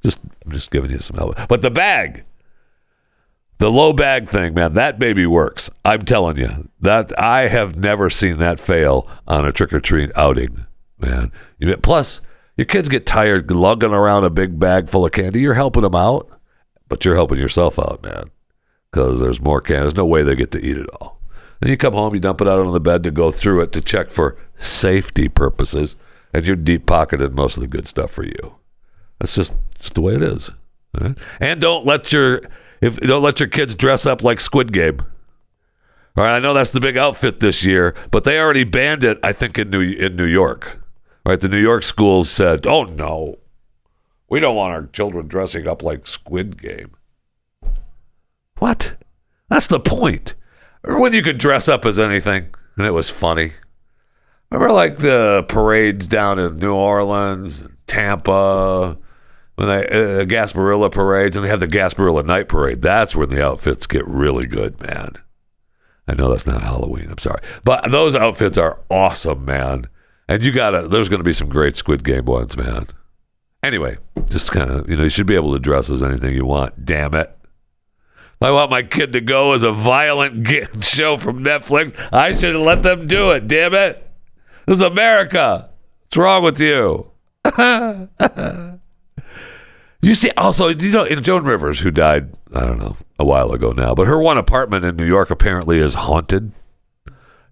just 0.04 0.20
I'm 0.46 0.52
just 0.52 0.72
giving 0.72 0.92
you 0.92 1.00
some 1.00 1.16
help. 1.16 1.38
But 1.48 1.62
the 1.62 1.72
bag, 1.72 2.26
the 3.60 3.72
low 3.72 3.94
bag 3.94 4.28
thing, 4.28 4.54
man, 4.54 4.74
that 4.74 5.00
baby 5.00 5.26
works. 5.26 5.70
I'm 5.86 6.04
telling 6.04 6.38
you 6.38 6.70
that 6.82 7.18
I 7.20 7.48
have 7.48 7.78
never 7.78 8.10
seen 8.10 8.40
that 8.40 8.60
fail 8.60 9.08
on 9.28 9.46
a 9.46 9.52
trick 9.52 9.72
or 9.72 9.80
treat 9.80 10.12
outing, 10.16 10.66
man. 10.98 11.32
Plus, 11.82 12.22
your 12.58 12.66
kids 12.66 12.90
get 12.90 13.06
tired 13.06 13.52
lugging 13.52 13.94
around 13.94 14.24
a 14.24 14.30
big 14.30 14.60
bag 14.60 14.90
full 14.90 15.06
of 15.06 15.12
candy. 15.12 15.40
You're 15.42 15.54
helping 15.54 15.84
them 15.84 15.96
out, 15.96 16.28
but 16.88 17.06
you're 17.06 17.16
helping 17.16 17.38
yourself 17.38 17.78
out, 17.80 18.02
man 18.04 18.32
because 18.92 19.20
there's 19.20 19.42
more 19.42 19.62
candy. 19.62 19.82
There's 19.82 19.96
no 19.96 20.06
way 20.06 20.24
they 20.24 20.36
get 20.36 20.52
to 20.52 20.64
eat 20.64 20.78
it 20.78 20.90
all. 21.00 21.20
Then 21.60 21.70
you 21.70 21.78
come 21.78 21.94
home, 21.94 22.14
you 22.14 22.20
dump 22.20 22.42
it 22.42 22.48
out 22.48 22.60
on 22.60 22.72
the 22.72 22.80
bed 22.80 23.04
to 23.04 23.12
go 23.12 23.32
through 23.32 23.62
it 23.62 23.72
to 23.74 23.82
check 23.82 24.12
for 24.12 24.38
safety 24.58 25.28
purposes, 25.28 25.96
and 26.34 26.46
you're 26.46 26.56
deep 26.56 26.86
pocketed 26.86 27.34
most 27.36 27.58
of 27.58 27.62
the 27.62 27.68
good 27.68 27.88
stuff 27.88 28.12
for 28.12 28.24
you. 28.24 28.56
That's 29.20 29.36
just, 29.36 29.54
just 29.78 29.96
the 29.96 30.02
way 30.02 30.16
it 30.16 30.24
is. 30.24 30.52
right? 31.00 31.18
And 31.40 31.60
don't 31.60 31.86
let 31.86 32.14
your 32.14 32.42
if 32.82 32.98
don't 32.98 33.24
let 33.24 33.40
your 33.40 33.50
kids 33.50 33.76
dress 33.76 34.06
up 34.06 34.24
like 34.24 34.40
Squid 34.40 34.72
Game. 34.72 35.02
All 36.18 36.24
right, 36.24 36.36
I 36.36 36.40
know 36.40 36.54
that's 36.54 36.72
the 36.72 36.82
big 36.82 36.98
outfit 36.98 37.40
this 37.40 37.64
year, 37.64 37.96
but 38.12 38.24
they 38.24 38.38
already 38.38 38.64
banned 38.64 39.04
it. 39.04 39.20
I 39.24 39.32
think 39.32 39.58
in 39.58 39.70
New 39.70 39.82
in 39.82 40.16
New 40.16 40.26
York. 40.26 40.80
All 41.26 41.32
right, 41.32 41.40
the 41.40 41.50
New 41.50 41.62
York 41.62 41.84
schools 41.84 42.30
said, 42.30 42.66
"Oh 42.66 42.84
no, 42.84 43.38
we 44.30 44.40
don't 44.40 44.56
want 44.56 44.74
our 44.74 44.88
children 44.88 45.28
dressing 45.28 45.68
up 45.68 45.84
like 45.84 46.08
Squid 46.08 46.62
Game." 46.62 46.92
What? 48.58 48.96
That's 49.50 49.68
the 49.68 49.80
point. 49.80 50.36
Remember 50.84 51.02
when 51.02 51.14
you 51.14 51.22
could 51.22 51.38
dress 51.38 51.68
up 51.68 51.86
as 51.86 52.00
anything 52.00 52.54
and 52.76 52.86
it 52.86 52.92
was 52.92 53.10
funny? 53.10 53.54
Remember 54.52 54.74
like 54.74 54.98
the 54.98 55.46
parades 55.48 56.08
down 56.08 56.40
in 56.40 56.58
New 56.58 56.74
Orleans, 56.74 57.68
Tampa, 57.88 58.98
when 59.60 59.68
they 59.68 59.86
uh, 59.88 60.24
Gasparilla 60.24 60.90
parades, 60.90 61.36
and 61.36 61.44
they 61.44 61.50
have 61.50 61.60
the 61.60 61.68
Gasparilla 61.68 62.26
night 62.26 62.48
parade. 62.48 62.82
That's 62.82 63.14
when 63.14 63.28
the 63.28 63.46
outfits 63.46 63.88
get 63.88 64.08
really 64.08 64.46
good, 64.48 64.80
man. 64.80 65.16
I 66.08 66.14
know 66.14 66.30
that's 66.30 66.46
not 66.46 66.62
Halloween. 66.62 67.10
I'm 67.12 67.18
sorry, 67.18 67.42
but 67.66 67.92
those 67.92 68.16
outfits 68.16 68.58
are 68.58 68.80
awesome, 68.90 69.44
man. 69.44 69.90
And 70.30 70.46
you 70.46 70.54
gotta. 70.54 70.88
There's 70.88 71.10
gonna 71.10 71.24
be 71.24 71.34
some 71.34 71.50
great 71.50 71.76
Squid 71.76 72.06
Game 72.06 72.24
ones, 72.24 72.56
man. 72.56 72.88
Anyway, 73.62 73.98
just 74.30 74.50
kind 74.50 74.72
of 74.72 74.90
you 74.90 74.96
know 74.96 75.04
you 75.04 75.10
should 75.10 75.28
be 75.28 75.36
able 75.36 75.52
to 75.52 75.60
dress 75.60 75.90
as 75.90 76.02
anything 76.02 76.34
you 76.34 76.46
want. 76.46 76.86
Damn 76.86 77.14
it. 77.14 77.38
I 78.42 78.52
want 78.52 78.72
my 78.72 78.84
kid 78.84 79.12
to 79.12 79.20
go 79.20 79.52
as 79.52 79.64
a 79.64 79.74
violent 79.74 80.48
show 80.86 81.18
from 81.18 81.44
Netflix. 81.44 81.94
I 82.14 82.32
should 82.32 82.56
let 82.56 82.84
them 82.84 83.08
do 83.08 83.32
it. 83.32 83.50
Damn 83.50 83.74
it. 83.74 84.10
This 84.66 84.78
is 84.78 84.84
America. 84.84 85.70
What's 86.06 86.16
wrong 86.16 86.46
with 86.46 86.62
you? 86.62 87.12
you 90.02 90.16
see, 90.16 90.32
also, 90.38 90.70
you 90.70 90.92
know, 90.92 91.04
in 91.04 91.24
Joan 91.24 91.44
Rivers, 91.44 91.80
who 91.80 91.92
died, 91.92 92.34
I 92.54 92.62
don't 92.62 92.80
know, 92.80 92.98
a 93.18 93.26
while 93.26 93.52
ago 93.52 93.72
now, 93.72 93.94
but 93.94 94.08
her 94.08 94.20
one 94.20 94.38
apartment 94.38 94.86
in 94.86 94.96
New 94.96 95.06
York 95.06 95.30
apparently 95.30 95.80
is 95.80 95.94
haunted. 95.94 96.52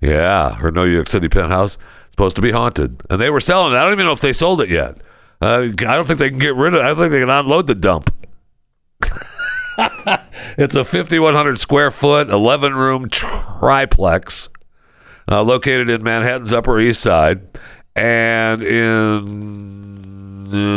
Yeah, 0.02 0.56
her 0.56 0.72
New 0.72 0.86
York 0.86 1.10
City 1.10 1.28
penthouse 1.28 1.74
is 1.74 1.78
supposed 2.12 2.36
to 2.36 2.42
be 2.42 2.52
haunted. 2.52 3.02
And 3.10 3.20
they 3.22 3.30
were 3.30 3.42
selling 3.42 3.74
it. 3.74 3.78
I 3.78 3.84
don't 3.84 3.94
even 3.94 4.06
know 4.06 4.12
if 4.12 4.22
they 4.22 4.34
sold 4.34 4.62
it 4.62 4.70
yet. 4.70 4.98
Uh, 5.42 5.64
I 5.64 5.72
don't 5.72 6.08
think 6.08 6.20
they 6.20 6.30
can 6.30 6.40
get 6.40 6.56
rid 6.56 6.74
of 6.74 6.82
it. 6.82 6.86
I 6.86 6.96
think 6.96 7.12
they 7.12 7.20
can 7.20 7.30
unload 7.30 7.68
the 7.68 7.76
dump. 7.76 8.14
It's 10.58 10.74
a 10.74 10.84
5,100 10.84 11.60
square 11.60 11.92
foot, 11.92 12.32
11 12.32 12.74
room 12.74 13.10
triplex 13.10 14.50
uh, 15.30 15.44
located 15.44 15.88
in 15.90 16.04
Manhattan's 16.04 16.52
Upper 16.52 16.80
East 16.80 17.02
Side. 17.02 17.42
And 17.96 18.64
in 18.64 20.07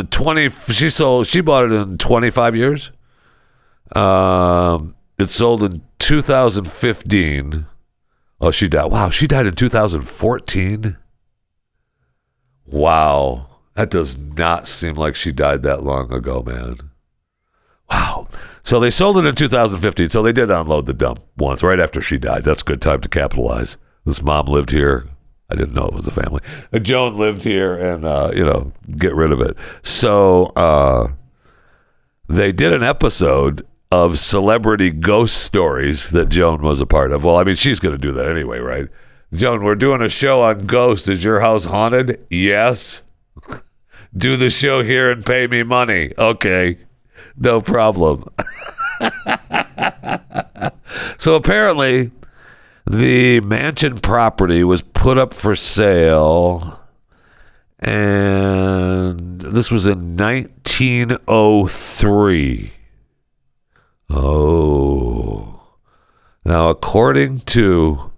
20, 0.09 0.49
she 0.73 0.89
sold, 0.89 1.27
she 1.27 1.41
bought 1.41 1.65
it 1.65 1.71
in 1.71 1.97
25 1.97 2.55
years. 2.55 2.91
Um, 3.95 4.95
it 5.17 5.29
sold 5.29 5.63
in 5.63 5.81
2015. 5.99 7.65
Oh, 8.39 8.51
she 8.51 8.67
died. 8.67 8.85
Wow, 8.85 9.09
she 9.09 9.27
died 9.27 9.47
in 9.47 9.55
2014. 9.55 10.97
Wow. 12.65 13.47
That 13.75 13.89
does 13.89 14.17
not 14.17 14.67
seem 14.67 14.95
like 14.95 15.15
she 15.15 15.31
died 15.31 15.61
that 15.63 15.83
long 15.83 16.11
ago, 16.11 16.43
man. 16.45 16.91
Wow. 17.89 18.27
So 18.63 18.79
they 18.79 18.89
sold 18.89 19.17
it 19.17 19.25
in 19.25 19.35
2015. 19.35 20.09
So 20.09 20.21
they 20.21 20.31
did 20.31 20.49
unload 20.49 20.85
the 20.85 20.93
dump 20.93 21.19
once, 21.37 21.63
right 21.63 21.79
after 21.79 22.01
she 22.01 22.17
died. 22.17 22.43
That's 22.43 22.61
a 22.61 22.65
good 22.65 22.81
time 22.81 23.01
to 23.01 23.09
capitalize. 23.09 23.77
This 24.05 24.21
mom 24.21 24.47
lived 24.47 24.71
here. 24.71 25.07
I 25.51 25.55
didn't 25.55 25.73
know 25.73 25.83
it 25.83 25.93
was 25.93 26.07
a 26.07 26.11
family. 26.11 26.41
Uh, 26.71 26.79
Joan 26.79 27.17
lived 27.17 27.43
here 27.43 27.75
and, 27.75 28.05
uh, 28.05 28.31
you 28.33 28.43
know, 28.43 28.71
get 28.97 29.13
rid 29.13 29.31
of 29.31 29.41
it. 29.41 29.57
So 29.83 30.45
uh, 30.55 31.11
they 32.29 32.51
did 32.51 32.71
an 32.71 32.83
episode 32.83 33.67
of 33.91 34.17
celebrity 34.17 34.89
ghost 34.89 35.37
stories 35.37 36.11
that 36.11 36.29
Joan 36.29 36.61
was 36.61 36.79
a 36.79 36.85
part 36.85 37.11
of. 37.11 37.25
Well, 37.25 37.35
I 37.35 37.43
mean, 37.43 37.55
she's 37.55 37.79
going 37.79 37.93
to 37.93 38.01
do 38.01 38.13
that 38.13 38.29
anyway, 38.29 38.59
right? 38.59 38.87
Joan, 39.33 39.63
we're 39.63 39.75
doing 39.75 40.01
a 40.01 40.09
show 40.09 40.41
on 40.41 40.65
ghosts. 40.65 41.09
Is 41.09 41.23
your 41.23 41.41
house 41.41 41.65
haunted? 41.65 42.25
Yes. 42.29 43.01
do 44.17 44.37
the 44.37 44.49
show 44.49 44.83
here 44.83 45.11
and 45.11 45.25
pay 45.25 45.47
me 45.47 45.63
money. 45.63 46.13
Okay. 46.17 46.77
No 47.37 47.61
problem. 47.61 48.29
so 51.17 51.35
apparently, 51.35 52.11
the 52.91 53.39
mansion 53.41 53.99
property 53.99 54.63
was 54.63 54.81
put 54.81 55.17
up 55.17 55.33
for 55.33 55.55
sale, 55.55 56.79
and 57.79 59.39
this 59.39 59.71
was 59.71 59.87
in 59.87 60.17
1903. 60.17 62.73
Oh. 64.09 65.61
Now, 66.43 66.69
according 66.69 67.39
to 67.39 68.11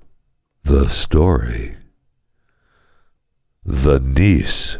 the 0.64 0.88
story, 0.88 1.76
the 3.64 4.00
niece 4.00 4.78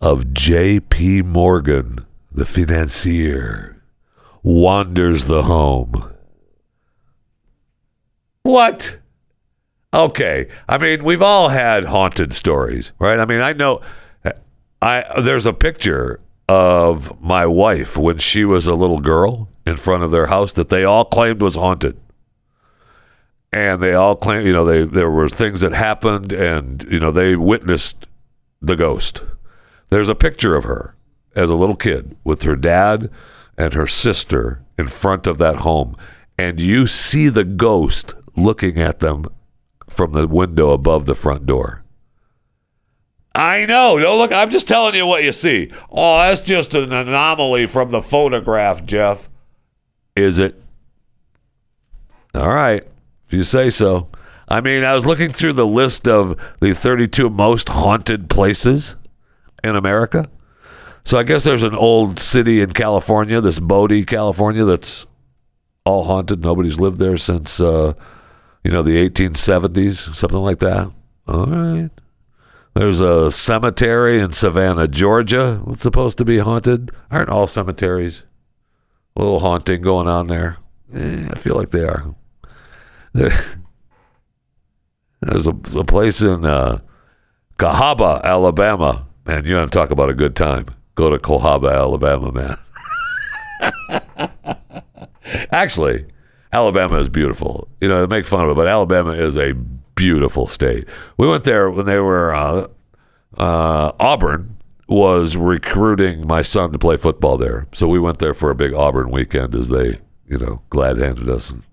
of 0.00 0.32
J.P. 0.32 1.20
Morgan, 1.22 2.06
the 2.32 2.46
financier, 2.46 3.82
wanders 4.42 5.26
the 5.26 5.42
home. 5.42 6.13
What? 8.44 8.96
Okay. 9.92 10.48
I 10.68 10.76
mean, 10.76 11.02
we've 11.02 11.22
all 11.22 11.48
had 11.48 11.84
haunted 11.84 12.34
stories, 12.34 12.92
right? 12.98 13.18
I 13.18 13.24
mean, 13.24 13.40
I 13.40 13.54
know 13.54 13.80
I 14.82 15.20
there's 15.22 15.46
a 15.46 15.54
picture 15.54 16.20
of 16.46 17.20
my 17.22 17.46
wife 17.46 17.96
when 17.96 18.18
she 18.18 18.44
was 18.44 18.66
a 18.66 18.74
little 18.74 19.00
girl 19.00 19.48
in 19.66 19.78
front 19.78 20.02
of 20.02 20.10
their 20.10 20.26
house 20.26 20.52
that 20.52 20.68
they 20.68 20.84
all 20.84 21.06
claimed 21.06 21.40
was 21.40 21.54
haunted. 21.54 21.98
And 23.50 23.82
they 23.82 23.94
all 23.94 24.14
claimed, 24.14 24.46
you 24.46 24.52
know, 24.52 24.66
they 24.66 24.84
there 24.84 25.10
were 25.10 25.30
things 25.30 25.62
that 25.62 25.72
happened 25.72 26.30
and, 26.32 26.86
you 26.90 27.00
know, 27.00 27.10
they 27.10 27.36
witnessed 27.36 28.04
the 28.60 28.76
ghost. 28.76 29.22
There's 29.88 30.10
a 30.10 30.14
picture 30.14 30.54
of 30.54 30.64
her 30.64 30.94
as 31.34 31.48
a 31.48 31.54
little 31.54 31.76
kid 31.76 32.14
with 32.24 32.42
her 32.42 32.56
dad 32.56 33.10
and 33.56 33.72
her 33.72 33.86
sister 33.86 34.60
in 34.76 34.88
front 34.88 35.26
of 35.26 35.38
that 35.38 35.58
home. 35.58 35.96
And 36.36 36.60
you 36.60 36.86
see 36.86 37.30
the 37.30 37.44
ghost 37.44 38.14
looking 38.36 38.80
at 38.80 39.00
them 39.00 39.26
from 39.88 40.12
the 40.12 40.26
window 40.26 40.70
above 40.70 41.06
the 41.06 41.14
front 41.14 41.46
door. 41.46 41.82
I 43.34 43.66
know. 43.66 43.96
No, 43.96 44.16
look, 44.16 44.32
I'm 44.32 44.50
just 44.50 44.68
telling 44.68 44.94
you 44.94 45.06
what 45.06 45.24
you 45.24 45.32
see. 45.32 45.72
Oh, 45.90 46.18
that's 46.18 46.40
just 46.40 46.72
an 46.74 46.92
anomaly 46.92 47.66
from 47.66 47.90
the 47.90 48.00
photograph, 48.00 48.84
Jeff. 48.84 49.28
Is 50.14 50.38
it? 50.38 50.62
All 52.34 52.52
right. 52.52 52.86
If 53.26 53.32
you 53.32 53.42
say 53.42 53.70
so. 53.70 54.08
I 54.46 54.60
mean, 54.60 54.84
I 54.84 54.94
was 54.94 55.06
looking 55.06 55.30
through 55.30 55.54
the 55.54 55.66
list 55.66 56.06
of 56.06 56.38
the 56.60 56.74
32 56.74 57.30
most 57.30 57.68
haunted 57.70 58.30
places 58.30 58.94
in 59.64 59.74
America. 59.74 60.28
So 61.04 61.18
I 61.18 61.22
guess 61.22 61.44
there's 61.44 61.62
an 61.62 61.74
old 61.74 62.18
city 62.18 62.60
in 62.60 62.70
California, 62.70 63.40
this 63.40 63.58
Bodie, 63.58 64.04
California, 64.04 64.64
that's 64.64 65.06
all 65.84 66.04
haunted. 66.04 66.42
Nobody's 66.42 66.78
lived 66.78 66.98
there 66.98 67.18
since, 67.18 67.60
uh, 67.60 67.94
you 68.64 68.70
know, 68.70 68.82
the 68.82 69.08
1870s, 69.08 70.14
something 70.14 70.38
like 70.38 70.58
that. 70.60 70.90
All 71.28 71.46
right. 71.46 71.90
There's 72.74 73.00
a 73.00 73.30
cemetery 73.30 74.18
in 74.18 74.32
Savannah, 74.32 74.88
Georgia, 74.88 75.62
that's 75.66 75.82
supposed 75.82 76.18
to 76.18 76.24
be 76.24 76.38
haunted. 76.38 76.90
Aren't 77.10 77.28
all 77.28 77.46
cemeteries 77.46 78.24
a 79.14 79.22
little 79.22 79.38
haunting 79.40 79.82
going 79.82 80.08
on 80.08 80.26
there? 80.26 80.56
Eh, 80.92 81.28
I 81.30 81.38
feel 81.38 81.54
like 81.54 81.70
they 81.70 81.84
are. 81.84 82.14
There, 83.12 83.38
there's 85.20 85.46
a, 85.46 85.54
a 85.76 85.84
place 85.84 86.20
in 86.20 86.44
uh, 86.44 86.80
Cahaba, 87.58 88.22
Alabama. 88.24 89.06
Man, 89.24 89.46
you 89.46 89.54
want 89.54 89.70
to 89.70 89.78
talk 89.78 89.90
about 89.90 90.10
a 90.10 90.14
good 90.14 90.34
time. 90.34 90.66
Go 90.96 91.10
to 91.10 91.18
Cahaba, 91.18 91.72
Alabama, 91.72 92.32
man. 92.32 92.58
Actually, 95.52 96.06
Alabama 96.54 96.98
is 96.98 97.08
beautiful. 97.08 97.66
You 97.80 97.88
know, 97.88 98.06
they 98.06 98.16
make 98.16 98.26
fun 98.26 98.44
of 98.44 98.50
it, 98.50 98.54
but 98.54 98.68
Alabama 98.68 99.10
is 99.10 99.36
a 99.36 99.54
beautiful 99.96 100.46
state. 100.46 100.86
We 101.16 101.26
went 101.26 101.42
there 101.42 101.68
when 101.68 101.84
they 101.84 101.98
were 101.98 102.32
uh, 102.32 102.68
uh, 103.36 103.92
Auburn 103.98 104.56
was 104.86 105.36
recruiting 105.36 106.26
my 106.26 106.42
son 106.42 106.70
to 106.70 106.78
play 106.78 106.96
football 106.96 107.36
there, 107.36 107.66
so 107.74 107.88
we 107.88 107.98
went 107.98 108.20
there 108.20 108.34
for 108.34 108.50
a 108.50 108.54
big 108.54 108.72
Auburn 108.72 109.10
weekend 109.10 109.54
as 109.54 109.68
they, 109.68 109.98
you 110.28 110.38
know, 110.38 110.62
glad 110.70 110.98
handed 110.98 111.28
us 111.28 111.50
and 111.50 111.64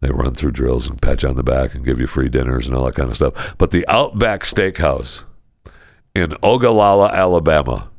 they 0.00 0.10
run 0.10 0.34
through 0.34 0.52
drills 0.52 0.88
and 0.88 1.00
pat 1.00 1.22
you 1.22 1.28
on 1.28 1.36
the 1.36 1.42
back 1.44 1.74
and 1.74 1.84
give 1.84 2.00
you 2.00 2.08
free 2.08 2.28
dinners 2.28 2.66
and 2.66 2.74
all 2.74 2.86
that 2.86 2.96
kind 2.96 3.10
of 3.10 3.16
stuff. 3.16 3.54
But 3.58 3.70
the 3.70 3.86
Outback 3.86 4.42
Steakhouse 4.42 5.22
in 6.16 6.30
Opelika, 6.42 7.12
Alabama, 7.12 7.90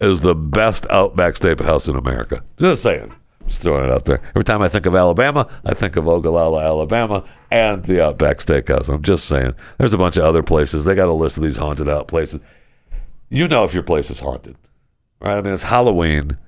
is 0.00 0.22
the 0.22 0.34
best 0.34 0.86
Outback 0.88 1.34
Steakhouse 1.34 1.86
in 1.86 1.96
America. 1.96 2.42
Just 2.58 2.82
saying. 2.82 3.14
Just 3.50 3.62
throwing 3.62 3.84
it 3.84 3.90
out 3.90 4.04
there. 4.04 4.22
Every 4.28 4.44
time 4.44 4.62
I 4.62 4.68
think 4.68 4.86
of 4.86 4.94
Alabama, 4.94 5.48
I 5.64 5.74
think 5.74 5.96
of 5.96 6.04
Opelika, 6.04 6.64
Alabama, 6.64 7.24
and 7.50 7.82
the 7.82 8.00
Outback 8.00 8.38
Steakhouse. 8.38 8.88
I'm 8.88 9.02
just 9.02 9.24
saying. 9.24 9.54
There's 9.76 9.92
a 9.92 9.98
bunch 9.98 10.16
of 10.16 10.22
other 10.22 10.44
places. 10.44 10.84
They 10.84 10.94
got 10.94 11.08
a 11.08 11.12
list 11.12 11.36
of 11.36 11.42
these 11.42 11.56
haunted 11.56 11.88
out 11.88 12.06
places. 12.06 12.40
You 13.28 13.48
know 13.48 13.64
if 13.64 13.74
your 13.74 13.82
place 13.82 14.08
is 14.08 14.20
haunted, 14.20 14.54
right? 15.18 15.36
I 15.36 15.40
mean, 15.40 15.52
it's 15.52 15.64
Halloween, 15.64 16.38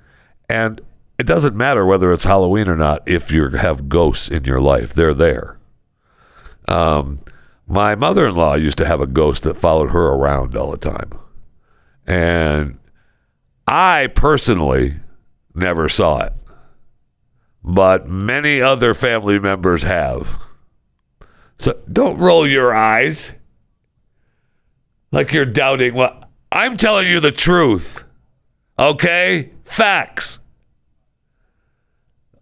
and 0.49 0.81
it 1.19 1.27
doesn't 1.27 1.57
matter 1.57 1.85
whether 1.85 2.13
it's 2.13 2.23
Halloween 2.23 2.69
or 2.69 2.77
not 2.77 3.03
if 3.05 3.33
you 3.33 3.49
have 3.49 3.89
ghosts 3.89 4.29
in 4.29 4.45
your 4.45 4.61
life. 4.61 4.95
They're 4.95 5.13
there. 5.13 5.59
Um, 6.69 7.19
my 7.67 7.97
mother 7.97 8.29
in 8.29 8.37
law 8.37 8.55
used 8.55 8.79
to 8.79 8.87
have 8.87 9.01
a 9.01 9.09
ghost 9.09 9.43
that 9.43 9.57
followed 9.57 9.91
her 9.91 10.07
around 10.13 10.57
all 10.57 10.71
the 10.71 10.77
time. 10.77 11.19
And 12.07 12.79
I 13.67 14.07
personally 14.15 15.01
never 15.53 15.89
saw 15.89 16.21
it, 16.21 16.33
but 17.65 18.09
many 18.09 18.61
other 18.61 18.95
family 18.95 19.39
members 19.39 19.83
have. 19.85 20.39
So 21.59 21.79
don't 21.91 22.19
roll 22.19 22.47
your 22.47 22.75
eyes 22.75 23.33
like 25.13 25.33
you're 25.33 25.45
doubting 25.45 25.95
what 25.95 26.29
I'm 26.51 26.77
telling 26.77 27.07
you 27.07 27.21
the 27.21 27.33
truth. 27.33 28.05
Okay? 28.79 29.51
Facts. 29.65 30.39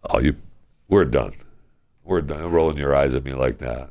Oh, 0.09 0.19
you 0.19 0.37
we're 0.89 1.05
done. 1.05 1.35
We're 2.03 2.23
done 2.23 2.51
rolling 2.51 2.79
your 2.79 2.97
eyes 2.97 3.15
at 3.15 3.25
me 3.25 3.33
like 3.35 3.59
that. 3.59 3.91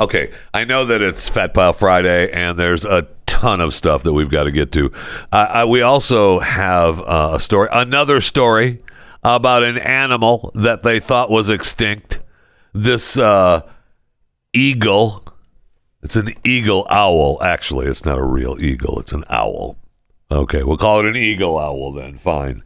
Okay, 0.00 0.32
I 0.54 0.64
know 0.64 0.86
that 0.86 1.02
it's 1.02 1.28
Fat 1.28 1.52
Pile 1.52 1.74
Friday, 1.74 2.32
and 2.32 2.58
there's 2.58 2.86
a 2.86 3.06
ton 3.26 3.60
of 3.60 3.74
stuff 3.74 4.02
that 4.04 4.14
we've 4.14 4.30
got 4.30 4.44
to 4.44 4.50
get 4.50 4.72
to. 4.72 4.90
Uh, 5.30 5.36
I, 5.36 5.64
we 5.66 5.82
also 5.82 6.40
have 6.40 7.00
uh, 7.00 7.32
a 7.34 7.40
story, 7.40 7.68
another 7.70 8.22
story 8.22 8.82
about 9.22 9.62
an 9.62 9.76
animal 9.76 10.52
that 10.54 10.82
they 10.82 11.00
thought 11.00 11.30
was 11.30 11.50
extinct. 11.50 12.18
This 12.72 13.18
uh, 13.18 13.60
eagle. 14.54 15.24
It's 16.02 16.16
an 16.16 16.32
eagle 16.44 16.86
owl. 16.88 17.38
Actually, 17.42 17.86
it's 17.86 18.06
not 18.06 18.16
a 18.16 18.24
real 18.24 18.56
eagle. 18.58 18.98
It's 19.00 19.12
an 19.12 19.24
owl. 19.28 19.76
Okay, 20.30 20.62
we'll 20.62 20.78
call 20.78 21.00
it 21.00 21.06
an 21.06 21.16
eagle 21.16 21.58
owl 21.58 21.92
then. 21.92 22.16
Fine. 22.16 22.62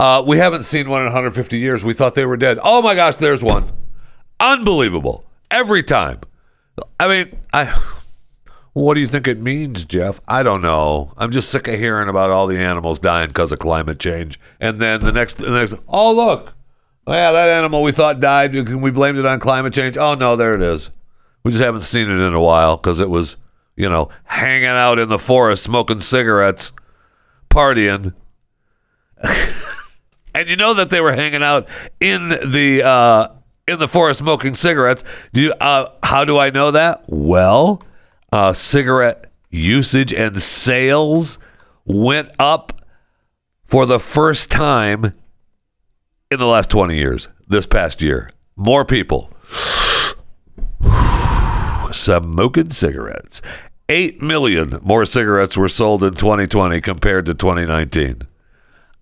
Uh, 0.00 0.24
we 0.26 0.38
haven't 0.38 0.62
seen 0.62 0.88
one 0.88 1.02
in 1.02 1.06
150 1.06 1.58
years. 1.58 1.84
We 1.84 1.92
thought 1.92 2.14
they 2.14 2.24
were 2.24 2.38
dead. 2.38 2.58
Oh 2.62 2.80
my 2.80 2.94
gosh, 2.94 3.16
there's 3.16 3.42
one. 3.42 3.72
Unbelievable. 4.40 5.26
Every 5.50 5.82
time. 5.82 6.20
I 6.98 7.08
mean, 7.08 7.38
I. 7.52 7.80
What 8.74 8.94
do 8.94 9.00
you 9.00 9.08
think 9.08 9.26
it 9.26 9.40
means, 9.40 9.84
Jeff? 9.84 10.20
I 10.28 10.44
don't 10.44 10.62
know. 10.62 11.12
I'm 11.16 11.32
just 11.32 11.50
sick 11.50 11.66
of 11.66 11.74
hearing 11.74 12.08
about 12.08 12.30
all 12.30 12.46
the 12.46 12.58
animals 12.58 13.00
dying 13.00 13.28
because 13.28 13.50
of 13.50 13.58
climate 13.58 13.98
change, 13.98 14.38
and 14.60 14.78
then 14.78 15.00
the 15.00 15.10
next, 15.10 15.38
the 15.38 15.50
next. 15.50 15.74
Oh 15.88 16.12
look, 16.12 16.52
yeah, 17.08 17.32
that 17.32 17.48
animal 17.48 17.82
we 17.82 17.92
thought 17.92 18.20
died. 18.20 18.54
We 18.54 18.90
blamed 18.90 19.18
it 19.18 19.26
on 19.26 19.40
climate 19.40 19.72
change. 19.72 19.96
Oh 19.96 20.14
no, 20.14 20.36
there 20.36 20.54
it 20.54 20.62
is. 20.62 20.90
We 21.42 21.52
just 21.52 21.64
haven't 21.64 21.80
seen 21.80 22.10
it 22.10 22.20
in 22.20 22.34
a 22.34 22.40
while 22.40 22.76
because 22.76 23.00
it 23.00 23.10
was, 23.10 23.36
you 23.76 23.88
know, 23.88 24.10
hanging 24.24 24.66
out 24.66 24.98
in 24.98 25.08
the 25.08 25.18
forest, 25.18 25.64
smoking 25.64 26.00
cigarettes, 26.00 26.72
partying. 27.48 28.12
and 30.34 30.48
you 30.48 30.56
know 30.56 30.74
that 30.74 30.90
they 30.90 31.00
were 31.00 31.14
hanging 31.14 31.42
out 31.42 31.66
in 31.98 32.28
the 32.28 32.82
uh, 32.84 33.28
in 33.68 33.78
the 33.78 33.86
forest 33.88 34.18
smoking 34.18 34.54
cigarettes. 34.54 35.04
Do 35.32 35.42
you, 35.42 35.52
uh, 35.52 35.92
how 36.02 36.24
do 36.24 36.38
I 36.38 36.50
know 36.50 36.70
that? 36.70 37.04
Well, 37.06 37.82
uh, 38.32 38.54
cigarette 38.54 39.30
usage 39.50 40.12
and 40.12 40.40
sales 40.42 41.38
went 41.84 42.30
up 42.38 42.82
for 43.66 43.86
the 43.86 44.00
first 44.00 44.50
time 44.50 45.12
in 46.30 46.38
the 46.38 46.46
last 46.46 46.70
20 46.70 46.96
years. 46.96 47.28
This 47.46 47.66
past 47.66 48.02
year, 48.02 48.30
more 48.56 48.84
people 48.84 49.32
smoking 51.92 52.70
cigarettes. 52.70 53.42
8 53.90 54.20
million 54.20 54.78
more 54.82 55.06
cigarettes 55.06 55.56
were 55.56 55.68
sold 55.68 56.02
in 56.02 56.12
2020 56.14 56.80
compared 56.82 57.24
to 57.26 57.34
2019. 57.34 58.22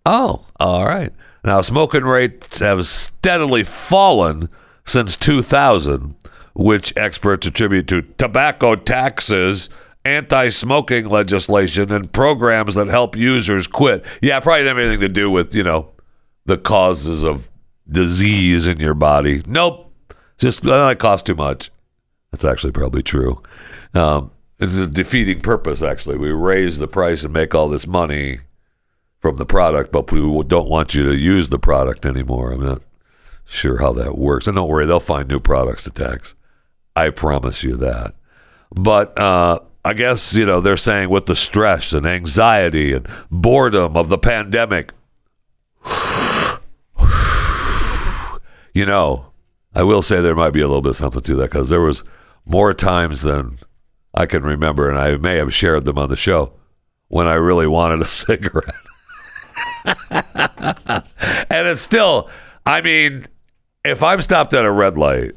Oh, 0.04 0.46
all 0.60 0.86
right. 0.86 1.12
Now, 1.46 1.60
smoking 1.60 2.02
rates 2.02 2.58
have 2.58 2.88
steadily 2.88 3.62
fallen 3.62 4.48
since 4.84 5.16
2000, 5.16 6.16
which 6.54 6.92
experts 6.96 7.46
attribute 7.46 7.86
to 7.86 8.02
tobacco 8.02 8.74
taxes, 8.74 9.70
anti 10.04 10.48
smoking 10.48 11.08
legislation, 11.08 11.92
and 11.92 12.12
programs 12.12 12.74
that 12.74 12.88
help 12.88 13.14
users 13.14 13.68
quit. 13.68 14.04
Yeah, 14.20 14.40
probably 14.40 14.64
didn't 14.64 14.76
have 14.76 14.84
anything 14.84 15.00
to 15.02 15.08
do 15.08 15.30
with, 15.30 15.54
you 15.54 15.62
know, 15.62 15.92
the 16.46 16.58
causes 16.58 17.22
of 17.22 17.48
disease 17.88 18.66
in 18.66 18.80
your 18.80 18.94
body. 18.94 19.42
Nope. 19.46 19.92
Just, 20.38 20.64
well, 20.64 20.88
it 20.88 20.98
costs 20.98 21.24
too 21.24 21.36
much. 21.36 21.70
That's 22.32 22.44
actually 22.44 22.72
probably 22.72 23.04
true. 23.04 23.40
Um, 23.94 24.32
it's 24.58 24.74
a 24.74 24.88
defeating 24.88 25.42
purpose, 25.42 25.80
actually. 25.80 26.18
We 26.18 26.32
raise 26.32 26.80
the 26.80 26.88
price 26.88 27.22
and 27.22 27.32
make 27.32 27.54
all 27.54 27.68
this 27.68 27.86
money 27.86 28.40
from 29.26 29.36
the 29.38 29.44
product, 29.44 29.90
but 29.90 30.12
we 30.12 30.20
don't 30.44 30.68
want 30.68 30.94
you 30.94 31.02
to 31.02 31.16
use 31.16 31.48
the 31.48 31.58
product 31.58 32.06
anymore. 32.06 32.52
I'm 32.52 32.64
not 32.64 32.80
sure 33.44 33.78
how 33.78 33.92
that 33.94 34.16
works. 34.16 34.46
And 34.46 34.54
don't 34.54 34.68
worry, 34.68 34.86
they'll 34.86 35.00
find 35.00 35.26
new 35.26 35.40
products 35.40 35.82
to 35.82 35.90
tax. 35.90 36.36
I 36.94 37.10
promise 37.10 37.64
you 37.64 37.74
that. 37.74 38.14
But 38.72 39.18
uh, 39.18 39.58
I 39.84 39.94
guess, 39.94 40.32
you 40.32 40.46
know, 40.46 40.60
they're 40.60 40.76
saying 40.76 41.08
with 41.10 41.26
the 41.26 41.34
stress 41.34 41.92
and 41.92 42.06
anxiety 42.06 42.92
and 42.92 43.08
boredom 43.28 43.96
of 43.96 44.10
the 44.10 44.18
pandemic, 44.18 44.92
you 48.72 48.86
know, 48.86 49.32
I 49.74 49.82
will 49.82 50.02
say 50.02 50.20
there 50.20 50.36
might 50.36 50.52
be 50.52 50.60
a 50.60 50.68
little 50.68 50.82
bit 50.82 50.90
of 50.90 50.96
something 50.96 51.22
to 51.22 51.34
that 51.34 51.50
because 51.50 51.68
there 51.68 51.80
was 51.80 52.04
more 52.44 52.72
times 52.72 53.22
than 53.22 53.58
I 54.14 54.26
can 54.26 54.44
remember, 54.44 54.88
and 54.88 54.96
I 54.96 55.16
may 55.16 55.38
have 55.38 55.52
shared 55.52 55.84
them 55.84 55.98
on 55.98 56.10
the 56.10 56.16
show 56.16 56.52
when 57.08 57.26
I 57.26 57.34
really 57.34 57.66
wanted 57.66 58.02
a 58.02 58.04
cigarette. 58.06 58.76
And 59.86 61.68
it's 61.68 61.82
still, 61.82 62.28
I 62.64 62.80
mean, 62.80 63.26
if 63.84 64.02
I'm 64.02 64.20
stopped 64.20 64.54
at 64.54 64.64
a 64.64 64.70
red 64.70 64.98
light 64.98 65.32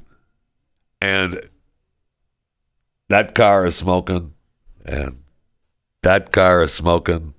and 0.99 1.41
that 3.09 3.35
car 3.35 3.65
is 3.65 3.75
smoking 3.75 4.33
and 4.85 5.21
that 6.01 6.31
car 6.31 6.63
is 6.63 6.73
smoking, 6.73 7.33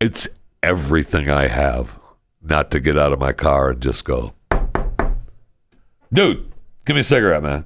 it's 0.00 0.28
everything 0.62 1.28
I 1.28 1.48
have 1.48 1.98
not 2.42 2.70
to 2.70 2.80
get 2.80 2.98
out 2.98 3.12
of 3.12 3.18
my 3.18 3.32
car 3.32 3.70
and 3.70 3.80
just 3.80 4.04
go, 4.04 4.32
dude, 6.12 6.52
give 6.86 6.94
me 6.94 7.00
a 7.00 7.04
cigarette, 7.04 7.42
man. 7.42 7.64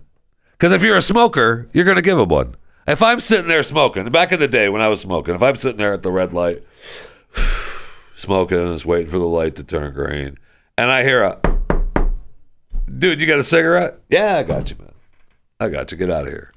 Because 0.53 0.73
if 0.73 0.83
you're 0.83 0.97
a 0.97 1.03
smoker, 1.03 1.69
you're 1.73 1.85
going 1.85 1.97
to 1.97 2.03
give 2.03 2.19
him 2.19 2.29
one. 2.29 2.57
If 2.87 3.03
I'm 3.03 3.21
sitting 3.21 3.47
there 3.47 3.63
smoking, 3.63 4.09
back 4.11 4.33
in 4.33 4.41
the 4.41 4.49
day 4.49 4.69
when 4.69 4.83
I 4.83 4.89
was 4.89 5.01
smoking, 5.01 5.35
if 5.35 5.43
I'm 5.43 5.57
sitting 5.57 5.79
there 5.79 5.95
at 5.95 6.03
the 6.03 6.11
red 6.11 6.33
light, 6.33 6.63
smoking, 8.25 8.59
and 8.59 8.73
just 8.73 8.87
waiting 8.87 9.11
for 9.11 9.19
the 9.19 9.27
light 9.27 9.57
to 9.57 9.65
turn 9.65 9.95
green, 9.95 10.39
and 10.77 10.91
I 10.91 11.03
hear 11.03 11.23
a 11.23 11.41
dude, 12.99 13.21
you 13.21 13.27
got 13.27 13.39
a 13.39 13.45
cigarette? 13.45 13.99
Yeah, 14.09 14.39
I 14.39 14.43
got 14.43 14.71
you, 14.71 14.77
man. 14.79 14.93
I 15.61 15.69
got 15.69 15.93
you. 15.93 15.99
Get 15.99 16.11
out 16.11 16.27
of 16.27 16.33
here. 16.33 16.53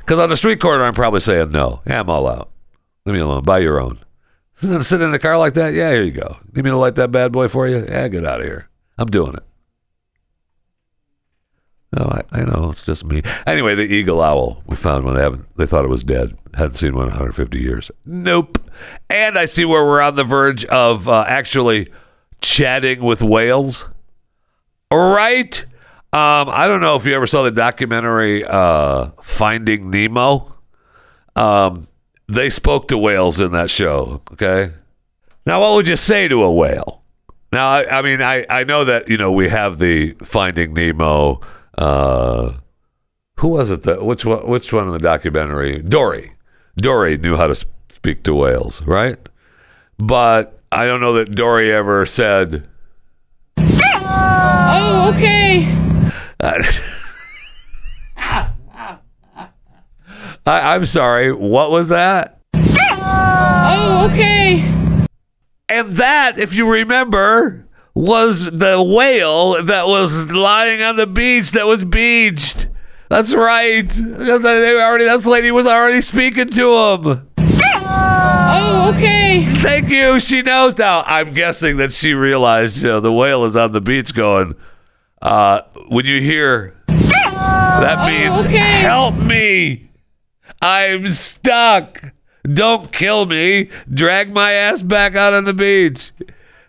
Because 0.00 0.18
on 0.18 0.28
the 0.28 0.36
street 0.36 0.60
corner, 0.60 0.84
I'm 0.84 0.94
probably 0.94 1.20
saying 1.20 1.50
no. 1.50 1.80
Yeah, 1.86 2.00
I'm 2.00 2.10
all 2.10 2.28
out. 2.28 2.50
Leave 3.06 3.14
me 3.14 3.20
alone. 3.20 3.42
Buy 3.42 3.58
your 3.58 3.80
own. 3.80 3.98
Sit 4.80 5.00
in 5.00 5.10
the 5.10 5.18
car 5.18 5.36
like 5.36 5.54
that? 5.54 5.74
Yeah, 5.74 5.90
here 5.90 6.02
you 6.02 6.12
go. 6.12 6.36
Need 6.52 6.64
me 6.64 6.70
to 6.70 6.76
light 6.76 6.94
that 6.94 7.10
bad 7.10 7.32
boy 7.32 7.48
for 7.48 7.66
you? 7.66 7.84
Yeah, 7.88 8.08
get 8.08 8.24
out 8.24 8.40
of 8.40 8.46
here. 8.46 8.68
I'm 8.98 9.08
doing 9.08 9.34
it. 9.34 9.42
No, 11.96 12.04
I, 12.06 12.40
I 12.40 12.44
know 12.44 12.70
it's 12.72 12.82
just 12.82 13.04
me. 13.04 13.22
Anyway, 13.46 13.74
the 13.74 13.82
eagle 13.82 14.20
owl 14.20 14.62
we 14.66 14.74
found 14.76 15.04
one. 15.04 15.14
they 15.14 15.22
haven't 15.22 15.46
they 15.56 15.66
thought 15.66 15.84
it 15.84 15.88
was 15.88 16.02
dead. 16.02 16.36
Hadn't 16.54 16.76
seen 16.76 16.94
one 16.94 17.04
in 17.04 17.10
150 17.10 17.58
years. 17.58 17.90
Nope. 18.04 18.58
And 19.08 19.38
I 19.38 19.44
see 19.44 19.64
where 19.64 19.84
we're 19.84 20.00
on 20.00 20.14
the 20.16 20.24
verge 20.24 20.64
of 20.66 21.08
uh, 21.08 21.24
actually 21.28 21.92
chatting 22.40 23.02
with 23.02 23.22
whales. 23.22 23.86
Right? 24.92 25.64
Um, 26.12 26.48
I 26.48 26.68
don't 26.68 26.80
know 26.80 26.94
if 26.94 27.04
you 27.04 27.14
ever 27.14 27.26
saw 27.26 27.42
the 27.42 27.50
documentary 27.50 28.44
uh, 28.44 29.10
Finding 29.20 29.90
Nemo. 29.90 30.56
Um, 31.34 31.88
they 32.28 32.50
spoke 32.50 32.88
to 32.88 32.98
whales 32.98 33.40
in 33.40 33.52
that 33.52 33.70
show. 33.70 34.22
Okay. 34.32 34.72
Now, 35.46 35.60
what 35.60 35.74
would 35.74 35.88
you 35.88 35.96
say 35.96 36.28
to 36.28 36.42
a 36.42 36.52
whale? 36.52 37.02
Now, 37.52 37.68
I, 37.68 37.98
I 37.98 38.02
mean, 38.02 38.22
I, 38.22 38.46
I 38.48 38.64
know 38.64 38.84
that 38.84 39.08
you 39.08 39.16
know 39.16 39.32
we 39.32 39.48
have 39.48 39.78
the 39.78 40.12
Finding 40.22 40.72
Nemo. 40.72 41.40
Uh, 41.76 42.54
who 43.38 43.48
was 43.48 43.70
it 43.70 43.82
that 43.82 44.04
which 44.04 44.24
one? 44.24 44.46
Which 44.46 44.72
one 44.72 44.86
in 44.86 44.92
the 44.92 44.98
documentary? 44.98 45.82
Dory. 45.82 46.32
Dory 46.76 47.18
knew 47.18 47.36
how 47.36 47.46
to 47.46 47.54
speak 47.54 48.22
to 48.24 48.34
whales, 48.34 48.82
right? 48.82 49.18
But 49.98 50.60
I 50.72 50.86
don't 50.86 51.00
know 51.00 51.12
that 51.14 51.34
Dory 51.34 51.72
ever 51.72 52.06
said. 52.06 52.68
Oh, 53.58 55.12
okay. 55.14 55.66
I, 60.46 60.74
I'm 60.74 60.84
sorry. 60.86 61.32
What 61.32 61.70
was 61.70 61.88
that? 61.88 62.40
Oh, 62.54 64.08
okay. 64.10 64.60
And 65.68 65.96
that, 65.96 66.38
if 66.38 66.54
you 66.54 66.70
remember, 66.70 67.63
was 67.94 68.50
the 68.50 68.82
whale 68.82 69.62
that 69.62 69.86
was 69.86 70.30
lying 70.32 70.82
on 70.82 70.96
the 70.96 71.06
beach 71.06 71.52
that 71.52 71.66
was 71.66 71.84
beached. 71.84 72.68
That's 73.08 73.34
right. 73.34 73.88
That's- 73.88 74.42
They 74.42 74.76
already. 74.80 75.04
That 75.04 75.24
lady 75.26 75.50
was 75.50 75.66
already 75.66 76.00
speaking 76.00 76.48
to 76.48 76.76
him. 76.76 77.28
Oh, 77.86 78.92
okay. 78.94 79.44
Thank 79.46 79.90
you. 79.90 80.18
She 80.18 80.42
knows 80.42 80.76
now. 80.78 81.02
I'm 81.02 81.34
guessing 81.34 81.76
that 81.76 81.92
she 81.92 82.14
realized, 82.14 82.78
you 82.78 82.88
know, 82.88 83.00
the 83.00 83.12
whale 83.12 83.44
is 83.44 83.56
on 83.56 83.72
the 83.72 83.80
beach 83.80 84.14
going, 84.14 84.54
uh, 85.22 85.60
when 85.88 86.06
you 86.06 86.20
hear 86.20 86.74
that 86.86 88.06
means 88.06 88.46
okay. 88.46 88.58
help 88.58 89.14
me. 89.16 89.90
I'm 90.62 91.08
stuck. 91.08 92.12
Don't 92.44 92.92
kill 92.92 93.26
me. 93.26 93.70
Drag 93.92 94.32
my 94.32 94.52
ass 94.52 94.82
back 94.82 95.14
out 95.14 95.34
on 95.34 95.44
the 95.44 95.54
beach. 95.54 96.12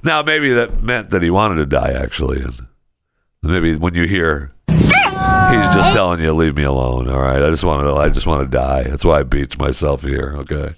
Now, 0.05 0.21
maybe 0.21 0.53
that 0.53 0.83
meant 0.83 1.09
that 1.09 1.23
he 1.23 1.31
wanted 1.31 1.55
to 1.55 1.65
die, 1.65 1.91
actually. 1.91 2.39
And 2.41 2.67
maybe 3.41 3.75
when 3.75 3.95
you 3.95 4.05
hear 4.07 4.51
he's 4.69 5.73
just 5.73 5.91
telling 5.91 6.19
you, 6.21 6.31
leave 6.31 6.55
me 6.55 6.63
alone. 6.63 7.09
All 7.09 7.19
right. 7.19 7.41
I 7.41 7.49
just 7.49 7.63
want 7.63 7.87
to, 7.87 7.95
I 7.95 8.09
just 8.09 8.27
want 8.27 8.43
to 8.43 8.47
die. 8.49 8.83
That's 8.83 9.03
why 9.03 9.19
I 9.19 9.23
beach 9.23 9.57
myself 9.57 10.03
here. 10.03 10.35
Okay. 10.39 10.75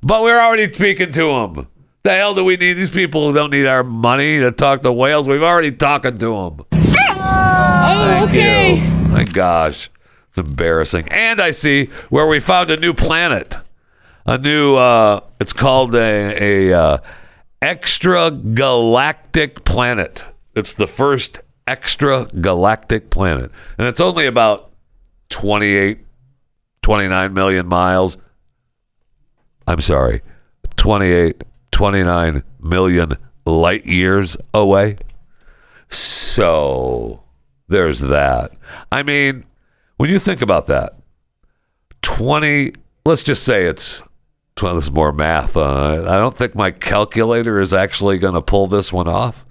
But 0.00 0.22
we're 0.22 0.40
already 0.40 0.72
speaking 0.72 1.10
to 1.12 1.30
him. 1.30 1.66
The 2.04 2.10
hell 2.14 2.34
do 2.34 2.44
we 2.44 2.56
need 2.56 2.74
these 2.74 2.90
people 2.90 3.28
who 3.28 3.34
don't 3.34 3.50
need 3.50 3.66
our 3.66 3.82
money 3.82 4.38
to 4.38 4.50
talk 4.52 4.82
to 4.82 4.92
whales? 4.92 5.26
We've 5.28 5.42
already 5.42 5.72
talking 5.72 6.18
to 6.18 6.26
them. 6.26 6.64
Oh, 6.72 8.04
Thank 8.06 8.30
okay. 8.30 8.76
you. 8.76 8.82
My 9.08 9.24
gosh, 9.24 9.90
it's 10.28 10.38
embarrassing. 10.38 11.08
And 11.08 11.40
I 11.40 11.50
see 11.50 11.86
where 12.10 12.26
we 12.26 12.40
found 12.40 12.70
a 12.70 12.76
new 12.76 12.94
planet. 12.94 13.56
A 14.26 14.38
new. 14.38 14.76
uh 14.76 15.20
It's 15.40 15.52
called 15.52 15.94
a 15.94 16.70
a 16.70 16.72
uh, 16.72 16.98
extra 17.62 18.30
galactic 18.30 19.64
planet. 19.64 20.24
It's 20.54 20.74
the 20.74 20.86
first 20.86 21.40
extra 21.66 22.26
galactic 22.26 23.08
planet, 23.08 23.50
and 23.78 23.88
it's 23.88 24.00
only 24.00 24.26
about 24.26 24.72
28, 25.30 26.04
29 26.82 27.32
million 27.32 27.66
miles. 27.66 28.18
I'm 29.66 29.80
sorry, 29.80 30.20
28, 30.76 31.44
29 31.70 32.42
million 32.60 33.16
light 33.46 33.86
years 33.86 34.36
away. 34.52 34.96
So 35.88 37.22
there's 37.68 38.00
that. 38.00 38.52
I 38.90 39.02
mean, 39.02 39.44
when 39.96 40.10
you 40.10 40.18
think 40.18 40.42
about 40.42 40.66
that, 40.66 40.96
20, 42.02 42.72
let's 43.06 43.22
just 43.22 43.44
say 43.44 43.66
it's, 43.66 44.02
well, 44.60 44.74
this 44.76 44.84
is 44.84 44.90
more 44.90 45.12
math. 45.12 45.56
Uh, 45.56 46.04
I 46.08 46.16
don't 46.16 46.36
think 46.36 46.54
my 46.54 46.70
calculator 46.70 47.58
is 47.60 47.72
actually 47.72 48.18
going 48.18 48.34
to 48.34 48.42
pull 48.42 48.66
this 48.66 48.92
one 48.92 49.08
off 49.08 49.46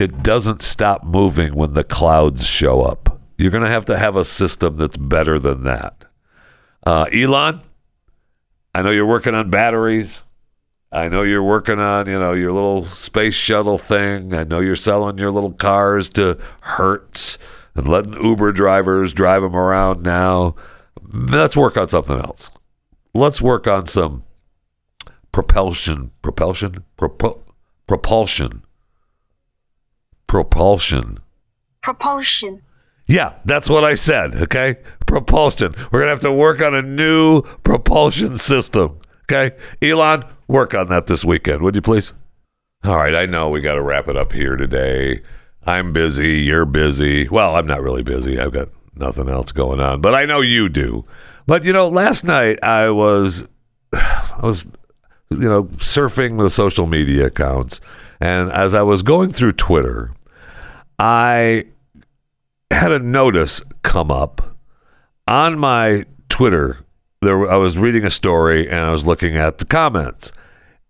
it 0.00 0.24
doesn't 0.24 0.62
stop 0.62 1.04
moving 1.04 1.54
when 1.54 1.74
the 1.74 1.84
clouds 1.84 2.44
show 2.46 2.82
up. 2.82 3.13
You're 3.36 3.50
going 3.50 3.64
to 3.64 3.70
have 3.70 3.84
to 3.86 3.98
have 3.98 4.16
a 4.16 4.24
system 4.24 4.76
that's 4.76 4.96
better 4.96 5.38
than 5.38 5.64
that. 5.64 6.04
Uh, 6.86 7.06
Elon, 7.12 7.62
I 8.74 8.82
know 8.82 8.90
you're 8.90 9.06
working 9.06 9.34
on 9.34 9.50
batteries. 9.50 10.22
I 10.92 11.08
know 11.08 11.22
you're 11.22 11.42
working 11.42 11.80
on, 11.80 12.06
you 12.06 12.18
know, 12.18 12.32
your 12.32 12.52
little 12.52 12.84
space 12.84 13.34
shuttle 13.34 13.78
thing. 13.78 14.32
I 14.34 14.44
know 14.44 14.60
you're 14.60 14.76
selling 14.76 15.18
your 15.18 15.32
little 15.32 15.52
cars 15.52 16.08
to 16.10 16.38
Hertz 16.60 17.36
and 17.74 17.88
letting 17.88 18.12
Uber 18.12 18.52
drivers 18.52 19.12
drive 19.12 19.42
them 19.42 19.56
around 19.56 20.02
now 20.02 20.54
let's 21.14 21.56
work 21.56 21.76
on 21.76 21.88
something 21.88 22.16
else. 22.16 22.50
Let's 23.14 23.40
work 23.40 23.66
on 23.66 23.86
some 23.86 24.24
propulsion, 25.32 26.10
propulsion, 26.22 26.84
Propo- 26.98 27.40
propulsion 27.86 28.62
Propulsion. 30.26 31.20
Propulsion. 31.80 32.62
Yeah, 33.06 33.34
that's 33.44 33.68
what 33.68 33.84
I 33.84 33.94
said. 33.94 34.34
Okay, 34.34 34.76
propulsion. 35.06 35.74
We're 35.92 36.00
gonna 36.00 36.10
have 36.10 36.20
to 36.20 36.32
work 36.32 36.60
on 36.62 36.74
a 36.74 36.82
new 36.82 37.42
propulsion 37.62 38.36
system. 38.36 38.98
Okay, 39.24 39.56
Elon, 39.82 40.24
work 40.48 40.74
on 40.74 40.88
that 40.88 41.06
this 41.06 41.24
weekend, 41.24 41.62
would 41.62 41.74
you 41.74 41.82
please? 41.82 42.12
All 42.84 42.96
right, 42.96 43.14
I 43.14 43.24
know 43.26 43.48
we 43.48 43.62
got 43.62 43.74
to 43.76 43.82
wrap 43.82 44.08
it 44.08 44.16
up 44.16 44.32
here 44.32 44.56
today. 44.56 45.22
I'm 45.66 45.94
busy. 45.94 46.40
You're 46.40 46.66
busy. 46.66 47.26
Well, 47.28 47.56
I'm 47.56 47.66
not 47.66 47.80
really 47.82 48.02
busy. 48.02 48.38
I've 48.38 48.52
got 48.52 48.68
nothing 48.94 49.30
else 49.30 49.52
going 49.52 49.80
on, 49.80 50.02
but 50.02 50.14
I 50.14 50.26
know 50.26 50.42
you 50.42 50.68
do. 50.68 51.06
But 51.46 51.64
you 51.64 51.72
know, 51.72 51.88
last 51.88 52.24
night 52.24 52.62
I 52.62 52.90
was, 52.90 53.46
I 53.92 54.40
was, 54.42 54.64
you 55.30 55.48
know, 55.48 55.64
surfing 55.76 56.38
the 56.38 56.50
social 56.50 56.86
media 56.86 57.26
accounts, 57.26 57.80
and 58.20 58.52
as 58.52 58.74
I 58.74 58.82
was 58.82 59.02
going 59.02 59.32
through 59.32 59.52
Twitter, 59.52 60.12
I 60.98 61.64
had 62.74 62.92
a 62.92 62.98
notice 62.98 63.62
come 63.82 64.10
up 64.10 64.56
on 65.26 65.58
my 65.58 66.04
Twitter. 66.28 66.78
There, 67.22 67.50
I 67.50 67.56
was 67.56 67.78
reading 67.78 68.04
a 68.04 68.10
story 68.10 68.68
and 68.68 68.80
I 68.80 68.92
was 68.92 69.06
looking 69.06 69.36
at 69.36 69.58
the 69.58 69.64
comments, 69.64 70.32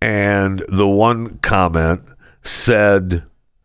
and 0.01 0.63
the 0.67 0.87
one 0.87 1.37
comment 1.39 2.01
said, 2.43 3.23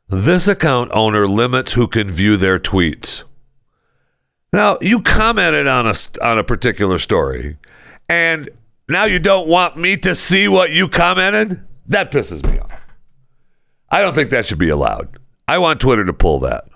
"This 0.09 0.47
account 0.47 0.91
owner 0.93 1.27
limits 1.27 1.73
who 1.73 1.89
can 1.89 2.11
view 2.11 2.37
their 2.37 2.59
tweets." 2.59 3.25
Now 4.53 4.79
you 4.81 5.03
commented 5.03 5.67
on 5.67 5.87
a 5.87 5.95
on 6.23 6.39
a 6.39 6.45
particular 6.45 6.99
story, 6.99 7.57
and 8.09 8.51
now 8.89 9.05
you 9.05 9.19
don't 9.19 9.49
want 9.49 9.77
me 9.77 9.97
to 9.99 10.15
see 10.15 10.47
what 10.49 10.71
you 10.71 10.89
commented. 10.89 11.61
That 11.87 12.13
pisses 12.13 12.45
me 12.45 12.59
off. 12.59 12.81
I 13.91 14.01
don't 14.01 14.15
think 14.15 14.31
that 14.31 14.47
should 14.47 14.59
be 14.59 14.69
allowed. 14.69 15.19
I 15.49 15.59
want 15.59 15.81
Twitter 15.81 16.05
to 16.05 16.13
pull 16.13 16.39
that. 16.41 16.70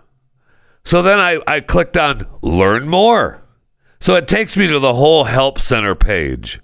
So 0.85 1.03
then 1.03 1.19
I, 1.19 1.39
I 1.47 1.61
clicked 1.61 1.97
on 1.97 2.27
learn 2.43 2.89
more. 2.89 3.43
So 4.01 4.17
it 4.17 4.29
takes 4.29 4.57
me 4.57 4.67
to 4.69 4.79
the 4.79 4.95
whole 4.95 5.25
help 5.25 5.61
center 5.61 5.95
page. 5.95 6.61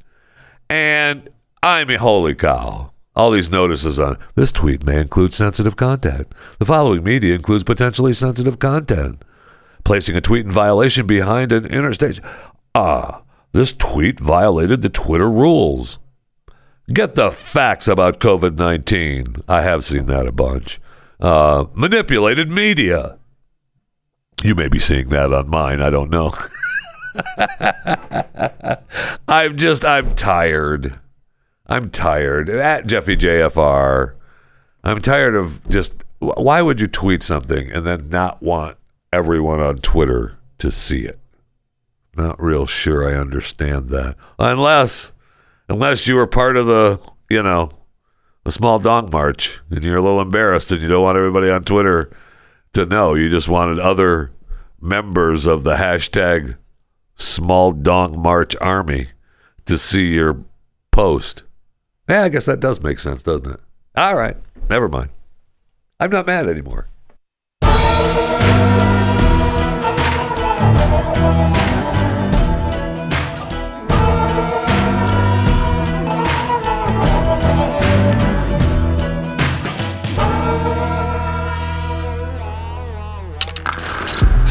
And 0.68 1.30
I 1.62 1.84
mean, 1.84 1.98
holy 1.98 2.34
cow. 2.34 2.92
All 3.16 3.30
these 3.30 3.50
notices 3.50 3.98
on 3.98 4.18
this 4.34 4.52
tweet 4.52 4.84
may 4.84 5.00
include 5.00 5.34
sensitive 5.34 5.76
content. 5.76 6.28
The 6.58 6.64
following 6.64 7.02
media 7.02 7.34
includes 7.34 7.64
potentially 7.64 8.14
sensitive 8.14 8.58
content. 8.58 9.22
Placing 9.84 10.16
a 10.16 10.20
tweet 10.20 10.46
in 10.46 10.52
violation 10.52 11.06
behind 11.06 11.52
an 11.52 11.66
interstitial. 11.66 12.24
Ah, 12.74 13.22
this 13.52 13.72
tweet 13.72 14.20
violated 14.20 14.82
the 14.82 14.88
Twitter 14.88 15.30
rules. 15.30 15.98
Get 16.92 17.14
the 17.14 17.30
facts 17.30 17.88
about 17.88 18.20
COVID 18.20 18.58
19. 18.58 19.42
I 19.48 19.62
have 19.62 19.84
seen 19.84 20.06
that 20.06 20.26
a 20.26 20.32
bunch. 20.32 20.80
Uh, 21.20 21.66
manipulated 21.74 22.50
media. 22.50 23.18
You 24.42 24.54
may 24.54 24.68
be 24.68 24.78
seeing 24.78 25.10
that 25.10 25.32
on 25.32 25.48
mine. 25.48 25.82
I 25.82 25.90
don't 25.90 26.10
know. 26.10 26.32
I'm 29.28 29.56
just, 29.56 29.84
I'm 29.84 30.14
tired. 30.14 30.98
I'm 31.66 31.90
tired. 31.90 32.48
At 32.48 32.86
Jeffy 32.86 33.16
JFR, 33.16 34.14
I'm 34.82 35.00
tired 35.00 35.36
of 35.36 35.68
just, 35.68 35.92
why 36.18 36.62
would 36.62 36.80
you 36.80 36.86
tweet 36.86 37.22
something 37.22 37.70
and 37.70 37.86
then 37.86 38.08
not 38.08 38.42
want 38.42 38.76
everyone 39.12 39.60
on 39.60 39.78
Twitter 39.78 40.38
to 40.58 40.72
see 40.72 41.00
it? 41.00 41.18
Not 42.16 42.42
real 42.42 42.66
sure 42.66 43.08
I 43.08 43.18
understand 43.18 43.88
that. 43.90 44.16
Unless, 44.38 45.12
unless 45.68 46.06
you 46.06 46.16
were 46.16 46.26
part 46.26 46.56
of 46.56 46.66
the, 46.66 46.98
you 47.28 47.42
know, 47.42 47.70
the 48.44 48.50
small 48.50 48.78
dong 48.78 49.10
march 49.12 49.60
and 49.70 49.84
you're 49.84 49.98
a 49.98 50.02
little 50.02 50.20
embarrassed 50.20 50.72
and 50.72 50.82
you 50.82 50.88
don't 50.88 51.02
want 51.02 51.18
everybody 51.18 51.50
on 51.50 51.62
Twitter 51.62 52.10
to 52.72 52.86
know. 52.86 53.14
You 53.14 53.28
just 53.30 53.48
wanted 53.48 53.78
other 53.78 54.30
members 54.80 55.46
of 55.46 55.62
the 55.62 55.76
hashtag 55.76 56.56
small 57.16 57.72
dong 57.72 58.18
march 58.20 58.56
army 58.60 59.10
to 59.66 59.76
see 59.76 60.06
your 60.14 60.44
post. 60.90 61.42
Yeah, 62.08 62.24
I 62.24 62.28
guess 62.28 62.46
that 62.46 62.60
does 62.60 62.80
make 62.80 62.98
sense, 62.98 63.22
doesn't 63.22 63.50
it? 63.50 63.60
All 63.96 64.16
right. 64.16 64.36
Never 64.68 64.88
mind. 64.88 65.10
I'm 65.98 66.10
not 66.10 66.26
mad 66.26 66.48
anymore. 66.48 66.88